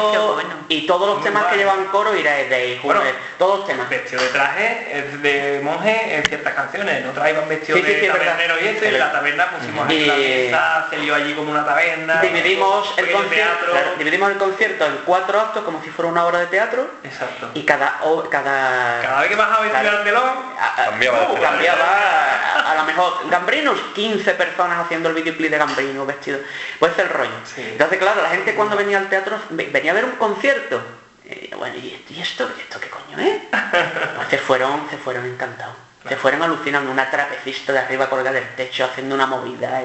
y 0.70 0.88
todos 0.88 1.16
los 1.16 1.24
temas 1.24 1.48
que 1.48 1.58
llevan 1.58 1.86
coro 1.86 2.16
y 2.16 2.24
de, 2.24 2.48
de 2.48 2.80
bueno, 2.82 3.02
todos 3.38 3.60
los 3.60 3.68
temas. 3.68 3.90
Vestido 3.90 4.22
de 4.22 4.30
traje 4.30 5.08
de 5.22 5.60
monje 5.62 6.16
en 6.16 6.24
ciertas 6.24 6.54
canciones, 6.54 6.98
en 6.98 7.10
otras 7.10 7.30
iban 7.30 7.50
vestidos 7.50 7.84
de 7.84 8.08
tabernero 8.08 8.56
y 8.62 8.68
esto, 8.68 8.86
y 8.86 8.88
en 8.88 9.00
la 9.00 9.12
taberna 9.12 9.50
pusimos 9.50 9.92
y... 9.92 10.06
la 10.06 10.16
mesa, 10.16 10.88
se 10.90 10.98
dio 10.98 11.16
allí 11.16 11.34
como 11.34 11.52
una 11.52 11.66
taberna. 11.66 12.22
Dividimos 12.22 12.94
el 12.98 13.12
concierto, 13.12 13.66
dividimos 13.98 14.32
el 14.32 14.38
concierto 14.38 14.86
en 14.86 14.98
cuatro 15.06 15.40
actos 15.40 15.64
como 15.64 15.82
si 15.84 15.90
fuera 15.90 16.12
una 16.12 16.26
obra 16.26 16.40
de 16.40 16.48
teatro. 16.48 16.90
Exacto. 17.04 17.52
Y 17.54 17.64
cada 17.64 18.00
cada 18.30 19.02
cada 19.02 19.20
vez 19.22 19.30
que 19.30 19.36
bajaba 19.36 19.66
el 19.66 20.04
telón 20.04 20.24
cambiaba, 20.76 21.32
uh, 21.32 21.42
cambiaba 21.42 22.49
a, 22.60 22.76
lo 22.76 22.84
mejor 22.86 23.30
Gambrinos, 23.30 23.80
15 23.94 24.34
personas 24.34 24.80
haciendo 24.80 25.10
el 25.10 25.16
videoclip 25.16 25.52
de 25.52 25.58
Gambrinos 25.58 26.08
vestidos. 26.08 26.42
Puede 26.80 26.96
ser 26.96 27.06
el 27.06 27.12
rollo 27.12 27.32
claro, 27.98 28.22
la 28.22 28.30
gente 28.30 28.56
cuando 28.56 28.76
venía 28.76 28.98
al 28.98 29.10
teatro 29.10 29.38
venía 29.50 29.92
a 29.92 29.96
ver 29.96 30.06
un 30.06 30.12
concierto. 30.12 30.82
Y, 31.26 31.54
bueno, 31.56 31.76
¿y, 31.76 32.20
esto, 32.20 32.50
esto 32.60 32.80
qué 32.80 32.90
coño 32.90 33.20
es? 33.20 33.42
Pues 34.16 34.28
se 34.30 34.38
fueron, 34.38 34.90
se 34.90 34.98
fueron 34.98 35.26
encantados. 35.26 35.76
Se 36.08 36.16
fueron 36.16 36.42
alucinando, 36.42 36.92
una 36.92 37.10
trapecista 37.12 37.74
de 37.74 37.80
arriba 37.80 38.10
colgada 38.10 38.32
del 38.32 38.56
techo 38.56 38.86
haciendo 38.86 39.16
una 39.16 39.28
movida. 39.28 39.84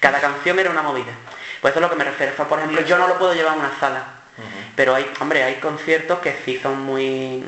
Cada 0.00 0.20
canción 0.20 0.58
era 0.58 0.70
una 0.70 0.82
movida. 0.82 1.12
Pues 1.60 1.72
eso 1.72 1.80
es 1.80 1.82
lo 1.82 1.90
que 1.90 1.96
me 1.96 2.04
refiero. 2.04 2.34
Por 2.34 2.58
ejemplo, 2.58 2.82
yo 2.82 2.98
no 2.98 3.08
lo 3.08 3.18
puedo 3.18 3.34
llevar 3.34 3.54
a 3.54 3.58
una 3.58 3.80
sala. 3.80 4.04
Pero 4.76 4.94
hay, 4.94 5.10
hombre, 5.20 5.42
hay 5.42 5.54
conciertos 5.56 6.18
que 6.18 6.36
sí 6.44 6.60
son 6.62 6.80
muy 6.82 7.42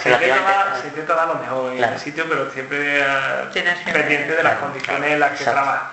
se, 0.00 0.88
intenta 0.88 1.14
dar, 1.14 1.28
lo 1.28 1.34
mejor 1.34 1.72
en 1.72 1.84
el 1.84 1.98
sitio, 1.98 2.24
pero 2.28 2.50
siempre 2.50 3.04
pendiente 3.92 4.36
de 4.36 4.42
las 4.42 4.58
condiciones 4.58 5.12
en 5.12 5.20
las 5.20 5.38
que 5.38 5.44
trabaja. 5.44 5.92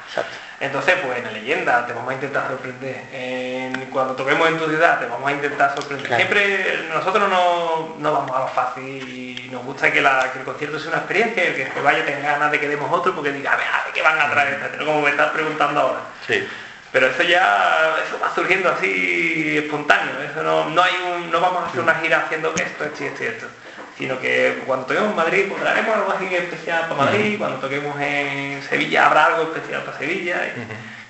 Entonces, 0.62 0.96
pues 1.02 1.18
en 1.18 1.24
la 1.24 1.32
leyenda 1.32 1.86
te 1.86 1.94
vamos 1.94 2.12
a 2.12 2.14
intentar 2.16 2.48
sorprender. 2.48 3.88
cuando 3.92 4.16
toquemos 4.16 4.48
en 4.50 4.58
tu 4.58 4.66
ciudad 4.68 5.00
te 5.00 5.06
vamos 5.06 5.28
a 5.28 5.32
intentar 5.32 5.74
sorprender. 5.74 6.16
Siempre 6.16 6.88
nosotros 6.94 7.30
no, 7.30 7.96
vamos 8.00 8.36
a 8.36 8.40
lo 8.40 8.48
fácil 8.48 9.10
y 9.10 9.50
nos 9.52 9.64
gusta 9.64 9.92
que, 9.92 10.00
el 10.00 10.46
concierto 10.46 10.80
sea 10.80 10.90
una 10.90 10.98
experiencia, 11.00 11.44
el 11.44 11.56
que 11.56 11.82
vaya 11.82 12.06
tenga 12.06 12.32
ganas 12.32 12.52
de 12.52 12.60
que 12.60 12.68
demos 12.68 12.92
otro 12.92 13.16
porque 13.16 13.32
diga, 13.32 13.54
a 13.54 13.58
ver, 13.58 13.68
a 13.68 13.84
ver 13.86 13.94
qué 13.94 14.02
van 14.02 14.20
a 14.20 14.30
traer, 14.30 14.78
como 14.86 15.02
me 15.02 15.12
estás 15.12 15.32
preguntando 15.32 15.80
ahora. 15.80 16.00
Sí. 16.28 16.46
Pero 16.92 17.08
eso 17.08 17.24
ya 17.24 17.96
eso 18.06 18.20
va 18.20 18.34
surgiendo 18.34 18.70
así 18.70 19.58
espontáneo, 19.58 20.22
eso 20.22 20.42
no, 20.44 20.70
no 20.70 20.82
hay 20.82 20.94
un, 21.06 21.30
no 21.30 21.40
vamos 21.40 21.64
a 21.64 21.68
hacer 21.68 21.82
una 21.82 21.96
gira 21.96 22.24
haciendo 22.26 22.54
esto, 22.56 22.84
esto 22.84 23.04
y 23.04 23.08
esto 23.08 23.24
y 23.24 23.28
esto 23.28 23.48
sino 24.00 24.18
que 24.18 24.64
cuando 24.66 24.86
toquemos 24.86 25.10
en 25.10 25.16
Madrid 25.18 25.46
pues 25.50 25.62
haremos 25.62 25.94
algo 25.94 26.12
así 26.14 26.34
especial 26.34 26.84
para 26.84 27.04
Madrid, 27.04 27.38
cuando 27.38 27.58
toquemos 27.60 28.00
en 28.00 28.64
Sevilla 28.64 29.08
habrá 29.08 29.26
algo 29.26 29.44
especial 29.44 29.84
para 29.84 29.98
Sevilla 29.98 30.42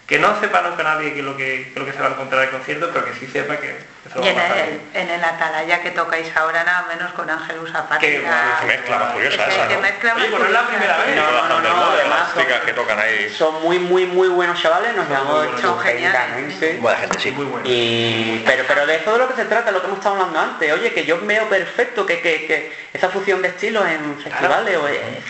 que 0.08 0.18
no 0.18 0.40
sepa 0.40 0.64
nunca 0.64 0.82
nadie 0.82 1.14
que 1.14 1.22
lo 1.22 1.38
que, 1.38 1.72
lo 1.76 1.86
que 1.86 1.94
se 1.94 2.00
va 2.00 2.08
a 2.08 2.12
encontrar 2.12 2.46
el 2.46 2.50
concierto, 2.50 2.90
pero 2.92 3.06
que 3.06 3.14
sí 3.14 3.28
sepa 3.28 3.58
que 3.58 3.78
y 4.16 4.28
en 4.28 4.40
el, 4.40 4.82
en 4.94 5.10
el 5.10 5.24
Atalaya 5.24 5.82
que 5.82 5.92
tocáis 5.92 6.36
ahora 6.36 6.64
nada 6.64 6.88
menos 6.88 7.12
con 7.14 7.30
Ángel 7.30 7.60
Usapati. 7.60 8.06
Que 8.06 8.24
mezcla 8.66 8.98
más 8.98 9.14
curiosa 9.14 9.46
esa, 9.46 9.66
¿no? 9.68 9.82
Mezcla 9.82 10.16
Oye, 10.16 10.28
pues 10.30 10.40
no 10.40 10.46
es 10.48 10.52
la 10.52 10.68
primera 10.68 10.98
vez. 10.98 11.16
No, 11.16 11.32
no, 11.32 11.48
no, 11.48 11.60
no, 11.60 11.92
además 11.92 12.30
son, 12.34 12.46
que 12.66 12.74
tocan 12.74 13.00
ahí. 13.00 13.30
Son 13.30 13.62
muy, 13.62 13.78
muy, 13.80 14.06
muy 14.06 14.30
buenos 14.30 14.60
chavales, 14.62 14.96
nos 14.96 15.08
llamamos 15.08 15.46
estupendamente. 15.56 16.78
Buena 16.82 17.00
gente, 17.00 17.20
sí. 17.20 17.32
Muy 17.32 17.46
bueno. 17.46 17.66
Y, 17.70 18.42
pero, 18.46 18.64
pero 18.68 18.86
de 18.86 18.96
eso 18.96 19.14
de 19.14 19.20
lo 19.20 19.28
que 19.28 19.36
se 19.36 19.46
trata, 19.46 19.72
lo 19.72 19.82
que 19.82 19.88
hemos 19.88 20.00
estado 20.00 20.16
hablando 20.16 20.40
antes, 20.40 20.74
oye, 20.74 20.92
que 20.92 21.06
yo 21.06 21.20
veo 21.22 21.48
perfecto 21.48 22.06
que, 22.06 22.22
que, 22.22 22.48
que 22.48 22.74
esa 22.94 23.10
fusión 23.10 23.42
de 23.42 23.50
estilos 23.50 23.86
en 23.88 24.18
festivales. 24.20 24.78
O, 24.78 24.86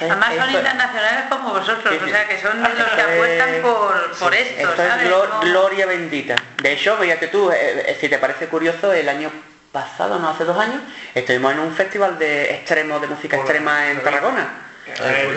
Además 0.06 0.36
son 0.36 0.50
internacionales 0.52 1.26
como 1.30 1.50
vosotros, 1.50 1.96
o 2.02 2.08
sea 2.08 2.28
que 2.28 2.40
son 2.42 2.62
los 2.62 2.72
que 2.72 3.02
apuestan 3.02 3.50
por, 3.62 4.12
por 4.18 4.34
esto. 4.34 4.70
Esto 4.70 4.84
es 4.84 5.50
gloria 5.52 5.86
bendita. 5.86 6.36
De 6.62 6.74
hecho, 6.74 6.98
fíjate 6.98 7.28
tú, 7.28 7.52
eh, 7.52 7.84
eh, 7.88 7.98
si 8.00 8.08
te 8.10 8.18
parece 8.18 8.48
curioso, 8.48 8.69
el 8.94 9.10
año 9.10 9.32
pasado, 9.72 10.20
no 10.20 10.30
hace 10.30 10.46
dos 10.46 10.58
años, 10.58 10.82
estuvimos 11.14 11.54
en 11.54 11.60
un 11.60 11.74
festival 11.74 12.18
de 12.18 12.56
extremo, 12.56 13.00
de 13.00 13.08
música 13.08 13.38
extrema 13.38 13.92
en 13.92 14.02
Tarragona. 14.02 14.66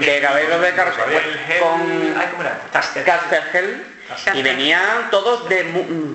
de 0.01 0.21
Gabello 0.21 0.59
de 0.61 0.73
Carlos 0.73 0.97
con 1.61 2.14
Castelgel 3.05 3.85
y 4.35 4.42
venían 4.42 5.11
todos 5.11 5.49
de 5.49 5.62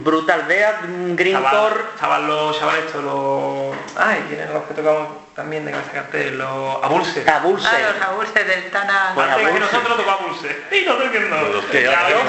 Brutal 0.04 0.48
Death, 0.48 0.82
Greencore. 1.16 1.82
Estaban 1.94 2.28
los 2.28 2.60
chavales 2.60 2.86
estos, 2.86 3.04
los. 3.04 3.76
Ay, 3.96 4.26
¿quiénes 4.28 4.50
los 4.50 4.64
que 4.64 4.74
tocamos 4.74 5.27
también 5.38 5.64
de 5.66 5.72
cabeza 5.72 5.92
cartel? 5.92 6.36
Los 6.36 6.84
Abulse. 6.84 7.24
Abulse. 7.30 7.68
Ah, 7.70 7.94
los 7.94 8.02
Abulse 8.08 8.44
del 8.44 8.72
Tana. 8.72 9.12
Pues 9.14 9.30
Antes 9.30 9.50
que 9.50 9.60
nosotros 9.60 9.98
tocamos 9.98 10.22
Abulse. 10.22 10.64
Y 10.72 10.84
no 10.84 10.94
estoy 10.94 11.10
viendo. 11.10 11.42
Los 11.50 11.66
que 11.66 11.84
ya, 11.84 12.08
Dios, 12.08 12.24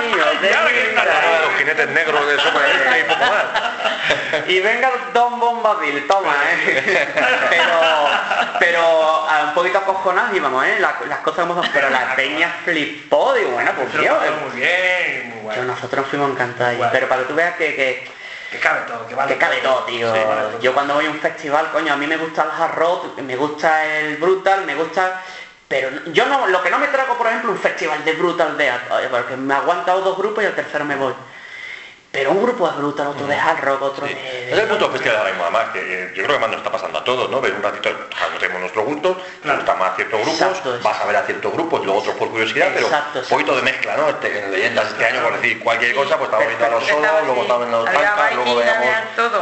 mío, 0.00 0.24
los 1.44 1.56
jinetes 1.56 1.88
negros 1.90 2.26
de 2.26 2.36
sopa 2.38 2.60
y 2.98 3.04
poco 3.04 3.20
más. 3.20 4.48
Y 4.48 4.60
venga 4.60 4.90
Don 5.14 5.38
Bombadil, 5.38 6.06
toma, 6.08 6.34
eh. 6.50 7.08
Pero, 7.50 8.08
pero 8.58 9.26
un 9.44 9.54
poquito 9.54 9.78
acojonados 9.78 10.34
íbamos, 10.34 10.66
eh. 10.66 10.78
Las, 10.80 11.18
cosas 11.20 11.46
como 11.46 11.62
son, 11.62 11.70
pero 11.72 11.88
la 11.88 12.16
peña 12.16 12.52
flipó, 12.64 13.32
digo, 13.34 13.52
bueno, 13.52 13.70
pues 13.76 13.92
Dios. 13.96 14.18
Muy 14.42 14.60
bien, 14.60 15.34
muy 15.34 15.44
bueno. 15.44 15.62
Nosotros 15.64 16.06
fuimos 16.08 16.32
encantados. 16.32 16.88
Pero 16.90 17.08
para 17.08 17.22
que 17.22 17.28
tú 17.28 17.34
veas 17.36 17.54
que, 17.54 18.17
que 18.50 18.58
cabe 18.58 18.80
todo, 18.86 19.06
que 19.06 19.14
vale. 19.14 19.32
Que 19.32 19.38
cabe 19.38 19.56
todo, 19.58 19.84
tío. 19.84 20.12
Yo 20.60 20.72
cuando 20.74 20.94
voy 20.94 21.06
a 21.06 21.10
un 21.10 21.18
festival, 21.18 21.70
coño, 21.70 21.92
a 21.92 21.96
mí 21.96 22.06
me 22.06 22.16
gusta 22.16 22.44
el 22.44 22.50
hard 22.50 22.74
rock, 22.74 23.18
me 23.18 23.36
gusta 23.36 23.84
el 23.84 24.16
brutal, 24.16 24.64
me 24.64 24.74
gusta. 24.74 25.22
Pero 25.68 25.90
yo 26.12 26.24
no, 26.26 26.46
lo 26.46 26.62
que 26.62 26.70
no 26.70 26.78
me 26.78 26.88
trago, 26.88 27.18
por 27.18 27.26
ejemplo, 27.26 27.52
un 27.52 27.58
festival 27.58 28.02
de 28.04 28.14
brutal 28.14 28.56
de 28.56 28.72
porque 29.10 29.36
me 29.36 29.52
ha 29.52 29.58
aguantado 29.58 30.00
dos 30.00 30.16
grupos 30.16 30.42
y 30.42 30.46
al 30.46 30.54
tercero 30.54 30.84
me 30.86 30.96
voy. 30.96 31.12
Pero 32.18 32.32
un 32.32 32.42
grupo 32.42 32.68
de 32.68 32.76
brutal, 32.76 33.06
otro 33.06 33.26
de 33.28 33.36
hard 33.36 33.60
rock, 33.60 33.82
otro 33.82 34.06
de... 34.06 34.50
Es 34.50 34.58
el 34.58 34.66
punto 34.66 34.90
festival 34.90 35.18
ahora 35.18 35.30
mismo, 35.30 35.44
además, 35.44 35.66
que 35.72 36.12
yo 36.16 36.24
creo 36.24 36.34
que 36.34 36.40
más 36.40 36.50
nos 36.50 36.58
está 36.58 36.72
pasando 36.72 36.98
a 36.98 37.04
todos, 37.04 37.30
¿no? 37.30 37.40
Ver 37.40 37.54
un 37.54 37.62
ratito, 37.62 37.90
no 37.90 38.38
tenemos 38.40 38.60
nuestros 38.60 38.84
gustos, 38.84 39.16
nos 39.44 39.56
gusta 39.56 39.74
más 39.76 39.94
ciertos 39.94 40.20
grupos, 40.22 40.82
vas 40.82 41.00
a 41.00 41.06
ver 41.06 41.16
a 41.16 41.22
ciertos 41.22 41.52
grupos, 41.52 41.80
y 41.80 41.84
luego 41.84 42.00
otros 42.00 42.16
por 42.16 42.28
curiosidad, 42.30 42.70
pero 42.74 42.88
un 42.88 43.28
poquito 43.28 43.54
de 43.54 43.62
mezcla, 43.62 43.96
¿no? 43.96 44.08
Este, 44.08 44.36
en 44.36 44.50
leyendas 44.50 44.88
este 44.88 45.06
año, 45.06 45.22
por 45.22 45.40
decir 45.40 45.60
cualquier 45.60 45.94
cosa, 45.94 46.18
pues 46.18 46.28
estamos 46.28 46.48
viendo 46.48 46.66
a 46.66 46.70
los 46.70 46.86
solos, 46.88 47.10
luego 47.24 47.42
estamos 47.42 47.58
viendo 47.60 47.76
a 47.76 47.80
los 47.82 47.92
tancas, 47.92 48.34
luego 48.34 48.56
veíamos 48.56 48.88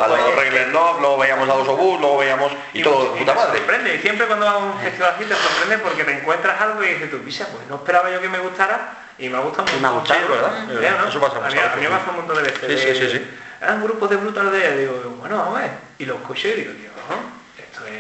a 0.02 0.08
los 0.08 0.20
pues. 0.20 0.36
Regler 0.36 0.68
Love, 0.68 1.00
luego 1.00 1.16
veíamos 1.16 1.48
a 1.48 1.54
los 1.54 1.68
obús, 1.68 2.00
luego 2.00 2.18
veíamos... 2.18 2.52
Y, 2.74 2.82
todo 2.82 3.04
de 3.04 3.18
puta 3.18 3.34
madre. 3.34 3.58
sorprende, 3.58 3.94
y 3.94 3.98
siempre 4.00 4.26
cuando 4.26 4.44
vas 4.44 4.54
a 4.54 4.58
un 4.58 4.78
festival 4.80 5.14
así 5.14 5.24
te 5.24 5.34
sorprende 5.34 5.78
porque 5.78 6.04
te 6.04 6.12
encuentras 6.12 6.60
algo 6.60 6.84
y 6.84 6.88
dices 6.88 7.10
tú, 7.10 7.18
pisa, 7.22 7.48
pues 7.50 7.66
no 7.68 7.76
esperaba 7.76 8.10
yo 8.10 8.20
que 8.20 8.28
me 8.28 8.38
gustara 8.38 9.05
y 9.18 9.28
me 9.28 9.36
ha 9.38 9.40
gustado 9.40 9.64
mucho. 9.64 9.80
Me 9.80 9.86
ha 9.86 9.90
gustado, 9.90 10.28
¿verdad? 10.28 11.08
Eso 11.08 11.20
pasa 11.20 11.40
mucho. 11.40 11.60
A 11.60 11.76
mí 11.76 11.82
me 11.82 11.88
pasa 11.88 12.10
un 12.10 12.16
montón 12.16 12.36
de 12.36 12.42
veces. 12.42 12.80
Sí, 12.80 12.94
sí, 12.94 13.06
sí, 13.06 13.18
sí. 13.18 13.26
Eran 13.60 13.82
grupos 13.82 14.10
de 14.10 14.16
brutal 14.16 14.52
de 14.52 14.76
digo, 14.76 15.16
bueno, 15.18 15.38
vamos 15.38 15.58
a 15.58 15.62
ver. 15.62 15.70
Y 15.98 16.04
lo 16.04 16.16
escuché 16.16 16.50
y 16.50 16.60
digo, 16.60 16.72
tío, 16.72 16.90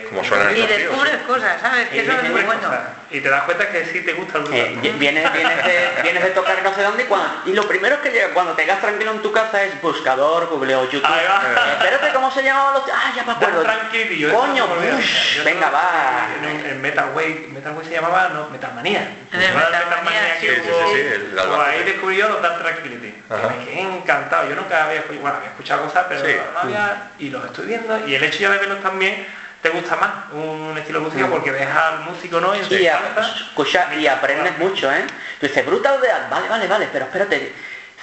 Como 0.08 0.22
suena 0.24 0.52
Y 0.52 0.66
descubres 0.66 1.16
cosas, 1.26 1.60
¿sabes? 1.60 1.88
Que 1.88 1.96
y 1.96 1.98
eso 2.00 2.12
es 2.12 2.30
muy 2.30 2.42
bueno. 2.42 2.62
cosas. 2.62 2.80
Y 3.10 3.20
te 3.20 3.28
das 3.28 3.42
cuenta 3.42 3.68
que 3.70 3.84
sí 3.86 4.00
te 4.02 4.12
gusta 4.14 4.38
el 4.38 4.52
Eh, 4.52 4.78
vienes, 4.98 5.32
vienes, 5.32 5.64
de, 5.64 5.88
vienes 6.02 6.22
de 6.24 6.30
tocar 6.30 6.60
no 6.62 6.74
sé 6.74 6.82
dónde 6.82 7.04
y, 7.04 7.06
cuando- 7.06 7.42
y 7.46 7.52
lo 7.52 7.66
primero 7.68 8.00
que 8.02 8.10
llega 8.10 8.28
cuando 8.30 8.52
te 8.54 8.64
quedas 8.64 8.80
tranquilo 8.80 9.12
en 9.12 9.22
tu 9.22 9.30
casa 9.32 9.62
es 9.64 9.80
buscador, 9.80 10.46
Google 10.48 10.74
o 10.76 10.84
YouTube. 10.90 11.04
Eh, 11.04 11.72
espérate, 11.72 12.12
¿cómo 12.12 12.30
se 12.30 12.42
llamaban 12.42 12.74
los...? 12.74 12.82
Ah, 12.92 13.12
ya 13.14 13.24
me 13.24 13.32
acuerdo. 13.32 13.62
Eso 13.62 14.38
Coño, 14.38 14.66
no 14.66 14.74
me 14.74 14.80
olvido. 14.80 14.96
ush, 14.98 15.36
Yo 15.36 15.44
venga, 15.44 15.70
va. 15.70 16.28
En, 16.42 16.66
en 16.66 16.82
Metal 16.82 17.10
Way, 17.14 17.48
Metal 17.52 17.72
Way 17.76 17.86
se 17.86 17.92
llamaba, 17.92 18.28
no, 18.28 18.48
Metal 18.50 18.72
Manía. 18.74 19.08
En 19.32 19.42
el 19.42 19.52
¿No 19.54 19.60
era 19.60 19.68
Metal 19.70 20.04
Manía, 20.04 20.38
que 20.40 20.48
sí, 20.48 20.60
sí, 20.64 20.70
sí, 20.92 21.00
el 21.00 21.20
Pues 21.34 21.46
ahí 21.68 21.82
descubrí 21.84 22.16
yo 22.16 22.28
los 22.28 22.42
Dark 22.42 22.58
Tranquility. 22.58 23.14
Me 23.30 23.64
quedé 23.64 23.80
encantado. 23.80 24.48
Yo 24.48 24.56
nunca 24.56 24.84
había 24.84 24.98
escuchado, 25.00 25.20
bueno, 25.22 25.36
había 25.36 25.50
escuchado 25.50 25.84
cosas, 25.84 26.06
pero 26.08 26.24
Sí. 26.24 26.36
no 26.54 26.58
había, 26.60 27.02
y 27.18 27.30
los 27.30 27.44
estoy 27.44 27.66
viendo, 27.66 28.06
y 28.06 28.14
el 28.14 28.24
hecho 28.24 28.38
ya 28.40 28.50
de 28.50 28.58
verlos 28.58 28.82
también 28.82 29.26
te 29.62 29.68
gusta 29.70 29.96
más 29.96 30.10
un 30.32 30.76
estilo 30.78 31.00
de 31.00 31.06
música 31.06 31.26
Mm. 31.26 31.30
porque 31.30 31.50
ves 31.50 31.66
al 31.68 32.00
músico, 32.04 32.40
¿no? 32.40 32.54
Y 32.54 32.60
te 32.60 32.86
encanta. 32.88 33.34
escucha, 33.48 33.94
y 33.94 34.06
aprendes 34.06 34.58
mucho, 34.58 34.92
¿eh? 34.92 35.04
Tú 35.40 35.46
dices, 35.46 35.66
Brutal 35.66 36.00
Death, 36.00 36.30
vale, 36.30 36.48
vale, 36.48 36.66
vale, 36.68 36.88
pero 36.92 37.06
espérate, 37.06 37.52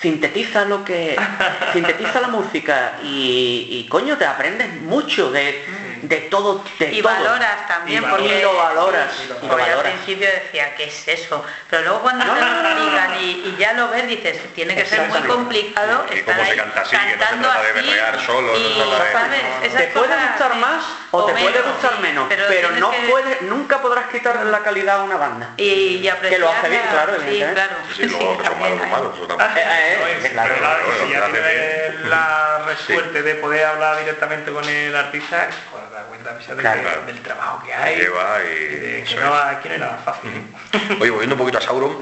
sintetiza 0.02 0.66
lo 0.66 0.84
que... 0.84 1.16
sintetiza 1.74 2.20
la 2.22 2.28
música 2.28 2.94
y, 3.04 3.68
y, 3.72 3.88
coño, 3.90 4.18
te 4.18 4.26
aprendes 4.26 4.74
mucho 4.82 5.32
de, 5.32 5.64
de 6.04 6.18
todo, 6.30 6.64
de 6.80 6.92
Y 6.92 7.02
todo. 7.02 7.14
valoras 7.14 7.66
también, 7.68 8.04
Y 8.04 8.08
porque... 8.08 8.40
Y 8.40 8.42
lo 8.42 8.56
valoras, 8.58 9.08
y 9.24 9.28
lo 9.28 9.36
y 9.36 9.42
lo 9.42 9.48
Porque 9.48 9.72
al 9.72 9.82
principio 9.82 10.28
decía, 10.28 10.76
¿qué 10.76 10.84
es 10.86 11.08
eso? 11.08 11.44
Pero 11.70 11.84
luego 11.84 12.02
cuando 12.02 12.26
No, 12.26 12.34
te 12.34 12.40
lo 12.42 12.46
no, 12.48 12.62
no, 12.62 12.70
explican 12.70 13.12
no. 13.12 13.22
y, 13.22 13.26
y 13.46 13.56
ya 13.58 13.74
lo 13.74 13.88
ves, 13.90 14.08
dices, 14.08 14.54
tiene 14.54 14.76
que 14.76 14.86
ser 14.86 15.08
muy 15.08 15.22
complicado 15.22 16.06
Y 16.14 16.18
estar 16.20 16.36
cómo 16.36 16.46
se 16.46 16.52
ahí 16.52 16.58
canta 16.58 16.82
así, 16.82 16.92
que 16.92 16.98
no 16.98 17.04
se 17.12 17.18
cantando 17.18 17.48
trata 17.50 17.62
de 17.64 17.70
así, 17.80 17.88
berrear 17.88 18.20
solo, 18.26 18.48
no 18.52 18.54
se 18.58 18.60
y, 18.60 18.74
trata 18.82 19.04
de- 19.04 19.12
¿sabes? 19.14 19.42
Esas 19.64 19.82
Te 19.82 19.88
puede 19.88 20.16
gustar 20.16 20.56
más 20.56 20.84
o, 21.12 21.26
te 21.26 21.32
puede 21.34 21.62
gustar 21.62 21.94
sí, 21.96 22.02
menos, 22.02 22.26
pero, 22.30 22.72
no 22.72 22.92
que- 22.92 22.98
puedes, 23.10 23.42
nunca 23.44 23.82
podrás 23.82 24.08
quitarle 24.08 24.52
la 24.52 24.60
calidad 24.60 25.00
a 25.00 25.04
una 25.04 25.16
banda. 25.16 25.50
Y, 25.58 25.64
y 26.04 26.08
apreciar 26.10 26.42
lo 26.42 26.50
hace 26.50 26.70
bien, 26.70 26.82
la- 26.86 26.92
claro, 26.92 27.14
sí, 27.16 27.22
evidentemente. 27.28 27.54
claro. 27.54 27.76
Sí, 27.96 28.02
que 30.22 30.30
claro, 30.30 30.84
si 31.02 31.10
ya 31.12 31.26
que 31.26 31.32
tienes 31.32 32.02
la 32.10 32.66
suerte 32.86 33.22
de 33.24 33.36
poder 33.36 33.66
hablar 33.66 34.00
directamente 34.00 34.52
con 34.52 34.68
el 34.68 34.96
artista, 34.96 35.48
cuenta 36.04 36.34
fíjate, 36.36 36.62
Claro. 36.62 36.82
que- 37.06 37.12
del 37.14 37.22
trabajo 37.22 37.64
que 37.66 37.74
hay. 37.74 37.96
Lleva 37.98 38.38
y 38.44 38.48
y 38.48 38.76
de 38.76 39.04
que 39.04 39.16
no, 39.16 39.34
aquí 39.34 39.70
no 39.70 39.78
nada 39.78 39.98
fácil. 40.04 40.32
Oye, 41.02 41.10
volviendo 41.12 41.36
un 41.36 41.40
poquito 41.40 41.58
a 41.58 41.62
Sauron, 41.62 41.98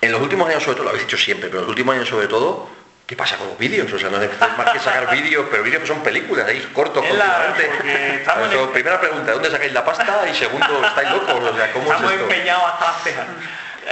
en 0.00 0.12
los 0.12 0.20
últimos 0.20 0.48
años 0.48 0.62
sobre 0.62 0.76
todo, 0.76 0.84
lo 0.84 0.90
habéis 0.90 1.06
dicho 1.06 1.16
siempre, 1.18 1.48
pero 1.48 1.58
en 1.60 1.64
los 1.64 1.70
últimos 1.70 1.94
años 1.94 2.08
sobre 2.08 2.26
todo, 2.28 2.70
¿qué 3.06 3.16
pasa 3.16 3.36
con 3.36 3.48
los 3.48 3.58
vídeos? 3.58 3.92
O 3.92 3.98
sea, 3.98 4.08
no 4.10 4.20
es 4.22 4.30
más 4.56 4.70
que 4.70 4.78
sacar 4.78 5.10
vídeos, 5.10 5.46
pero 5.50 5.62
vídeos 5.62 5.82
que 5.82 5.88
son 5.88 6.00
películas, 6.02 6.46
ahí 6.46 6.60
cortos 6.72 7.04
Es 7.04 7.14
la- 7.14 7.24
continuamente. 7.46 7.70
porque 7.76 8.14
estamos 8.16 8.46
en 8.46 8.52
Eso, 8.52 8.64
el- 8.64 8.70
Primera 8.70 9.00
pregunta, 9.00 9.24
¿de 9.26 9.32
dónde 9.32 9.50
sacáis 9.50 9.72
la 9.72 9.84
pasta? 9.84 10.26
Y 10.30 10.34
segundo, 10.34 10.84
¿estáis 10.86 11.10
locos? 11.10 11.34
O 11.34 11.56
sea, 11.56 11.72
¿cómo 11.72 11.84
Estamos 11.92 12.12
es 12.12 12.18
esto? 12.20 12.30
empeñados 12.32 12.64
hasta 12.72 12.84
las 12.86 13.02
cejas. 13.02 13.26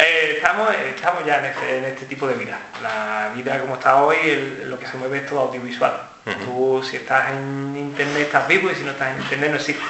Eh, 0.01 0.35
estamos, 0.37 0.73
estamos 0.75 1.25
ya 1.27 1.39
en 1.39 1.45
este, 1.47 1.79
en 1.79 1.85
este 1.87 2.07
tipo 2.07 2.29
de 2.29 2.35
vida. 2.35 2.59
La 2.83 3.31
vida 3.35 3.59
como 3.59 3.75
está 3.75 3.97
hoy, 3.97 4.17
el- 4.23 4.71
lo 4.71 4.79
que 4.79 4.87
se 4.87 4.97
mueve 4.97 5.19
es 5.19 5.27
todo 5.27 5.41
audiovisual. 5.41 6.01
Tú 6.45 6.83
si 6.89 6.97
estás 6.97 7.31
en 7.31 7.77
internet 7.77 8.23
estás 8.23 8.47
vivo 8.49 8.71
y 8.71 8.75
si 8.75 8.83
no 8.83 8.91
estás 8.91 9.15
en 9.15 9.23
internet 9.23 9.51
no 9.51 9.57
existe. 9.57 9.85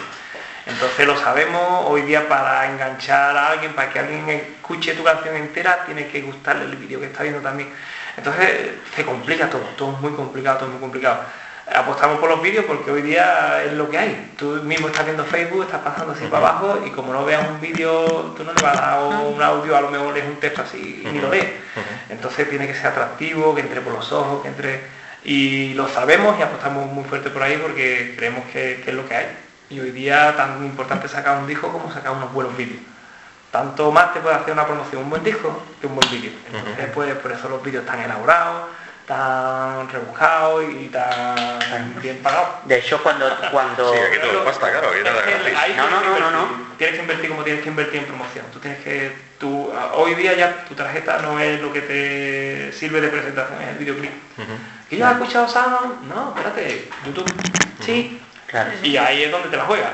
Entonces 0.67 1.07
lo 1.07 1.19
sabemos, 1.19 1.85
hoy 1.87 2.03
día 2.03 2.29
para 2.29 2.71
enganchar 2.71 3.37
a 3.37 3.49
alguien, 3.53 3.73
para 3.73 3.91
que 3.91 3.99
alguien 4.01 4.29
escuche 4.29 4.93
tu 4.93 5.03
canción 5.03 5.35
entera, 5.35 5.85
tiene 5.87 6.09
que 6.09 6.21
gustarle 6.21 6.65
el 6.65 6.77
vídeo 6.77 7.01
que 7.01 7.07
está 7.07 7.23
viendo 7.23 7.41
también. 7.41 7.71
Entonces 8.17 8.73
se 8.95 9.05
complica 9.05 9.49
todo, 9.49 9.63
todo 9.77 9.93
es 9.93 10.01
muy 10.01 10.13
complicado, 10.13 10.59
todo 10.59 10.67
es 10.67 10.73
muy 10.73 10.81
complicado. 10.81 11.21
Apostamos 11.75 12.19
por 12.19 12.29
los 12.31 12.43
vídeos 12.43 12.65
porque 12.67 12.91
hoy 12.91 13.03
día 13.03 13.63
es 13.63 13.73
lo 13.73 13.89
que 13.89 13.99
hay. 13.99 14.33
Tú 14.37 14.61
mismo 14.63 14.89
estás 14.89 15.05
viendo 15.05 15.25
Facebook, 15.25 15.65
estás 15.65 15.81
pasando 15.81 16.13
así 16.13 16.27
para 16.27 16.49
abajo 16.49 16.83
y 16.87 16.91
como 16.91 17.13
no 17.13 17.25
veas 17.25 17.49
un 17.49 17.61
vídeo, 17.61 18.35
tú 18.37 18.45
no 18.45 18.53
le 18.53 18.63
vas 18.63 18.77
a 18.77 18.81
dar 18.81 19.03
un 19.03 19.43
audio, 19.43 19.77
a 19.77 19.81
lo 19.81 19.91
mejor 19.91 20.17
es 20.19 20.25
un 20.25 20.37
texto 20.37 20.63
así 20.63 21.03
y 21.05 21.09
ni 21.09 21.19
lo 21.19 21.31
ves. 21.31 21.47
Entonces 22.11 22.49
tiene 22.49 22.67
que 22.67 22.75
ser 22.75 22.89
atractivo, 22.89 23.55
que 23.55 23.63
entre 23.63 23.81
por 23.81 23.95
los 23.95 24.13
ojos, 24.13 24.43
que 24.43 24.49
entre... 24.49 24.98
Y 25.25 25.75
lo 25.75 25.89
sabemos 25.89 26.39
y 26.39 26.43
apostamos 26.43 26.91
muy 26.91 27.05
fuerte 27.05 27.31
por 27.31 27.43
ahí 27.43 27.59
porque 27.59 28.15
creemos 28.17 28.45
que, 28.47 28.81
que 28.85 28.91
es 28.91 28.97
lo 28.97 29.07
que 29.09 29.15
hay. 29.15 29.27
Y 29.71 29.81
hoy 29.81 29.91
día 29.91 30.35
tan 30.37 30.65
importante 30.65 31.09
sacar 31.09 31.39
un 31.39 31.47
disco 31.47 31.71
como 31.71 31.93
sacar 31.93 32.13
unos 32.13 32.33
buenos 32.33 32.57
vídeos. 32.57 32.81
Tanto 33.51 33.91
más 33.91 34.13
te 34.13 34.21
puede 34.21 34.37
hacer 34.37 34.53
una 34.53 34.67
promoción 34.67 35.03
un 35.03 35.11
buen 35.11 35.25
disco 35.25 35.63
que 35.81 35.87
un 35.87 35.95
buen 35.95 36.11
vídeo. 36.11 36.31
Entonces, 36.47 36.91
pues, 36.95 37.15
por 37.17 37.33
eso 37.33 37.49
los 37.49 37.63
vídeos 37.63 37.85
tan 37.87 38.01
elaborados, 38.01 38.69
tan 39.09 39.89
rebuscados 39.89 40.65
y 40.71 40.89
tan 40.89 42.01
bien 42.01 42.19
pagados. 42.19 42.49
De 42.67 42.79
hecho, 42.79 43.03
cuando... 43.03 43.27
cuando 43.51 43.93
Sí, 43.93 43.99
aquí 43.99 44.19
todo 44.21 44.39
es 44.41 44.45
pasta, 44.45 44.71
claro, 44.71 44.91
aquí 44.91 45.03
nada 45.03 45.19
Es 45.21 45.25
que 45.25 45.31
gratis. 45.33 45.59
ahí 45.59 45.75
No, 45.77 45.87
tienes 45.87 46.09
no, 46.09 46.15
que 46.15 46.21
no, 46.21 46.31
no, 46.31 46.43
invertir. 46.43 46.77
Tienes 46.77 46.95
que 46.95 47.01
invertir 47.01 47.31
como 47.31 47.43
tienes 47.43 47.63
que 47.63 47.69
invertir 47.71 48.01
en 48.01 48.07
promoción. 48.07 48.45
Tú 48.53 48.59
tienes 48.61 48.85
que, 48.85 49.17
tú, 49.41 49.73
hoy 49.95 50.15
día 50.15 50.35
ya 50.35 50.65
tu 50.69 50.75
tarjeta 50.75 51.19
no 51.23 51.41
es 51.41 51.61
lo 51.61 51.73
que 51.73 51.81
te 51.81 52.73
sirve 52.73 53.01
de 53.01 53.09
presentación, 53.09 53.63
es 53.63 53.69
el 53.71 53.79
videoclip. 53.79 54.13
¿Que 54.91 54.97
yo 54.99 55.09
he 55.09 55.11
escuchado 55.13 55.49
Sound? 55.49 56.03
No, 56.09 56.35
espérate, 56.37 56.89
YouTube. 57.07 57.33
Sí. 57.81 58.21
Claro. 58.47 58.71
Y 58.83 58.97
ahí 58.97 59.25
es 59.25 59.31
donde 59.31 59.49
te 59.49 59.57
la 59.59 59.65
juegas. 59.65 59.93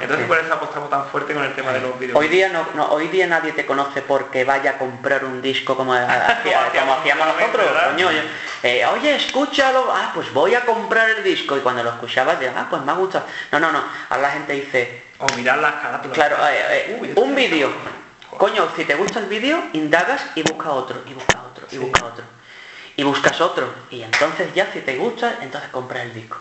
Entonces 0.00 0.26
por 0.26 0.38
eso 0.38 0.54
apostamos 0.54 0.88
tan 0.90 1.06
fuerte 1.06 1.34
con 1.34 1.44
el 1.44 1.54
tema 1.54 1.72
de 1.72 1.80
los 1.80 1.98
videoclips. 1.98 2.16
Hoy 2.18 2.28
día 2.28 2.48
no, 2.48 2.66
no, 2.74 2.86
hoy 2.92 3.08
día 3.08 3.26
nadie 3.26 3.52
te 3.52 3.66
conoce 3.66 4.02
porque 4.02 4.44
vaya 4.44 4.72
a 4.72 4.78
comprar 4.78 5.24
un 5.24 5.42
disco 5.42 5.76
como, 5.76 5.92
hacía- 5.94 6.70
como 6.80 6.94
hacíamos 6.94 7.26
nosotros, 7.26 7.66
coño. 7.92 8.08
eh, 8.62 8.86
oye, 8.86 9.16
escúchalo, 9.16 9.92
ah, 9.92 10.10
pues 10.14 10.32
voy 10.32 10.54
a 10.54 10.62
comprar 10.64 11.10
el 11.10 11.22
disco 11.22 11.56
y 11.56 11.60
cuando 11.60 11.82
lo 11.82 11.90
escuchabas, 11.90 12.38
dices, 12.40 12.54
ah, 12.56 12.66
pues 12.70 12.82
me 12.82 12.92
ha 12.92 12.94
gustado. 12.94 13.26
No, 13.52 13.60
no, 13.60 13.70
no. 13.72 13.82
Ahora 14.08 14.22
la 14.22 14.30
gente 14.30 14.52
dice, 14.54 15.02
O 15.18 15.26
mirar 15.36 15.58
las 15.58 15.74
carátulas. 15.74 16.14
claro, 16.14 16.36
eh, 16.48 16.86
eh, 16.90 16.98
Uy, 17.00 17.08
esto 17.10 17.20
un 17.20 17.34
vídeo. 17.34 17.70
Coño, 18.36 18.68
si 18.76 18.84
te 18.84 18.94
gusta 18.94 19.18
el 19.20 19.26
vídeo, 19.26 19.62
indagas 19.72 20.24
y 20.34 20.42
busca 20.42 20.70
otro, 20.70 21.02
y 21.06 21.12
busca 21.14 21.42
otro, 21.42 21.66
y 21.70 21.72
Sí. 21.72 21.78
busca 21.78 22.04
otro. 22.04 22.24
Y 22.96 23.02
buscas 23.04 23.40
otro. 23.40 23.72
Y 23.90 24.02
entonces 24.02 24.52
ya 24.54 24.70
si 24.72 24.80
te 24.80 24.96
gusta, 24.96 25.36
entonces 25.40 25.70
compras 25.70 26.02
el 26.02 26.14
disco. 26.14 26.38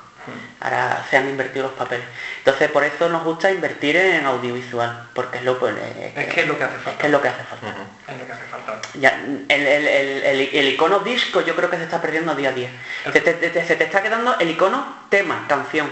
Ahora 0.59 1.05
se 1.09 1.17
han 1.17 1.30
invertido 1.30 1.67
los 1.67 1.73
papeles. 1.75 2.05
Entonces 2.39 2.69
por 2.71 2.84
eso 2.84 3.07
nos 3.09 3.23
gusta 3.23 3.51
invertir 3.51 3.95
en 3.95 4.25
audiovisual, 4.25 5.07
porque 5.13 5.38
es 5.39 5.43
lo, 5.43 5.59
pues, 5.59 5.75
eh, 5.78 6.13
Es 6.15 6.34
que 6.34 6.41
es 6.41 6.47
lo 6.47 6.57
que 6.57 6.63
hace 6.63 6.75
es 6.78 6.82
falta. 6.82 6.99
que 6.99 7.05
es 7.07 7.11
lo 7.11 7.21
que 7.21 7.28
hace 7.28 7.43
falta. 7.43 7.67
Es 8.07 8.17
lo 8.19 8.25
que 8.25 8.32
hace 8.34 8.43
falta. 8.45 8.82
Ya, 8.95 9.21
el, 9.49 9.67
el- 9.67 9.88
el- 9.88 10.23
el- 10.23 10.49
el 10.53 10.67
icono 10.69 10.99
disco 10.99 11.41
yo 11.41 11.55
creo 11.55 11.69
que 11.69 11.78
se 11.78 11.84
está 11.84 12.01
perdiendo 12.01 12.34
día 12.36 12.49
a 12.49 12.53
día. 12.53 12.69
Se 13.11 13.21
te, 13.21 13.34
te- 13.34 13.65
se 13.65 13.75
te 13.75 13.84
está 13.84 14.01
quedando 14.01 14.36
el 14.39 14.49
icono 14.49 14.86
tema, 15.09 15.45
canción. 15.47 15.89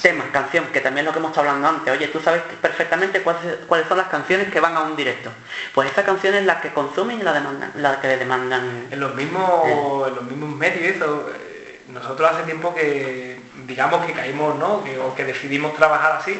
Tema, 0.00 0.24
canción, 0.32 0.64
que 0.72 0.80
también 0.80 1.04
es 1.04 1.08
lo 1.08 1.12
que 1.12 1.18
hemos 1.18 1.30
estado 1.32 1.48
hablando 1.50 1.68
antes. 1.68 1.92
Oye, 1.92 2.08
tú 2.08 2.18
sabes 2.20 2.40
perfectamente 2.62 3.20
cuáles, 3.20 3.42
cuáles 3.68 3.86
son 3.86 3.98
las 3.98 4.08
canciones 4.08 4.50
que 4.50 4.58
van 4.58 4.74
a 4.74 4.80
un 4.80 4.96
directo. 4.96 5.30
Pues 5.74 5.88
esta 5.90 6.02
canción 6.02 6.34
es 6.34 6.44
la 6.46 6.60
que 6.62 6.70
consumen 6.72 7.20
y 7.20 7.22
la 7.22 7.32
demandan, 7.34 7.70
la 7.76 8.00
que 8.00 8.08
le 8.08 8.16
demandan. 8.16 8.88
En 8.90 8.98
los 8.98 9.14
mismos, 9.14 9.68
en 10.08 10.14
los 10.14 10.24
mismos 10.24 10.56
medios 10.56 10.96
eso, 10.96 11.30
eh, 11.36 11.59
nosotros 11.92 12.30
hace 12.30 12.42
tiempo 12.44 12.74
que, 12.74 13.38
digamos 13.66 14.04
que 14.06 14.12
caímos, 14.12 14.58
¿no? 14.58 14.82
Que, 14.84 14.98
o 14.98 15.14
que 15.14 15.24
decidimos 15.24 15.74
trabajar 15.76 16.18
así. 16.20 16.38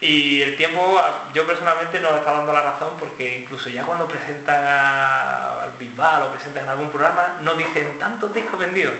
Y 0.00 0.42
el 0.42 0.56
tiempo, 0.56 1.00
yo 1.32 1.46
personalmente 1.46 2.00
nos 2.00 2.16
está 2.16 2.32
dando 2.32 2.52
la 2.52 2.62
razón 2.62 2.94
porque 2.98 3.38
incluso 3.38 3.68
ya 3.68 3.84
cuando 3.84 4.08
presentan 4.08 4.64
al 4.64 5.70
Bisbal 5.78 6.22
o 6.22 6.32
presentan 6.32 6.64
en 6.64 6.70
algún 6.70 6.90
programa, 6.90 7.38
no 7.40 7.54
dicen 7.54 7.98
tantos 8.00 8.34
discos 8.34 8.58
vendidos. 8.58 8.94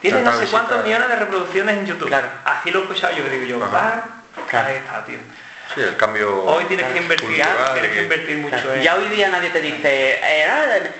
Tiene 0.00 0.22
no 0.22 0.32
sé 0.32 0.46
cuántos 0.46 0.82
millones 0.84 1.08
de 1.08 1.16
reproducciones 1.16 1.76
en 1.76 1.86
YouTube. 1.86 2.08
Claro. 2.08 2.28
Así 2.44 2.70
lo 2.70 2.80
he 2.80 2.82
escuchado 2.82 3.14
yo, 3.14 3.24
digo 3.28 3.44
yo, 3.44 3.60
va, 3.60 4.04
Claro. 4.48 4.68
ahí 4.68 4.76
está, 4.76 5.04
tío. 5.04 5.18
Sí, 5.74 5.80
el 5.80 5.96
cambio... 5.96 6.44
Hoy 6.44 6.64
tienes 6.64 6.86
que 6.86 6.98
invertir, 6.98 7.28
cultural 7.28 7.72
tienes 7.74 7.92
que 7.92 8.02
invertir 8.02 8.36
mucho 8.38 8.56
Claro, 8.56 8.74
en... 8.74 8.82
Ya 8.82 8.94
hoy 8.96 9.08
día 9.08 9.28
nadie 9.28 9.50
te 9.50 9.60
dice, 9.60 10.20
eh, 10.22 10.90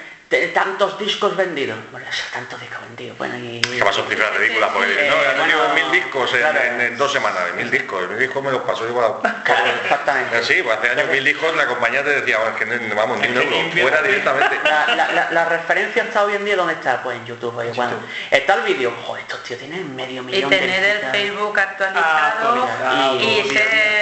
tantos 0.55 0.99
discos 0.99 1.37
vendidos. 1.37 1.78
Bueno, 1.91 2.07
eso, 2.11 2.22
tantos 2.33 2.61
discos 2.61 2.80
vendidos. 2.83 3.18
Bueno, 3.18 3.37
y... 3.39 3.61
Que 3.61 3.83
va 3.83 3.93
son 3.93 4.07
cifras 4.09 4.35
ridículas 4.37 4.70
porque 4.72 4.93
Eh, 4.93 5.11
no, 5.11 5.16
han 5.30 5.37
tenido 5.37 5.59
bueno, 5.68 5.74
mil 5.74 5.91
discos 5.93 6.33
en, 6.35 6.41
claro. 6.41 6.61
en- 6.62 6.80
en 6.80 6.99
dos 6.99 7.12
semanas, 7.12 7.43
mil 7.57 7.70
discos, 7.70 8.09
mil 8.09 8.18
discos 8.18 8.43
me 8.43 8.51
los 8.53 8.62
pasó 8.62 8.87
igual. 8.89 9.12
Claro, 9.45 9.64
exactamente. 9.83 10.43
Sí, 10.45 10.62
pues 10.62 10.78
hace 10.78 10.91
años 10.91 11.09
mil 11.09 11.24
discos 11.24 11.55
la 11.57 11.66
compañía 11.66 12.03
te 12.03 12.11
decía, 12.20 12.39
"Bueno, 12.39 12.57
es 12.57 12.64
que 12.64 12.66
no, 12.89 12.95
vamos, 12.95 13.18
ni 13.18 13.28
un 13.28 13.37
euro, 13.37 13.57
fuera 13.80 14.03
directamente. 14.03 14.59
La, 14.64 14.87
la, 14.95 15.12
la, 15.12 15.30
la 15.30 15.45
referencia 15.45 16.03
está 16.05 16.24
hoy 16.24 16.35
en 16.35 16.45
día 16.45 16.57
¿dónde 16.57 16.74
está? 16.74 17.03
Pues 17.03 17.16
en 17.18 17.26
YouTube, 17.26 17.57
oye, 17.57 17.70
cuando 17.74 17.97
YouTube. 17.97 18.11
está 18.30 18.55
el 18.55 18.62
vídeo, 18.62 18.93
joder, 19.05 19.22
estos 19.22 19.43
tíos 19.45 19.59
tienen 19.61 19.95
medio 19.95 20.22
Y 20.22 20.24
millón 20.26 20.51
de 20.51 20.59
tener 20.59 20.85
el. 20.85 21.11
Facebook 21.11 21.59
actualizado 21.59 22.26
Actualizado, 22.28 23.14
y 23.16 23.18
bien. 23.18 23.49
ser 23.49 24.01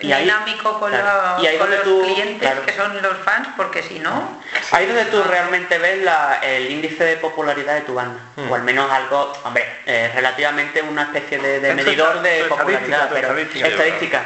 Y 0.00 0.12
ahí- 0.12 0.24
dinámico 0.24 0.78
con, 0.78 0.90
claro. 0.90 1.34
los, 1.36 1.42
Y 1.42 1.46
ahí 1.46 1.58
con 1.58 1.70
donde 1.70 1.76
los 1.76 1.84
tú- 1.84 2.02
clientes 2.14 2.38
claro. 2.40 2.66
que 2.66 2.72
son 2.72 3.02
los 3.02 3.16
fans, 3.18 3.48
porque 3.56 3.82
si 3.82 3.98
no, 3.98 4.40
Ahí 4.72 4.86
donde 4.86 5.06
tú 5.06 5.22
realmente 5.22 5.78
ves 5.78 6.02
la- 6.04 6.40
el 6.42 6.70
índice 6.70 7.04
de 7.04 7.16
popularidad 7.16 7.74
de 7.74 7.80
tu 7.82 7.94
banda. 7.94 8.20
Hmm. 8.36 8.50
O 8.50 8.54
al 8.54 8.62
menos 8.62 8.90
algo, 8.90 9.32
hombre, 9.44 9.64
eh, 9.86 10.10
relativamente 10.14 10.82
una 10.82 11.02
especie 11.02 11.38
de, 11.38 11.60
medidor 11.74 12.20
de 12.22 12.44
popularidad, 12.44 13.04
estadística, 13.04 13.08
pero 13.10 13.28
estadística. 13.28 13.68
estadística. 13.68 14.22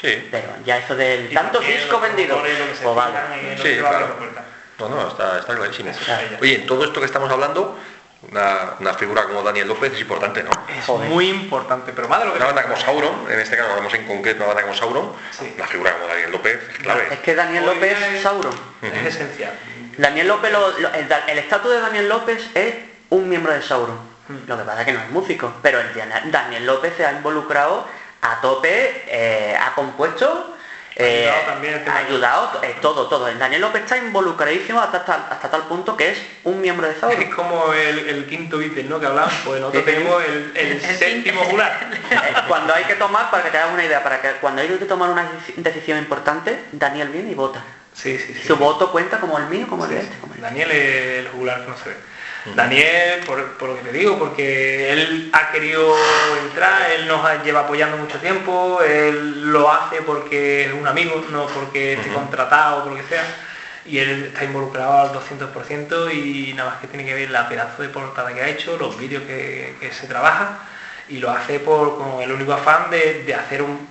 Sí, 0.00 0.28
Pero 0.30 0.48
ya 0.64 0.76
eso 0.78 0.94
del 0.94 1.32
lo 2.58 2.66
que 2.66 2.74
se 2.74 2.82
pues 2.82 2.94
vale. 2.96 3.12
Sí, 3.56 3.62
que 3.62 3.80
va 3.82 3.88
a 3.88 3.92
claro. 3.92 4.16
la 4.20 4.42
no, 4.78 4.88
no, 4.90 5.08
está, 5.08 5.38
está 5.38 5.54
clarísimo. 5.56 5.90
Oye, 6.40 6.54
en 6.56 6.66
todo 6.66 6.84
esto 6.84 7.00
que 7.00 7.06
estamos 7.06 7.30
hablando, 7.30 7.78
Una, 8.22 8.94
figura 8.94 9.24
como 9.24 9.42
Daniel 9.42 9.68
López 9.68 9.92
es 9.92 10.00
importante, 10.00 10.42
¿no? 10.42 10.50
Es 10.68 10.88
muy 11.08 11.28
importante, 11.28 11.92
pero 11.94 12.08
más 12.08 12.20
de 12.20 12.26
lo 12.26 12.32
que... 12.32 12.38
Una 12.38 12.46
banda 12.46 12.62
como 12.62 12.76
Sauron, 12.76 13.30
en 13.30 13.38
este 13.38 13.56
caso 13.56 13.70
hablamos 13.70 13.94
en 13.94 14.06
concreto 14.06 14.38
una 14.38 14.46
banda 14.46 14.62
como 14.62 14.74
Sauron, 14.74 15.12
una 15.54 15.66
figura 15.66 15.92
como 15.92 16.06
Daniel 16.08 16.32
López 16.32 16.60
es 16.70 16.78
clave. 16.78 17.06
Es 17.10 17.20
que 17.20 17.34
Daniel 17.34 17.66
López 17.66 17.96
es 18.00 18.22
Sauron. 18.22 18.54
Es 18.82 19.14
esencial. 19.14 19.52
Daniel 19.98 20.28
López, 20.28 20.52
el 21.28 21.38
estatus 21.38 21.70
de 21.70 21.80
Daniel 21.80 22.08
López 22.08 22.50
es 22.54 22.74
un 23.10 23.28
miembro 23.28 23.52
de 23.52 23.62
Sauron. 23.62 23.98
Lo 24.46 24.58
que 24.58 24.64
pasa 24.64 24.80
es 24.80 24.86
que 24.86 24.92
no 24.92 25.00
es 25.00 25.10
músico, 25.10 25.52
pero 25.62 25.78
el 25.78 25.88
Daniel 26.32 26.66
López 26.66 26.94
se 26.96 27.06
ha 27.06 27.12
involucrado 27.12 27.86
a 28.22 28.40
tope, 28.40 29.04
eh, 29.06 29.56
ha 29.56 29.74
compuesto 29.74 30.55
eh, 30.98 31.30
ha 31.86 31.96
ayudado 31.98 32.62
eh, 32.62 32.74
todo, 32.80 33.06
todo. 33.06 33.28
El 33.28 33.38
Daniel 33.38 33.60
López 33.60 33.82
está 33.82 33.98
involucradísimo 33.98 34.80
hasta, 34.80 34.98
hasta, 34.98 35.50
tal 35.50 35.62
punto 35.64 35.94
que 35.94 36.12
es 36.12 36.18
un 36.44 36.58
miembro 36.62 36.88
de 36.88 36.94
Sauron. 36.98 37.20
Es 37.20 37.34
como 37.34 37.72
el, 37.74 38.24
quinto 38.26 38.56
Beatle, 38.56 38.84
¿no? 38.84 38.98
Que 38.98 39.06
hablamos, 39.06 39.34
pues 39.44 39.60
nosotros 39.60 39.84
tenemos 39.84 40.22
el, 40.54 40.80
séptimo 40.80 41.42
jugar. 41.44 41.90
cuando 42.48 42.74
hay 42.74 42.84
que 42.84 42.94
tomar, 42.94 43.30
para 43.30 43.42
que 43.42 43.50
te 43.50 43.58
hagas 43.58 43.74
una 43.74 43.84
idea, 43.84 44.02
para 44.02 44.22
que 44.22 44.30
cuando 44.40 44.62
hay 44.62 44.68
que 44.68 44.86
tomar 44.86 45.10
una 45.10 45.30
decisión 45.56 45.98
importante, 45.98 46.64
Daniel 46.72 47.10
viene 47.10 47.32
y 47.32 47.34
vota. 47.34 47.62
Sí, 47.92 48.18
sí, 48.18 48.32
sí. 48.32 48.46
Su 48.46 48.56
voto 48.56 48.90
cuenta 48.90 49.20
como 49.20 49.36
el 49.36 49.46
mío, 49.46 49.66
como 49.68 49.84
el 49.84 49.90
de 49.90 50.00
este. 50.00 50.16
Daniel 50.40 50.70
es 50.70 51.18
el 51.18 51.28
jugular 51.28 51.62
que 51.62 51.70
no 51.70 51.76
se 51.76 51.90
ve. 51.90 51.96
Daniel, 52.54 53.20
por, 53.26 53.38
lo 53.38 53.76
que 53.76 53.82
te 53.82 53.92
digo, 53.92 54.18
porque 54.18 54.92
él 54.92 55.30
ha 55.32 55.50
querido 55.50 55.94
entrar, 56.42 56.90
él 56.92 57.08
nos 57.08 57.44
lleva 57.44 57.60
apoyando 57.60 57.96
mucho 57.96 58.18
tiempo, 58.18 58.80
él 58.82 59.50
lo 59.52 59.70
hace 59.70 60.02
porque 60.02 60.66
es 60.66 60.72
un 60.72 60.86
amigo, 60.86 61.24
no 61.30 61.46
porque 61.46 61.94
esté 61.94 62.12
contratado 62.12 62.78
o 62.78 62.84
por 62.84 62.92
lo 62.92 62.98
que 62.98 63.08
sea, 63.08 63.24
y 63.84 63.98
él 63.98 64.26
está 64.26 64.44
involucrado 64.44 65.00
al 65.00 65.12
200% 65.12 66.14
y 66.14 66.52
nada 66.54 66.70
más 66.70 66.80
que 66.80 66.86
tiene 66.86 67.04
que 67.04 67.14
ver 67.14 67.30
la 67.30 67.48
pedazo 67.48 67.82
de 67.82 67.88
portada 67.88 68.32
que 68.32 68.42
ha 68.42 68.48
hecho, 68.48 68.76
los 68.76 68.98
vídeos 68.98 69.24
que, 69.24 69.90
se 69.92 70.06
trabaja, 70.06 70.58
y 71.08 71.18
lo 71.18 71.30
hace 71.30 71.60
por 71.60 71.98
con 71.98 72.22
el 72.22 72.32
único 72.32 72.52
afán 72.52 72.90
de, 72.90 73.34
hacer 73.34 73.62
un, 73.62 73.88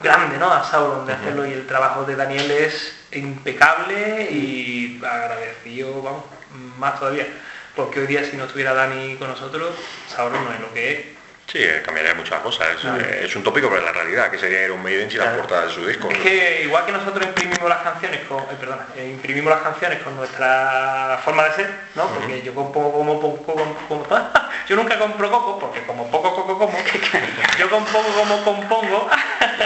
grande, 0.00 0.38
¿no? 0.38 0.52
A 0.52 0.64
Sauron, 0.64 1.06
de 1.06 1.12
hacerlo, 1.12 1.46
y 1.46 1.52
el 1.52 1.66
trabajo 1.66 2.04
de 2.04 2.16
Daniel 2.16 2.50
es 2.50 2.94
impecable 3.12 4.28
y 4.30 5.00
agradecido, 5.04 6.02
vamos 6.02 6.35
más 6.78 6.98
todavía, 6.98 7.26
porque 7.74 8.00
hoy 8.00 8.06
día 8.06 8.24
si 8.24 8.36
no 8.36 8.44
estuviera 8.44 8.74
Dani 8.74 9.16
con 9.16 9.28
nosotros, 9.28 9.74
Sauron 10.08 10.44
no 10.44 10.52
es 10.52 10.60
lo 10.60 10.72
que 10.72 10.92
es. 10.92 11.16
Sí, 11.46 11.58
eh, 11.62 11.80
cambiaría 11.84 12.12
muchas 12.14 12.40
cosas. 12.40 12.76
Eh, 12.84 13.22
es, 13.24 13.36
un 13.36 13.44
tópico, 13.44 13.68
pero 13.68 13.80
es 13.80 13.86
la 13.86 13.92
realidad, 13.92 14.30
que 14.30 14.38
sería 14.38 14.64
Iron 14.64 14.82
Maiden 14.82 15.08
sin 15.08 15.20
las 15.20 15.36
portadas 15.36 15.68
de 15.68 15.74
su 15.74 15.86
disco. 15.86 16.10
Es 16.10 16.18
que 16.18 16.62
igual 16.64 16.84
que 16.84 16.92
nosotros 16.92 17.24
imprimimos 17.24 17.68
las 17.68 17.82
canciones 17.82 18.20
con, 18.26 18.42
eh, 18.42 18.56
perdona, 18.58 18.86
imprimimos 18.96 19.52
las 19.52 19.62
canciones 19.62 20.02
con 20.02 20.16
nuestra 20.16 21.20
forma 21.24 21.44
de 21.44 21.52
ser, 21.52 21.70
¿no? 21.94 22.08
Porque 22.08 22.42
yo 22.42 22.52
compongo 22.52 22.92
como 22.92 23.20
poco, 23.20 23.76
como, 23.88 24.06
yo 24.68 24.74
nunca 24.76 24.98
compro 24.98 25.30
coco, 25.30 25.58
porque 25.60 25.82
como 25.86 26.10
poco 26.10 26.34
coco 26.34 26.58
como, 26.58 26.78
yo 27.58 27.70
compongo 27.70 28.08
como 28.16 28.44
compongo, 28.44 29.08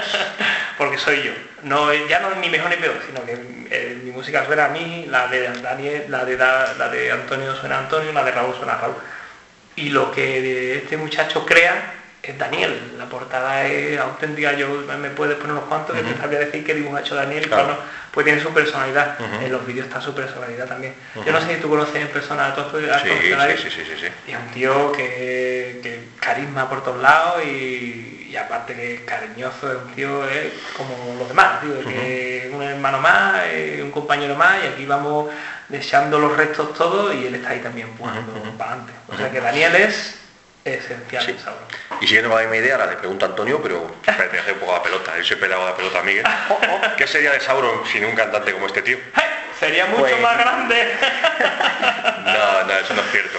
porque 0.80 0.96
soy 0.96 1.22
yo. 1.22 1.32
No, 1.62 1.92
ya 1.92 2.20
no 2.20 2.30
es 2.30 2.38
ni 2.38 2.48
mejor 2.48 2.70
ni 2.70 2.76
peor, 2.76 2.96
sino 3.06 3.22
que 3.26 3.36
mi 4.02 4.12
música 4.12 4.46
suena 4.46 4.64
a 4.64 4.68
mí, 4.70 5.04
la 5.10 5.26
de 5.26 5.52
Daniel, 5.60 6.06
la 6.08 6.24
de, 6.24 6.38
la 6.38 6.88
de 6.88 7.12
Antonio 7.12 7.54
suena 7.54 7.76
a 7.76 7.78
Antonio, 7.80 8.10
la 8.12 8.24
de 8.24 8.30
Raúl 8.30 8.56
suena 8.56 8.72
a 8.72 8.78
Raúl 8.78 8.94
y 9.76 9.90
lo 9.90 10.10
que 10.10 10.78
este 10.78 10.96
muchacho 10.96 11.44
crea 11.44 11.92
es 12.22 12.38
Daniel. 12.38 12.94
La 12.96 13.04
portada 13.04 13.66
es 13.66 14.00
auténtica, 14.00 14.54
yo 14.54 14.68
me 14.98 15.10
puedes 15.10 15.36
poner 15.36 15.52
unos 15.52 15.68
cuantos 15.68 15.94
que 15.94 16.02
te 16.02 16.18
sabría 16.18 16.38
decir 16.38 16.64
que 16.64 16.72
dibujo 16.72 16.96
ha 16.96 17.00
hecho 17.00 17.14
Daniel 17.14 17.44
y 17.44 17.48
cuando 17.50 17.78
pues 18.10 18.24
tiene 18.24 18.40
su 18.40 18.48
personalidad. 18.54 19.18
En 19.20 19.52
los 19.52 19.66
vídeos 19.66 19.86
está 19.86 20.00
su 20.00 20.14
personalidad 20.14 20.66
también. 20.66 20.94
Yo 21.26 21.30
no 21.30 21.42
sé 21.42 21.56
si 21.56 21.60
tú 21.60 21.68
conoces 21.68 21.96
en 21.96 22.08
persona 22.08 22.46
a 22.46 22.54
todos 22.54 22.72
sí, 23.02 23.68
sí, 23.68 23.70
sí, 23.70 23.82
sí, 24.00 24.06
Y 24.28 24.30
es 24.30 24.38
un 24.38 24.50
tío 24.54 24.92
que, 24.92 25.80
que 25.82 26.04
carisma 26.18 26.70
por 26.70 26.82
todos 26.82 27.02
lados 27.02 27.44
y, 27.44 28.19
aparte 28.36 28.74
que 28.74 29.04
cariñoso, 29.04 29.70
es 29.70 29.78
un 29.78 29.94
tío 29.94 30.28
es 30.28 30.52
como 30.76 31.16
los 31.18 31.28
demás, 31.28 31.60
tío, 31.60 31.80
que 31.84 32.50
un 32.52 32.62
hermano 32.62 33.00
más, 33.00 33.42
un 33.82 33.90
compañero 33.90 34.34
más 34.36 34.64
y 34.64 34.66
aquí 34.68 34.86
vamos 34.86 35.30
deseando 35.68 36.18
los 36.18 36.36
restos 36.36 36.74
todos 36.74 37.14
y 37.14 37.26
él 37.26 37.36
está 37.36 37.50
ahí 37.50 37.60
también 37.60 37.88
empujando 37.88 38.32
para 38.56 38.72
adelante. 38.72 38.92
O 39.08 39.16
sea 39.16 39.30
que 39.30 39.40
Daniel 39.40 39.74
es 39.76 40.18
esencial 40.64 41.28
en 41.28 41.38
Sauron. 41.38 41.64
Y 42.00 42.06
siguiendo 42.06 42.34
la 42.34 42.42
misma 42.42 42.56
idea, 42.56 42.78
la 42.78 42.86
le 42.86 42.96
pregunta 42.96 43.26
Antonio, 43.26 43.60
pero 43.62 43.94
espérate, 44.06 44.38
hace 44.38 44.52
un 44.52 44.58
poco 44.58 44.72
la 44.72 44.82
pelota, 44.82 45.16
él 45.16 45.24
se 45.24 45.36
pegaba 45.36 45.66
la 45.66 45.76
pelota 45.76 46.00
a 46.00 46.02
Miguel. 46.02 46.24
¿Qué 46.96 47.06
sería 47.06 47.32
de 47.32 47.40
Sauron 47.40 47.86
sin 47.86 48.04
un 48.04 48.14
cantante 48.14 48.52
como 48.52 48.66
este 48.66 48.82
tío? 48.82 48.98
Sería 49.58 49.86
mucho 49.86 50.02
pues- 50.02 50.20
más 50.20 50.38
grande. 50.38 50.92
Eso 52.68 52.94
no 52.94 53.02
es 53.02 53.10
cierto. 53.10 53.38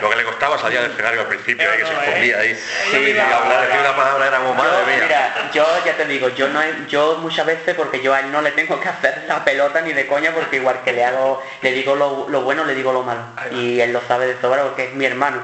Lo 0.00 0.10
que 0.10 0.16
le 0.16 0.24
costaba 0.24 0.58
salía 0.58 0.82
del 0.82 0.90
escenario 0.90 1.20
al 1.22 1.26
principio, 1.26 1.70
ahí, 1.70 1.78
que 1.78 1.86
se 1.86 1.92
escondía 1.92 2.38
ahí. 2.38 2.54
Sí, 2.90 3.18
hablar, 3.18 3.66
decir 3.66 3.80
una 3.80 3.96
palabra 3.96 4.26
era 4.26 4.38
madre 4.40 4.96
mía. 4.96 5.04
Mira, 5.04 5.50
yo 5.52 5.66
ya 5.84 5.96
te 5.96 6.04
digo, 6.06 6.28
yo 6.30 6.48
no 6.48 6.60
yo 6.88 7.18
muchas 7.18 7.46
veces 7.46 7.74
porque 7.74 8.02
yo 8.02 8.14
a 8.14 8.20
él 8.20 8.32
no 8.32 8.42
le 8.42 8.52
tengo 8.52 8.80
que 8.80 8.88
hacer 8.88 9.24
la 9.28 9.44
pelota 9.44 9.80
ni 9.80 9.92
de 9.92 10.06
coña 10.06 10.32
porque 10.32 10.56
igual 10.56 10.82
que 10.84 10.92
le 10.92 11.04
hago, 11.04 11.42
le 11.62 11.72
digo 11.72 11.94
lo, 11.94 12.28
lo 12.28 12.42
bueno, 12.42 12.64
le 12.64 12.74
digo 12.74 12.92
lo 12.92 13.02
malo. 13.02 13.22
Y 13.52 13.80
él 13.80 13.92
lo 13.92 14.00
sabe 14.06 14.26
de 14.26 14.40
sobra 14.40 14.62
porque 14.62 14.86
es 14.86 14.94
mi 14.94 15.04
hermano. 15.04 15.42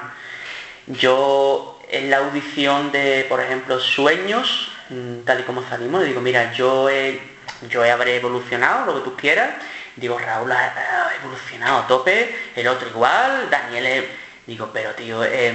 Yo 0.87 1.75
en 1.91 2.11
la 2.11 2.19
audición 2.19 2.93
de, 2.93 3.27
por 3.29 3.41
ejemplo, 3.41 3.79
Sueños, 3.81 4.71
mm, 4.91 5.21
tal 5.25 5.41
y 5.41 5.43
como 5.45 5.67
salimos, 5.69 6.03
le 6.03 6.09
digo, 6.09 6.21
mira, 6.21 6.53
yo 6.53 6.89
he, 6.91 7.21
yo 7.69 7.83
habré 7.83 8.17
evolucionado, 8.17 8.87
lo 8.87 8.95
que 8.97 9.11
tú 9.11 9.17
quieras. 9.17 9.51
Digo, 9.97 10.19
Raúl 10.19 10.51
ha, 10.51 11.11
evolucionado 11.21 11.79
a 11.79 11.87
tope, 11.87 12.37
el 12.57 12.67
otro 12.67 12.89
igual, 12.89 13.49
Daniel, 13.49 14.09
digo, 14.47 14.71
pero 14.73 14.91
tío, 14.95 15.23
eh, 15.25 15.53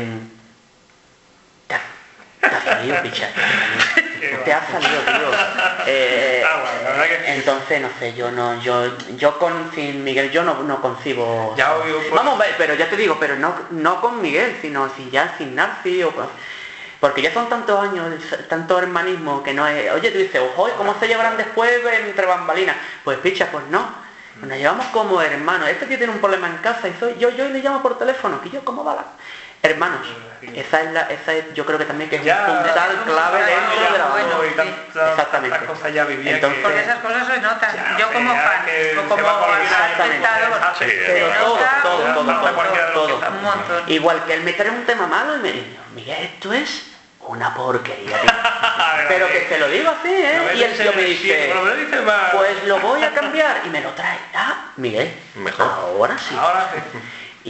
te 2.39 2.55
ha 2.55 2.63
salido, 2.63 2.95
picha. 3.03 3.29
Te 4.45 4.53
ha 4.53 4.65
salido, 4.65 5.01
tío. 5.01 5.29
Eh, 5.91 6.43
entonces, 7.25 7.81
no 7.81 7.89
sé, 7.97 8.13
yo 8.13 8.29
no, 8.29 8.61
yo, 8.61 8.95
yo 9.17 9.39
con 9.39 9.71
sin 9.73 10.03
Miguel 10.03 10.29
yo 10.29 10.43
no, 10.43 10.61
no 10.61 10.81
concibo. 10.81 11.55
Ya, 11.57 11.75
obvio, 11.75 11.97
pues. 11.97 12.11
Vamos, 12.11 12.39
pero 12.57 12.75
ya 12.75 12.87
te 12.89 12.95
digo, 12.95 13.17
pero 13.19 13.37
no, 13.37 13.55
no 13.71 13.99
con 13.99 14.21
Miguel, 14.21 14.57
sino 14.61 14.93
si 14.95 15.09
ya 15.09 15.33
sin 15.37 15.55
Narci 15.55 16.03
o 16.03 16.13
porque 16.99 17.21
ya 17.21 17.33
son 17.33 17.49
tantos 17.49 17.79
años, 17.79 18.13
tanto 18.49 18.77
hermanismo 18.77 19.41
que 19.41 19.53
no 19.53 19.65
es. 19.65 19.91
Oye, 19.93 20.11
tú 20.11 20.17
dices, 20.19 20.41
ojo, 20.41 20.69
¿cómo 20.77 20.93
se 20.99 21.07
llevarán 21.07 21.37
después 21.37 21.71
entre 22.05 22.25
bambalinas? 22.27 22.75
Pues 23.03 23.17
picha, 23.19 23.49
pues 23.51 23.65
no. 23.71 24.08
Nos 24.41 24.57
llevamos 24.57 24.85
como 24.87 25.21
hermanos. 25.21 25.69
Este 25.69 25.85
tío 25.85 25.97
tiene 25.97 26.13
un 26.13 26.19
problema 26.19 26.47
en 26.47 26.57
casa 26.57 26.87
y 26.87 26.93
soy 26.99 27.17
yo, 27.19 27.29
yo 27.29 27.49
le 27.49 27.59
llamo 27.59 27.81
por 27.81 27.97
teléfono, 27.97 28.41
que 28.41 28.49
yo, 28.49 28.63
¿cómo 28.63 28.83
va 28.83 28.95
la? 28.95 29.05
Hermanos, 29.61 30.07
esa 30.53 30.81
es 30.83 30.91
la, 30.93 31.01
esa 31.01 31.33
es, 31.33 31.53
yo 31.53 31.65
creo 31.65 31.77
que 31.77 31.83
también 31.83 32.09
que 32.09 32.15
es 32.15 32.21
un 32.21 32.29
fundamental 32.29 33.03
clave 33.05 33.39
dentro 33.43 33.91
de 33.91 33.97
la 33.97 34.05
bueno, 34.05 34.43
Exactamente. 35.11 35.65
Cosas 35.65 35.93
ya 35.93 36.07
Entonces, 36.09 36.59
porque 36.63 36.79
esas 36.79 36.99
cosas 36.99 37.27
se 37.27 37.41
notan. 37.41 37.97
yo 37.97 38.07
como 38.13 38.33
fan, 38.33 38.65
o 38.97 39.09
como 39.09 39.21
pero 40.79 41.27
todo, 41.39 41.57
todo, 41.83 42.13
todo, 42.13 42.93
todo, 42.93 43.29
un 43.29 43.43
montón. 43.43 43.83
Igual 43.87 44.23
que 44.23 44.33
el 44.35 44.43
meter 44.43 44.67
en 44.67 44.75
un 44.75 44.85
tema 44.85 45.07
malo 45.07 45.35
y 45.35 45.39
me 45.39 45.51
dice, 45.51 45.77
Miguel, 45.93 46.23
esto 46.23 46.53
es 46.53 46.88
una 47.29 47.53
porquería, 47.53 48.17
Pero 49.07 49.27
que 49.27 49.39
te 49.41 49.59
lo 49.59 49.67
digo 49.69 49.89
así, 49.89 50.09
¿eh? 50.09 50.51
y 50.55 50.63
el 50.63 50.77
tío 50.77 50.93
me 50.93 51.03
dice, 51.03 51.51
pues 52.33 52.63
lo 52.65 52.79
voy 52.79 53.03
a 53.03 53.11
cambiar 53.13 53.61
y 53.65 53.69
me 53.69 53.81
lo 53.81 53.91
trae. 53.91 54.17
Ah, 54.33 54.71
Miguel, 54.77 55.13
mejor. 55.35 55.65
Ahora 55.65 56.17
sí. 56.17 56.35
Ahora 56.37 56.71
sí. 56.73 56.99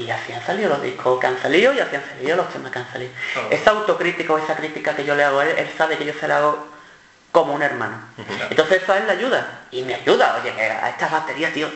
Y 0.02 0.10
así 0.10 0.34
han 0.34 0.46
salido 0.46 0.70
los 0.70 0.82
discos 0.82 1.20
que 1.20 1.28
han 1.28 1.42
salido 1.42 1.74
y 1.74 1.80
así 1.80 1.96
han 1.96 2.06
salido 2.06 2.38
los 2.38 2.50
temas 2.50 2.72
que 2.72 2.80
han 2.80 2.92
salido. 2.92 3.12
Esa 3.50 3.72
autocrítica 3.72 4.34
o 4.34 4.38
esa 4.38 4.56
crítica 4.56 4.96
que 4.96 5.04
yo 5.04 5.16
le 5.16 5.24
hago 5.24 5.40
a 5.40 5.46
él, 5.46 5.56
él 5.58 5.70
sabe 5.78 5.98
que 5.98 6.06
yo 6.06 6.14
se 6.14 6.28
la 6.28 6.38
hago 6.38 6.68
como 7.32 7.54
un 7.54 7.62
hermano. 7.62 7.98
Entonces 8.50 8.84
eso 8.84 8.94
a 8.94 8.98
él 8.98 9.08
le 9.08 9.14
ayuda. 9.14 9.62
Y 9.72 9.84
me 9.84 9.96
ayuda, 9.96 10.40
oye, 10.42 10.52
a 10.52 10.90
estas 10.90 11.12
baterías, 11.12 11.54
tío, 11.54 11.70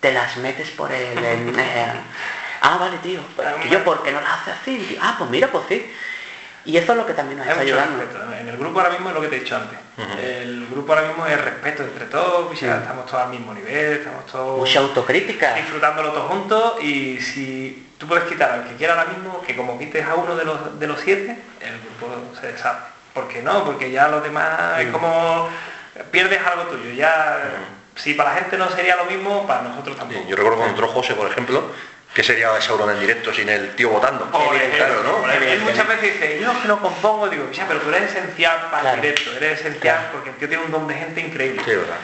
te 0.00 0.12
las 0.12 0.36
metes 0.36 0.70
por 0.70 0.92
el... 0.92 1.18
Eh, 1.18 1.92
ah, 2.60 2.76
vale, 2.78 2.98
tío. 2.98 3.20
Pues, 3.34 3.48
yo, 3.70 3.82
¿por 3.84 4.02
qué 4.02 4.12
no 4.12 4.20
las 4.20 4.40
hace 4.40 4.50
así? 4.52 4.98
Ah, 5.00 5.14
pues 5.18 5.30
mira, 5.30 5.48
pues 5.48 5.64
sí. 5.68 5.92
Y 6.66 6.76
eso 6.76 6.92
es 6.92 6.98
lo 6.98 7.06
que 7.06 7.14
también 7.14 7.38
nos 7.38 7.46
está 7.46 7.60
ayudando. 7.60 8.02
En 8.38 8.48
el 8.48 8.56
grupo 8.56 8.80
ahora 8.80 8.90
mismo 8.90 9.08
es 9.08 9.14
lo 9.14 9.20
que 9.20 9.28
te 9.28 9.36
he 9.36 9.40
dicho 9.40 9.56
antes. 9.56 9.78
El 10.22 10.66
grupo 10.66 10.92
ahora 10.92 11.06
mismo 11.06 11.26
es 11.26 11.40
respeto 11.40 11.84
entre 11.84 12.06
todos, 12.06 12.52
estamos 12.60 13.06
todos 13.06 13.22
al 13.22 13.30
mismo 13.30 13.54
nivel, 13.54 13.98
estamos 13.98 14.26
todos... 14.26 14.58
Mucha 14.58 14.80
autocrítica. 14.80 15.54
Disfrutándolo 15.54 16.10
todos 16.10 16.28
juntos 16.28 16.82
y 16.82 17.20
si 17.20 17.88
tú 17.98 18.06
puedes 18.06 18.24
quitar 18.24 18.50
al 18.50 18.68
que 18.68 18.74
quiera 18.74 18.94
ahora 18.98 19.10
mismo, 19.12 19.40
que 19.42 19.56
como 19.56 19.78
quites 19.78 20.04
a 20.04 20.16
uno 20.16 20.36
de 20.36 20.44
los, 20.44 20.78
de 20.78 20.86
los 20.86 21.00
siete, 21.00 21.38
el 21.60 21.80
grupo 21.80 22.36
se 22.40 22.48
deshace. 22.48 22.80
¿Por 23.14 23.28
qué 23.28 23.42
no? 23.42 23.64
Porque 23.64 23.90
ya 23.90 24.08
los 24.08 24.22
demás 24.22 24.80
es 24.80 24.88
como 24.88 25.48
pierdes 26.10 26.44
algo 26.44 26.64
tuyo. 26.64 26.90
Ya, 26.92 27.38
si 27.94 28.12
para 28.12 28.34
la 28.34 28.40
gente 28.40 28.58
no 28.58 28.68
sería 28.70 28.96
lo 28.96 29.06
mismo, 29.06 29.46
para 29.46 29.62
nosotros 29.62 29.96
tampoco. 29.96 30.20
Yo 30.28 30.36
recuerdo 30.36 30.58
cuando 30.58 30.74
entró 30.74 30.88
José, 30.88 31.14
por 31.14 31.30
ejemplo, 31.30 31.70
¿Qué 32.16 32.22
sería 32.22 32.50
de 32.50 32.62
Sauron 32.62 32.88
en 32.92 32.98
directo 32.98 33.30
sin 33.30 33.46
el 33.50 33.74
tío 33.74 33.90
votando? 33.90 34.30
claro, 34.30 35.02
¿no? 35.02 35.30
Él 35.30 35.60
muchas 35.60 35.86
veces 35.86 36.14
dice, 36.14 36.38
yo 36.40 36.62
que 36.62 36.66
no 36.66 36.80
compongo, 36.80 37.28
digo, 37.28 37.50
ya, 37.52 37.68
pero 37.68 37.78
tú 37.80 37.90
eres 37.90 38.10
esencial 38.10 38.68
para 38.70 38.94
el 38.94 39.02
directo, 39.02 39.36
eres 39.36 39.60
esencial 39.60 40.08
porque 40.12 40.30
el 40.30 40.36
tío 40.36 40.48
tiene 40.48 40.64
un 40.64 40.70
don 40.72 40.88
de 40.88 40.94
gente 40.94 41.20
increíble. 41.20 41.60
Sí, 41.62 41.72
¿verdad? 41.72 41.96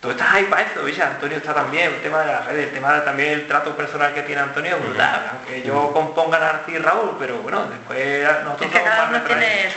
tú 0.00 0.10
estás 0.12 0.32
ahí 0.32 0.44
para 0.44 0.62
eso, 0.62 0.82
¿viste? 0.82 1.02
Antonio 1.02 1.36
está 1.36 1.52
también, 1.52 1.92
el 1.92 2.00
tema 2.00 2.20
de 2.20 2.32
las 2.32 2.46
redes, 2.46 2.68
el 2.68 2.72
tema 2.72 2.94
de, 2.94 3.00
también 3.02 3.32
el 3.32 3.46
trato 3.46 3.76
personal 3.76 4.14
que 4.14 4.22
tiene 4.22 4.40
Antonio 4.40 4.76
es 4.76 4.82
brutal, 4.82 5.28
aunque 5.32 5.60
yo 5.60 5.92
componga 5.92 6.38
Narci 6.38 6.72
y 6.72 6.78
Raúl, 6.78 7.16
pero 7.18 7.36
bueno, 7.42 7.66
después 7.66 8.22
nosotros 8.42 8.62
Es 8.62 8.78
que 8.78 8.82
cada 8.82 9.08
uno 9.10 9.20
tiene 9.20 9.68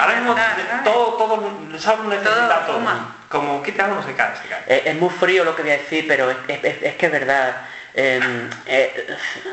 Ahora 0.00 0.14
mismo 0.14 0.34
¿sabes? 0.34 0.84
todo, 0.84 1.06
todo, 1.18 1.52
Sauron 1.78 2.08
necesita 2.08 2.64
todo. 2.64 2.76
suma. 2.78 3.14
Como 3.28 3.62
quita 3.62 3.84
uno 3.92 4.02
se 4.02 4.14
cae, 4.14 4.34
se 4.42 4.48
cae. 4.48 4.62
Es, 4.66 4.86
es 4.86 4.94
muy 4.96 5.10
frío 5.10 5.44
lo 5.44 5.54
que 5.54 5.60
voy 5.60 5.72
a 5.72 5.76
decir, 5.76 6.06
pero 6.08 6.30
es- 6.30 6.38
es- 6.48 6.82
es 6.82 6.94
que 6.96 7.04
es 7.04 7.12
verdad. 7.12 7.54
Eh, 8.00 8.20
eh, 8.66 9.06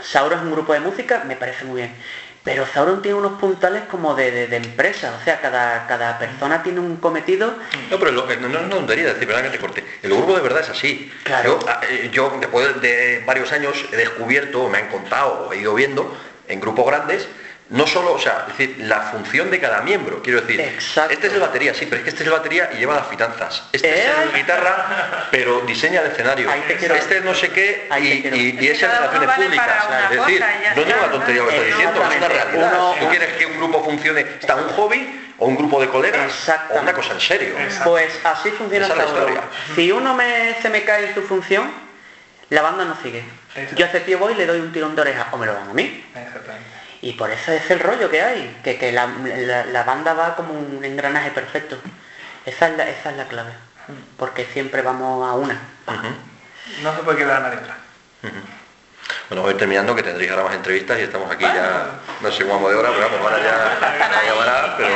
Sauron 0.03 0.37
es 0.37 0.45
un 0.45 0.51
grupo 0.51 0.71
de 0.73 0.79
música, 0.79 1.23
me 1.25 1.35
parece 1.35 1.65
muy 1.65 1.81
bien. 1.81 1.95
Pero 2.43 2.67
Sauron 2.71 3.01
tiene 3.01 3.17
unos 3.17 3.39
puntales 3.39 3.81
como 3.89 4.13
de, 4.13 4.29
de- 4.29 4.45
de 4.45 4.57
empresa, 4.57 5.17
o 5.19 5.23
sea, 5.25 5.41
cada, 5.41 5.87
cada 5.87 6.19
persona 6.19 6.61
tiene 6.61 6.79
un 6.79 6.97
cometido. 6.97 7.55
No, 7.89 7.97
pero 7.97 8.11
lo- 8.11 8.27
no, 8.27 8.47
no 8.47 8.59
una 8.59 8.69
tontería 8.69 9.05
decir, 9.07 9.25
perdón 9.27 9.51
que 9.51 9.57
te. 9.81 9.83
El 10.03 10.13
grupo 10.13 10.35
de 10.35 10.41
verdad 10.41 10.61
es 10.61 10.69
así. 10.69 11.11
Claro. 11.23 11.59
Yo, 11.59 11.67
ah, 11.67 11.81
eh, 11.89 12.09
yo, 12.13 12.37
después 12.39 12.79
de 12.81 13.23
varios 13.25 13.51
años 13.51 13.83
he 13.91 13.95
descubierto, 13.95 14.69
me 14.69 14.77
han 14.77 14.89
contado, 14.89 15.47
o 15.49 15.53
he 15.53 15.57
ido 15.57 15.73
viendo 15.73 16.15
en 16.47 16.59
grupos 16.59 16.85
grandes, 16.85 17.27
no 17.69 17.87
solo, 17.87 18.13
o 18.13 18.19
sea, 18.19 18.45
es 18.47 18.57
decir, 18.57 18.75
la 18.85 19.01
función 19.01 19.49
de 19.49 19.59
cada 19.59 19.81
miembro. 19.81 20.21
Quiero 20.21 20.41
decir, 20.41 20.59
Exacto. 20.61 21.13
este 21.13 21.27
es 21.27 21.33
el 21.33 21.39
batería, 21.39 21.73
sí, 21.73 21.85
pero 21.85 21.97
es 21.97 22.03
que 22.03 22.09
este 22.11 22.21
es 22.23 22.27
el 22.27 22.33
batería 22.33 22.69
y 22.73 22.77
lleva 22.77 22.93
las 22.95 23.07
finanzas. 23.07 23.63
Este 23.71 23.89
es 24.01 24.05
el 24.05 24.29
¿Eh? 24.29 24.31
guitarra, 24.35 25.27
pero 25.31 25.61
diseña 25.61 26.01
el 26.01 26.11
escenario. 26.11 26.49
Ahí 26.49 26.63
te 26.67 26.75
quiero- 26.75 26.93
este 26.95 27.17
es 27.17 27.23
no 27.23 27.33
sé 27.33 27.49
qué 27.49 27.89
y, 27.99 28.03
y, 28.05 28.57
y 28.61 28.67
Es 28.67 28.83
en 28.83 28.91
relaciones 28.91 29.27
vale 29.27 29.45
públicas. 29.45 29.83
es 30.03 30.09
decir, 30.19 30.45
no 30.75 30.81
es 30.81 30.87
una 30.87 31.11
tontería 31.11 31.41
lo 31.41 31.47
que 31.49 31.55
estoy 31.55 31.71
diciendo, 31.71 32.03
es 32.03 32.17
una 32.17 32.27
realidad. 32.27 32.73
Uno- 32.79 32.95
Tú 32.99 33.09
quieres 33.09 33.33
que 33.33 33.45
un 33.47 33.57
grupo 33.57 33.83
funcione, 33.83 34.21
está 34.21 34.55
un 34.55 34.69
hobby 34.69 35.21
o 35.39 35.47
un 35.47 35.55
grupo 35.57 35.81
de 35.81 35.89
colegas 35.89 36.49
o 36.69 36.79
una 36.79 36.93
cosa 36.93 37.13
en 37.13 37.19
serio. 37.21 37.55
Pues 37.83 38.19
así 38.23 38.51
funciona 38.51 38.85
Esa 38.85 38.95
la 38.95 39.05
historia. 39.05 39.41
Si 39.75 39.91
uno 39.91 40.13
me, 40.13 40.55
se 40.61 40.69
me 40.69 40.83
cae 40.83 41.07
en 41.07 41.15
su 41.15 41.23
función, 41.23 41.71
la 42.49 42.61
banda 42.61 42.85
no 42.85 42.95
sigue. 43.01 43.23
Yo 43.75 43.85
a 43.85 43.89
ese 43.89 44.01
tío 44.01 44.19
voy 44.19 44.33
y 44.33 44.35
le 44.35 44.45
doy 44.45 44.59
un 44.59 44.71
tirón 44.71 44.95
de 44.95 45.01
oreja, 45.01 45.29
o 45.31 45.37
me 45.37 45.45
lo 45.47 45.53
dan 45.53 45.69
a 45.69 45.73
mí. 45.73 46.05
Exactamente. 46.15 46.74
Y 47.05 47.13
por 47.13 47.29
eso 47.29 47.51
es 47.51 47.69
el 47.69 47.79
rollo 47.81 48.09
que 48.09 48.19
hay, 48.23 48.57
que, 48.63 48.79
que 48.79 48.91
la, 48.91 49.05
la- 49.05 49.65
la 49.65 49.83
banda 49.83 50.13
va 50.15 50.35
como 50.35 50.53
un 50.55 50.83
engranaje 50.83 51.29
perfecto. 51.29 51.77
Esa 52.47 52.67
es 52.69 52.77
la, 52.77 52.89
esa 52.89 53.11
es 53.11 53.17
la 53.17 53.25
clave. 53.27 53.51
Porque 54.17 54.43
siempre 54.45 54.81
vamos 54.81 55.29
a 55.29 55.33
una. 55.35 55.53
No 56.81 56.95
se 56.95 57.03
puede 57.03 57.19
quedar 57.19 57.43
nadie 57.43 57.59
atrás. 57.59 57.77
Ujú. 58.23 58.33
Bueno, 59.29 59.41
voy 59.41 59.55
terminando, 59.55 59.95
que 59.95 60.03
tendréis 60.03 60.29
ahora 60.29 60.43
más 60.43 60.53
entrevistas 60.55 60.99
y 60.99 61.01
estamos 61.01 61.31
aquí 61.31 61.43
ya, 61.43 61.87
no 62.21 62.31
sé 62.31 62.43
vamos 62.43 62.69
de 62.69 62.77
hora, 62.77 62.89
pero 62.93 63.09
vamos, 63.09 63.21
ahora 63.21 63.37
ya 63.43 64.21
llamará, 64.27 64.75
pero, 64.77 64.89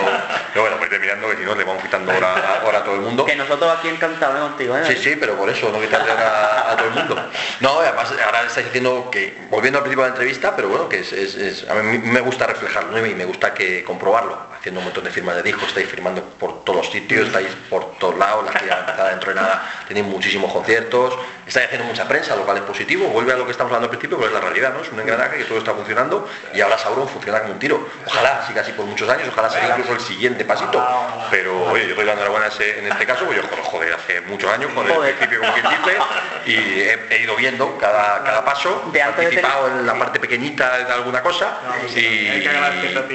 pero 0.53 0.61
bueno, 0.61 0.77
voy 0.77 0.87
terminando, 0.87 1.29
que 1.29 1.37
si 1.37 1.43
no 1.43 1.55
le 1.55 1.63
vamos 1.63 1.81
quitando 1.81 2.11
hora, 2.15 2.61
hora 2.63 2.77
a 2.77 2.83
todo 2.83 2.93
el 2.95 3.01
mundo. 3.01 3.25
Que 3.25 3.35
nosotros 3.35 3.75
aquí 3.75 3.89
encantados 3.89 4.39
contigo, 4.49 4.77
¿eh? 4.77 4.83
Sí, 4.85 4.97
sí, 4.97 5.15
pero 5.19 5.33
por 5.35 5.49
eso, 5.49 5.71
no 5.71 5.81
quitarle 5.81 6.11
hora 6.11 6.71
a 6.71 6.75
todo 6.77 6.87
el 6.89 6.93
mundo. 6.93 7.15
No, 7.61 7.79
además 7.79 8.13
ahora 8.23 8.43
estáis 8.43 8.67
diciendo 8.67 9.09
que, 9.11 9.35
volviendo 9.49 9.79
al 9.79 9.83
principio 9.83 10.03
de 10.03 10.09
la 10.11 10.15
entrevista, 10.15 10.55
pero 10.55 10.69
bueno, 10.69 10.87
que 10.87 10.99
es, 10.99 11.11
es- 11.11 11.33
es- 11.35 11.67
a 11.67 11.73
mí 11.73 11.97
me 11.97 12.21
gusta 12.21 12.45
reflejarlo 12.45 12.91
¿no? 12.91 13.03
y 13.07 13.15
me 13.15 13.25
gusta 13.25 13.55
que 13.55 13.83
comprobarlo, 13.83 14.37
haciendo 14.59 14.79
un 14.79 14.85
montón 14.85 15.05
de 15.05 15.09
firmas 15.11 15.37
de 15.37 15.41
discos, 15.43 15.69
estáis 15.69 15.87
firmando 15.89 16.21
por 16.23 16.63
todos 16.63 16.77
los 16.85 16.91
sitios, 16.91 17.25
estáis 17.27 17.47
por 17.67 17.97
todos 17.97 18.15
lados, 18.15 18.45
la 18.45 18.59
gira 18.59 18.79
empezada 18.81 19.09
dentro 19.09 19.29
de 19.29 19.35
nada, 19.41 19.63
tenéis 19.87 20.05
muchísimos 20.05 20.53
conciertos, 20.53 21.15
estáis 21.47 21.65
haciendo 21.65 21.87
mucha 21.87 22.07
prensa, 22.07 22.35
lo 22.35 22.43
cual 22.43 22.57
es 22.57 22.63
positivo, 22.63 23.07
vuelve 23.07 23.33
a 23.33 23.37
lo 23.37 23.45
que 23.45 23.51
estamos 23.51 23.71
hablando 23.71 23.85
al 23.85 23.89
principio, 23.89 24.18
pero 24.19 24.27
es 24.27 24.33
la 24.33 24.41
realidad, 24.41 24.73
¿no? 24.73 24.81
Es 24.81 24.91
un 24.91 24.99
engranaje 24.99 25.37
que 25.37 25.45
todo 25.45 25.57
está 25.57 25.73
funcionando 25.73 26.29
y 26.53 26.61
ahora 26.61 26.77
Sauron 26.77 27.07
funciona 27.07 27.39
como 27.41 27.53
un 27.53 27.59
tiro. 27.59 27.87
Ojalá 28.05 28.45
siga 28.47 28.61
así 28.61 28.71
por 28.73 28.85
muchos 28.85 29.09
años, 29.09 29.29
ojalá 29.31 29.49
sea 29.49 29.69
incluso 29.69 29.93
el 29.93 29.99
siguiente 30.01 30.45
pasito. 30.45 30.85
Pero 31.31 31.63
oye, 31.65 31.87
yo 31.87 31.95
doy 31.95 32.05
la 32.05 32.13
enhorabuena 32.13 32.49
en 32.59 32.87
este 32.87 33.05
caso, 33.05 33.25
pues 33.25 33.41
yo 33.41 33.49
conozco 33.49 33.79
de 33.79 33.93
hace 33.93 34.21
muchos 34.21 34.51
años, 34.51 34.71
con 34.73 34.85
el 34.85 34.93
Joder. 34.93 35.15
principio 35.15 35.39
como 35.39 35.53
quien 35.53 35.65
dice, 35.69 35.97
y 36.45 36.81
he, 36.81 37.07
he 37.09 37.23
ido 37.23 37.35
viendo 37.35 37.77
cada, 37.77 38.23
cada 38.23 38.43
paso, 38.43 38.89
De 38.91 38.99
he 38.99 39.03
participado 39.03 39.67
en 39.67 39.85
la 39.85 39.93
parte 39.97 40.19
pequeñita 40.19 40.77
de 40.79 40.91
alguna 40.91 41.21
cosa, 41.21 41.59
y, 41.95 41.99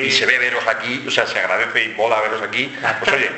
y 0.00 0.11
se 0.11 0.26
ve 0.26 0.38
veros 0.38 0.66
aquí, 0.66 1.05
o 1.07 1.11
sea, 1.11 1.26
se 1.26 1.38
agradece 1.38 1.84
y 1.84 1.88
mola 1.90 2.20
veros 2.20 2.42
aquí, 2.42 2.74
pues 3.00 3.12
oye, 3.12 3.30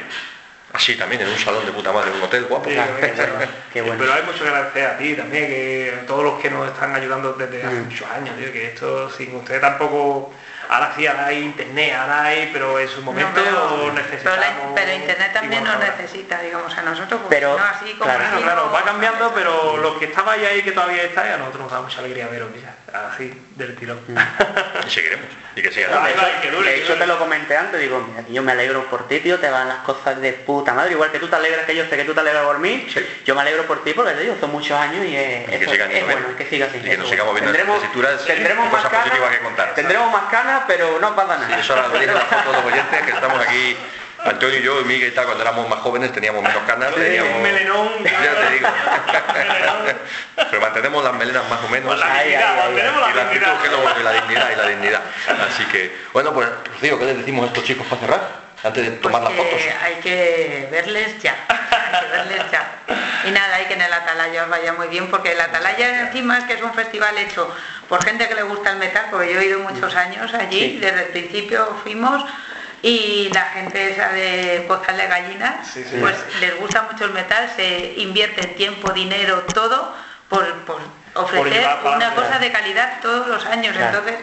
así 0.77 0.95
también 0.95 1.23
en 1.23 1.29
un 1.29 1.39
salón 1.39 1.65
de 1.65 1.73
puta 1.73 1.91
madre, 1.93 2.11
en 2.11 2.17
un 2.17 2.23
hotel 2.23 2.45
guapo. 2.45 2.69
Sí, 2.69 2.77
Qué 2.77 2.83
bueno, 3.17 3.47
qué 3.73 3.83
bueno. 3.83 3.97
Pero 3.99 4.13
hay 4.13 4.23
mucho 4.25 4.45
que 4.45 4.49
agradecer 4.51 4.87
a 4.87 4.99
ti 4.99 5.15
también, 5.15 5.47
que 5.47 5.95
a 6.03 6.07
todos 6.07 6.23
los 6.25 6.41
que 6.41 6.51
nos 6.51 6.69
están 6.69 6.95
ayudando 6.95 7.33
desde 7.33 7.63
hace 7.65 7.77
Mm. 7.77 7.85
muchos 7.85 8.09
años, 8.11 8.37
tío, 8.37 8.53
que 8.53 8.67
esto 8.67 9.11
sin 9.11 9.35
ustedes 9.37 9.61
tampoco, 9.61 10.33
ahora 10.69 10.93
sí, 10.97 11.07
ahora 11.07 11.27
hay 11.27 11.39
internet, 11.43 11.95
ahora 11.95 12.23
hay, 12.25 12.51
pero 12.53 12.79
en 12.79 12.89
su 12.89 13.03
momento 13.03 13.41
No, 13.41 13.45
pero, 13.45 13.93
necesitamos... 13.93 14.39
pero 14.39 14.69
la- 14.69 14.75
pero 14.75 14.93
internet 14.95 15.33
también 15.33 15.65
nos 15.65 15.79
necesita, 15.79 16.41
digamos, 16.41 16.77
a 16.77 16.83
nosotros, 16.83 17.21
porque 17.23 17.37
Pero, 17.37 17.59
no, 17.59 17.65
así 17.65 17.93
como 17.93 18.05
claro, 18.05 18.19
Claro, 18.21 18.35
así 18.37 18.43
claro, 18.45 18.67
no- 18.67 18.73
va 18.73 18.83
cambiando, 18.85 19.33
pero 19.35 19.77
los 19.79 19.97
que 19.99 20.07
estabais 20.07 20.45
ahí 20.47 20.63
que 20.63 20.73
todavía 20.73 21.03
estáis, 21.05 21.33
a 21.35 21.37
nosotros 21.39 21.63
nos 21.65 21.73
da 21.73 21.81
mucha 21.81 21.99
alegría 22.01 22.27
veros, 22.29 22.51
mira, 22.55 22.75
así, 23.13 23.33
del 23.57 23.75
tirón. 23.77 24.01
Y 24.87 24.91
seguiremos, 24.91 25.27
y 25.55 25.63
que 25.63 25.71
siga. 25.71 25.89
No, 25.89 26.03
de 26.05 26.11
hecho, 26.13 26.93
hecho 26.93 26.95
te 26.97 27.07
lo 27.07 27.19
comenté 27.19 27.57
antes, 27.57 27.81
digo, 27.81 28.05
mira, 28.09 28.25
yo 28.29 28.43
me 28.43 28.53
alegro 28.53 28.85
por 28.87 29.09
ti, 29.09 29.21
tío, 29.21 29.39
te 29.39 29.49
van 29.51 29.69
las 29.69 29.79
cosas 29.79 30.21
de 30.21 30.33
puta 30.33 30.73
madre, 30.75 30.93
igual 30.93 31.11
que 31.11 31.19
tú 31.19 31.29
te 31.29 31.37
alegras 31.37 31.65
que 31.67 31.75
yo 31.75 31.85
sé 31.89 31.97
que 31.97 32.05
tú 32.05 32.15
te 32.15 32.21
alegras 32.21 32.45
por 32.45 32.59
mí, 32.59 32.87
Sí. 32.93 33.01
yo 33.25 33.35
me 33.35 33.41
alegro 33.43 33.65
por 33.67 33.83
ti 33.85 33.93
porque 33.95 34.13
te 34.13 34.21
digo, 34.21 34.37
son 34.41 34.53
muchos 34.53 34.79
años 34.79 35.05
y 35.05 35.17
es, 35.17 35.43
Y 35.49 35.51
que 35.51 35.57
eso 35.63 35.71
sigan 35.73 35.91
es 35.91 36.05
bueno, 36.05 36.37
que 36.37 36.47
siga 36.47 36.67
así. 36.67 36.79
Y 36.79 36.81
que 36.83 36.97
nos 36.99 37.09
sigamos 37.09 37.35
viendo 37.35 37.51
en 37.51 37.57
tendremos, 37.57 38.27
tendremos 38.27 38.73
más 38.73 38.83
cosas 38.85 38.99
positivas 39.01 39.31
que 39.31 39.39
contar. 39.41 39.75
tendremos 39.75 40.13
más 40.13 40.25
canas, 40.31 40.56
pero 40.67 40.99
no 41.01 41.15
pasa 41.15 41.37
nada. 41.39 41.57
Y 41.57 41.61
eso 41.61 41.75
ahora 41.75 41.89
lo 41.89 42.13
la 42.13 42.21
foto 42.21 42.51
de 42.51 42.57
los 42.57 42.65
oyentes, 42.65 43.03
que 43.03 43.11
estamos 43.11 43.41
aquí, 43.41 43.77
Antonio 44.25 44.59
y 44.59 44.63
yo, 44.63 44.81
y 44.81 44.85
Miguel 44.85 45.09
y 45.09 45.15
tal, 45.15 45.27
cuando 45.27 45.43
éramos 45.43 45.69
más 45.69 45.79
jóvenes 45.81 46.13
teníamos 46.13 46.43
menos 46.43 46.63
canas, 46.67 46.95
teníamos... 46.95 47.37
Un 47.37 47.43
melenón, 47.43 47.89
Ya 48.05 48.35
te 48.35 48.55
digo. 48.55 48.69
Pero 50.37 50.61
mantenemos 50.61 51.05
las 51.05 51.15
melenas 51.15 51.43
más 51.49 51.61
o 51.65 51.69
menos. 51.69 51.99
La 51.99 52.23
dignidad, 52.23 52.57
mantenemos 52.57 53.03
y 53.03 53.15
la 53.15 53.15
la 53.15 53.23
actitud 53.23 53.47
dignidad. 53.47 53.61
que 53.61 53.67
es 53.67 53.73
lo 53.73 53.81
bueno, 53.81 54.01
y 54.01 54.03
la 54.03 54.13
dignidad 54.13 54.51
y 54.51 54.57
la 54.57 54.69
dignidad. 54.69 55.01
Así 55.49 55.65
que, 55.67 55.97
bueno, 56.13 56.33
pues, 56.33 56.49
Rocío, 56.75 56.99
¿qué 56.99 57.05
les 57.05 57.19
decimos 57.19 57.45
a 57.45 57.47
estos 57.49 57.65
chicos 57.65 57.87
para 57.87 58.01
cerrar? 58.01 58.46
Antes 58.65 58.85
de 58.85 58.91
Pues 58.93 59.03
tomar 59.03 59.23
las 59.23 59.33
que 59.33 59.37
fotos. 59.39 59.61
hay 59.83 59.95
que 59.97 60.69
verles 60.71 61.23
ya, 61.23 61.37
hay 61.49 62.01
que 62.01 62.07
verles 62.17 62.43
ya. 62.51 62.73
Y 63.27 63.31
nada, 63.31 63.57
hay 63.57 63.67
que 63.67 63.75
en 63.75 63.83
el 63.83 63.93
Atalaya 63.93 64.45
os 64.45 64.49
vaya 64.51 64.73
muy 64.73 64.89
bien, 64.89 65.09
porque 65.11 65.33
el 65.33 65.41
Atalaya 65.41 66.01
encima 66.03 66.39
es 66.39 66.45
que 66.45 66.55
es 66.55 66.63
un 66.63 66.73
festival 66.75 67.17
hecho 67.19 67.55
por 67.89 68.03
gente 68.05 68.27
que 68.29 68.35
le 68.35 68.43
gusta 68.43 68.71
el 68.71 68.79
metal, 68.79 69.07
porque 69.11 69.33
yo 69.33 69.41
he 69.41 69.47
ido 69.47 69.59
muchos 69.61 69.95
años 69.95 70.33
allí, 70.35 70.59
Sí. 70.61 70.79
desde 70.81 71.03
el 71.05 71.09
principio 71.09 71.77
fuimos, 71.83 72.25
y 72.83 73.31
la 73.33 73.43
gente 73.47 73.91
esa 73.93 74.09
de 74.11 74.65
Pozal 74.67 74.97
de 74.97 75.07
Gallinas, 75.07 75.67
Sí, 75.67 75.85
sí. 75.85 75.97
pues 76.01 76.15
les 76.41 76.57
gusta 76.59 76.83
mucho 76.83 77.05
el 77.05 77.13
metal, 77.13 77.51
se 77.57 77.95
invierte 77.99 78.47
tiempo, 78.49 78.91
dinero, 78.93 79.43
todo, 79.55 79.95
por, 80.29 80.53
por 80.65 80.81
ofrecer 81.17 81.67
una 81.85 82.15
cosa 82.15 82.39
de 82.39 82.53
calidad 82.53 83.01
todos 83.01 83.27
los 83.27 83.45
años. 83.47 83.77
Claro. 83.77 83.99
Entonces, 83.99 84.21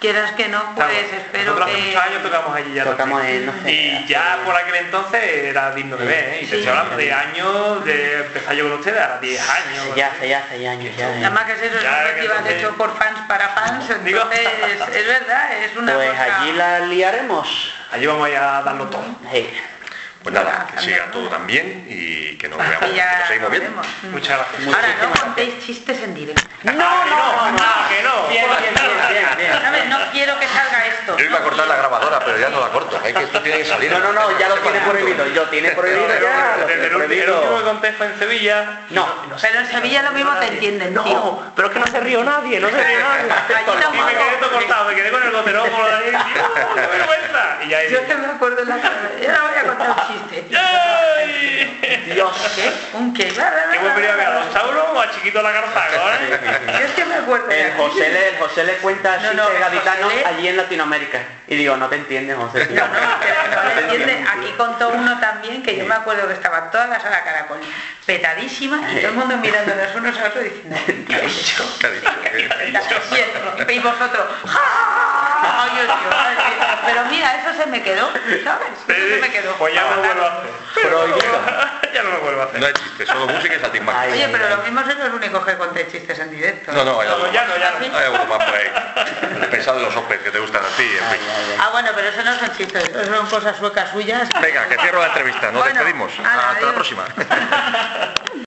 quieras 0.00 0.32
que 0.32 0.48
no, 0.48 0.62
pues 0.74 0.86
Claro, 0.86 1.06
espero 1.22 1.44
Nosotros 1.52 1.68
hace 1.68 1.76
que... 1.78 1.86
muchos 1.88 2.02
años 2.02 2.22
tocamos 2.22 2.56
allí 2.56 2.74
ya. 2.74 2.84
Tocamos 2.84 3.18
también. 3.20 3.36
en, 3.40 3.46
no 3.46 3.52
sé, 3.62 3.72
Y 3.72 4.06
ya 4.06 4.38
por 4.44 4.54
aquel 4.56 4.74
entonces 4.76 5.22
era 5.24 5.70
digno 5.74 5.96
de 5.96 6.04
ver, 6.06 6.24
¿eh? 6.34 6.38
Y 6.42 6.46
te 6.46 6.50
Sí. 6.50 6.56
estoy 6.58 6.68
hablando 6.68 6.96
de 6.96 7.12
años, 7.12 7.84
de 7.84 8.16
empezar 8.20 8.54
yo 8.54 8.64
con 8.68 8.78
ustedes 8.78 9.00
a 9.02 9.18
10 9.18 9.40
años. 9.50 9.84
Ya 9.96 10.06
hace, 10.08 10.28
ya 10.28 10.38
hace 10.40 10.68
años, 10.68 10.96
ya. 10.96 11.08
eh. 11.08 11.20
Además 11.24 11.44
que 11.44 11.52
es 11.52 11.62
eso, 11.62 11.76
es 11.76 11.82
Ya, 11.82 11.90
un 11.90 11.96
que 11.96 12.04
festival 12.12 12.36
entonces- 12.38 12.58
hecho 12.58 12.76
por 12.76 12.96
fans 12.98 13.18
para 13.28 13.48
fans, 13.50 13.90
entonces 14.04 14.40
es 14.94 15.06
verdad, 15.06 15.52
es 15.64 15.76
una 15.76 15.94
Pues 15.94 16.10
cosa... 16.10 16.40
allí 16.42 16.52
la 16.52 16.78
liaremos. 16.80 17.72
Allí 17.92 18.06
vamos 18.06 18.26
a 18.26 18.30
ir 18.30 18.36
a 18.36 18.62
darlo 18.62 18.86
todo. 18.88 19.04
Sí. 19.32 19.50
Pues 20.22 20.34
nada, 20.34 20.66
que 20.72 20.80
siga 20.82 21.10
todo 21.12 21.28
tan 21.28 21.46
bien 21.46 21.86
y 21.88 22.36
que 22.36 22.48
nos 22.48 22.58
veamos, 22.58 22.88
Y 22.88 22.90
que 22.90 22.96
ya 22.96 23.18
nos 23.18 23.28
seguimos 23.28 23.50
viendo. 23.50 23.82
Muchas 24.10 24.38
gracias. 24.38 24.74
Ahora, 24.74 24.88
no 25.02 25.20
contéis 25.20 25.64
chistes 25.64 26.02
en 26.02 26.14
directo. 26.14 26.42
No, 26.64 26.72
no, 26.72 27.04
no, 27.04 27.52
no. 27.52 27.58
ah, 27.62 27.86
que 27.88 28.02
no. 28.02 28.28
Bien, 28.28 28.44
bien, 28.58 28.74
bien, 28.74 29.08
bien, 29.08 29.26
bien. 29.38 29.62
¿Sabes? 29.62 29.86
No 29.86 29.98
quiero 30.12 30.38
que 30.40 30.48
salga 30.48 30.86
esto. 30.86 31.16
Yo 31.16 31.24
iba 31.24 31.38
a 31.38 31.42
cortar 31.42 31.66
la 31.68 31.76
grabadora, 31.76 32.18
pero 32.24 32.38
ya 32.38 32.48
no 32.48 32.60
la 32.60 32.68
corto. 32.68 33.00
Hay 33.04 33.12
que 33.14 33.22
esto 33.22 33.40
tiene 33.40 33.58
que 33.58 33.64
salir. 33.66 33.90
No, 33.92 34.00
no, 34.00 34.12
no, 34.12 34.38
ya 34.38 34.48
lo 34.48 34.56
Sepa 34.56 34.70
tiene 34.72 34.86
prohibido. 34.86 35.26
Yo 35.28 35.42
tiene 35.44 35.70
prohibido 35.70 36.06
Pero, 36.08 36.26
ya. 36.26 36.56
lo 36.58 36.68
el, 36.68 36.90
prohibido. 36.90 37.36
último 37.38 37.58
que 37.58 37.64
conté 37.64 37.92
fue 37.92 38.06
en 38.06 38.18
Sevilla. 38.18 38.80
No. 38.90 39.06
Pero 39.40 39.60
en 39.60 39.66
Sevilla 39.66 40.02
lo 40.02 40.12
mismo 40.12 40.32
te 40.40 40.46
entienden, 40.46 40.92
tío. 40.92 41.02
No, 41.04 41.52
pero 41.54 41.68
es 41.68 41.74
que 41.74 41.80
no 41.80 41.86
se 41.86 42.00
rió 42.00 42.24
nadie, 42.24 42.58
no 42.58 42.68
se 42.68 42.82
rió 42.82 42.98
nadie. 42.98 43.32
Allí 43.56 44.00
me 44.00 44.12
quedé 44.12 44.36
todo 44.40 44.50
cortado, 44.50 44.88
me 44.88 44.94
quedé 44.94 45.10
con 45.10 45.22
el 45.22 45.32
de 45.32 45.38
ahí. 45.38 46.10
¡Dios, 46.10 46.46
qué 46.74 46.80
vergüenza! 46.80 47.58
Y 47.64 47.68
ya 47.68 47.84
Yo 47.88 48.06
que 48.06 48.14
me 48.14 48.26
acuerdo 48.26 48.62
en 48.62 48.68
la 48.68 48.80
cabeza. 48.80 49.08
Yo 49.22 49.32
no 49.32 49.48
voy 49.48 49.58
a 49.58 49.62
contar 49.64 50.05
¡Ay! 50.08 51.80
Dios. 52.12 52.32
¿Qué? 52.54 52.72
¿Un 52.96 53.12
qué? 53.12 53.28
¿Qué 53.28 53.76
hemos 53.76 53.94
venido 53.94 54.12
a 54.12 54.16
ver? 54.16 54.26
¿A 54.26 54.44
los 54.44 54.52
sauros 54.52 54.84
o 54.94 55.00
a 55.00 55.10
Chiquito 55.10 55.42
la 55.42 55.50
Garzaga, 55.50 56.14
eh? 56.22 56.60
Yo 56.66 56.86
es 56.86 56.92
que 56.92 57.04
me 57.04 57.14
acuerdo. 57.16 57.50
El. 57.50 57.72
José 57.72 58.08
le, 58.10 58.28
el 58.28 58.36
José 58.38 58.64
le 58.64 58.72
cuenta 58.78 59.16
No, 59.18 59.34
no, 59.34 59.44
gaditanos 59.58 60.12
allí 60.24 60.48
en 60.48 60.56
Latinoamérica. 60.56 61.18
Y 61.48 61.54
digo, 61.54 61.76
no 61.76 61.88
te 61.88 61.96
entienden, 61.96 62.36
José. 62.36 62.66
Tío, 62.66 62.80
no, 62.80 62.92
no, 62.92 63.00
no, 63.00 63.74
no, 63.74 63.80
entiende. 63.80 64.24
Aquí 64.28 64.52
contó 64.56 64.88
uno 64.88 65.18
también 65.20 65.62
que 65.62 65.76
yo 65.76 65.84
me 65.84 65.94
acuerdo 65.94 66.26
que 66.26 66.34
estaba 66.34 66.70
toda 66.70 66.88
la 66.88 67.00
sala 67.00 67.22
caracol 67.22 67.60
petadísima 68.04 68.80
y 68.92 68.96
todo 68.96 69.08
el 69.08 69.14
mundo 69.14 69.36
mirándonos 69.38 69.94
unos 69.94 70.18
a 70.18 70.26
otros 70.26 70.44
diciendo, 70.44 70.76
¿qué 71.08 71.14
ha 71.14 71.20
dicho? 71.20 71.76
¿Qué 71.80 71.86
ha 71.86 71.90
dicho? 71.90 72.10
Y 73.68 73.78
vosotros, 73.78 74.26
¡Ja! 74.46 75.68
Dios, 75.74 75.86
Dios, 75.86 75.98
pero 76.86 77.04
mira, 77.06 77.40
eso 77.40 77.62
se 77.62 77.66
me 77.66 77.82
quedó, 77.82 78.08
¿sabes? 78.44 78.68
Eso 78.88 79.14
se 79.14 79.20
me 79.20 79.30
quedó. 79.30 79.54
Pues 79.56 79.74
ya 79.74 79.82
no 79.82 79.96
lo 79.96 80.02
vuelvo 80.02 80.24
a 80.24 80.28
hacer. 80.28 80.50
Ya 81.92 82.02
no 82.02 82.10
lo 82.10 82.20
vuelvo 82.20 82.42
a 82.42 82.44
hacer. 82.44 82.60
No 82.60 82.66
hay 82.66 82.72
chistes, 82.72 83.08
solo 83.08 83.26
música 83.26 83.54
y 83.54 83.60
saltimbanqui. 83.60 84.12
Oye, 84.12 84.28
pero 84.30 84.48
los 84.48 84.64
mismos 84.64 84.84
son 84.86 84.98
los 84.98 85.12
únicos 85.14 85.44
que 85.44 85.56
conté 85.56 85.88
chistes 85.90 86.18
en 86.18 86.30
directo. 86.30 86.72
No, 86.72 86.84
no, 86.84 87.02
ya 87.02 87.44
no, 87.46 87.56
ya 87.56 87.70
no. 87.72 87.98
Hay 87.98 88.04
alguno 88.04 88.24
más 88.26 88.44
por 88.44 88.54
ahí. 88.54 88.70
Pensado 89.50 89.78
en 89.78 89.84
los 89.84 89.96
hombres 89.96 90.20
que 90.20 90.30
te 90.30 90.38
gustan 90.38 90.62
a 90.64 90.76
ti, 90.76 90.84
en 90.84 91.10
fin. 91.10 91.20
Ah, 91.60 91.70
bueno, 91.72 91.90
pero 91.94 92.08
eso 92.08 92.22
no 92.22 92.38
son 92.38 92.56
chistes, 92.56 92.88
eso 92.88 93.16
son 93.16 93.26
cosas 93.26 93.56
suecas 93.56 93.90
suyas. 93.90 94.28
Venga, 94.40 94.68
que 94.68 94.76
cierro 94.78 95.00
la 95.00 95.08
entrevista, 95.08 95.50
nos 95.50 95.64
despedimos. 95.64 96.12
Hasta 96.18 96.66
la 96.66 96.72
próxima. 96.74 97.04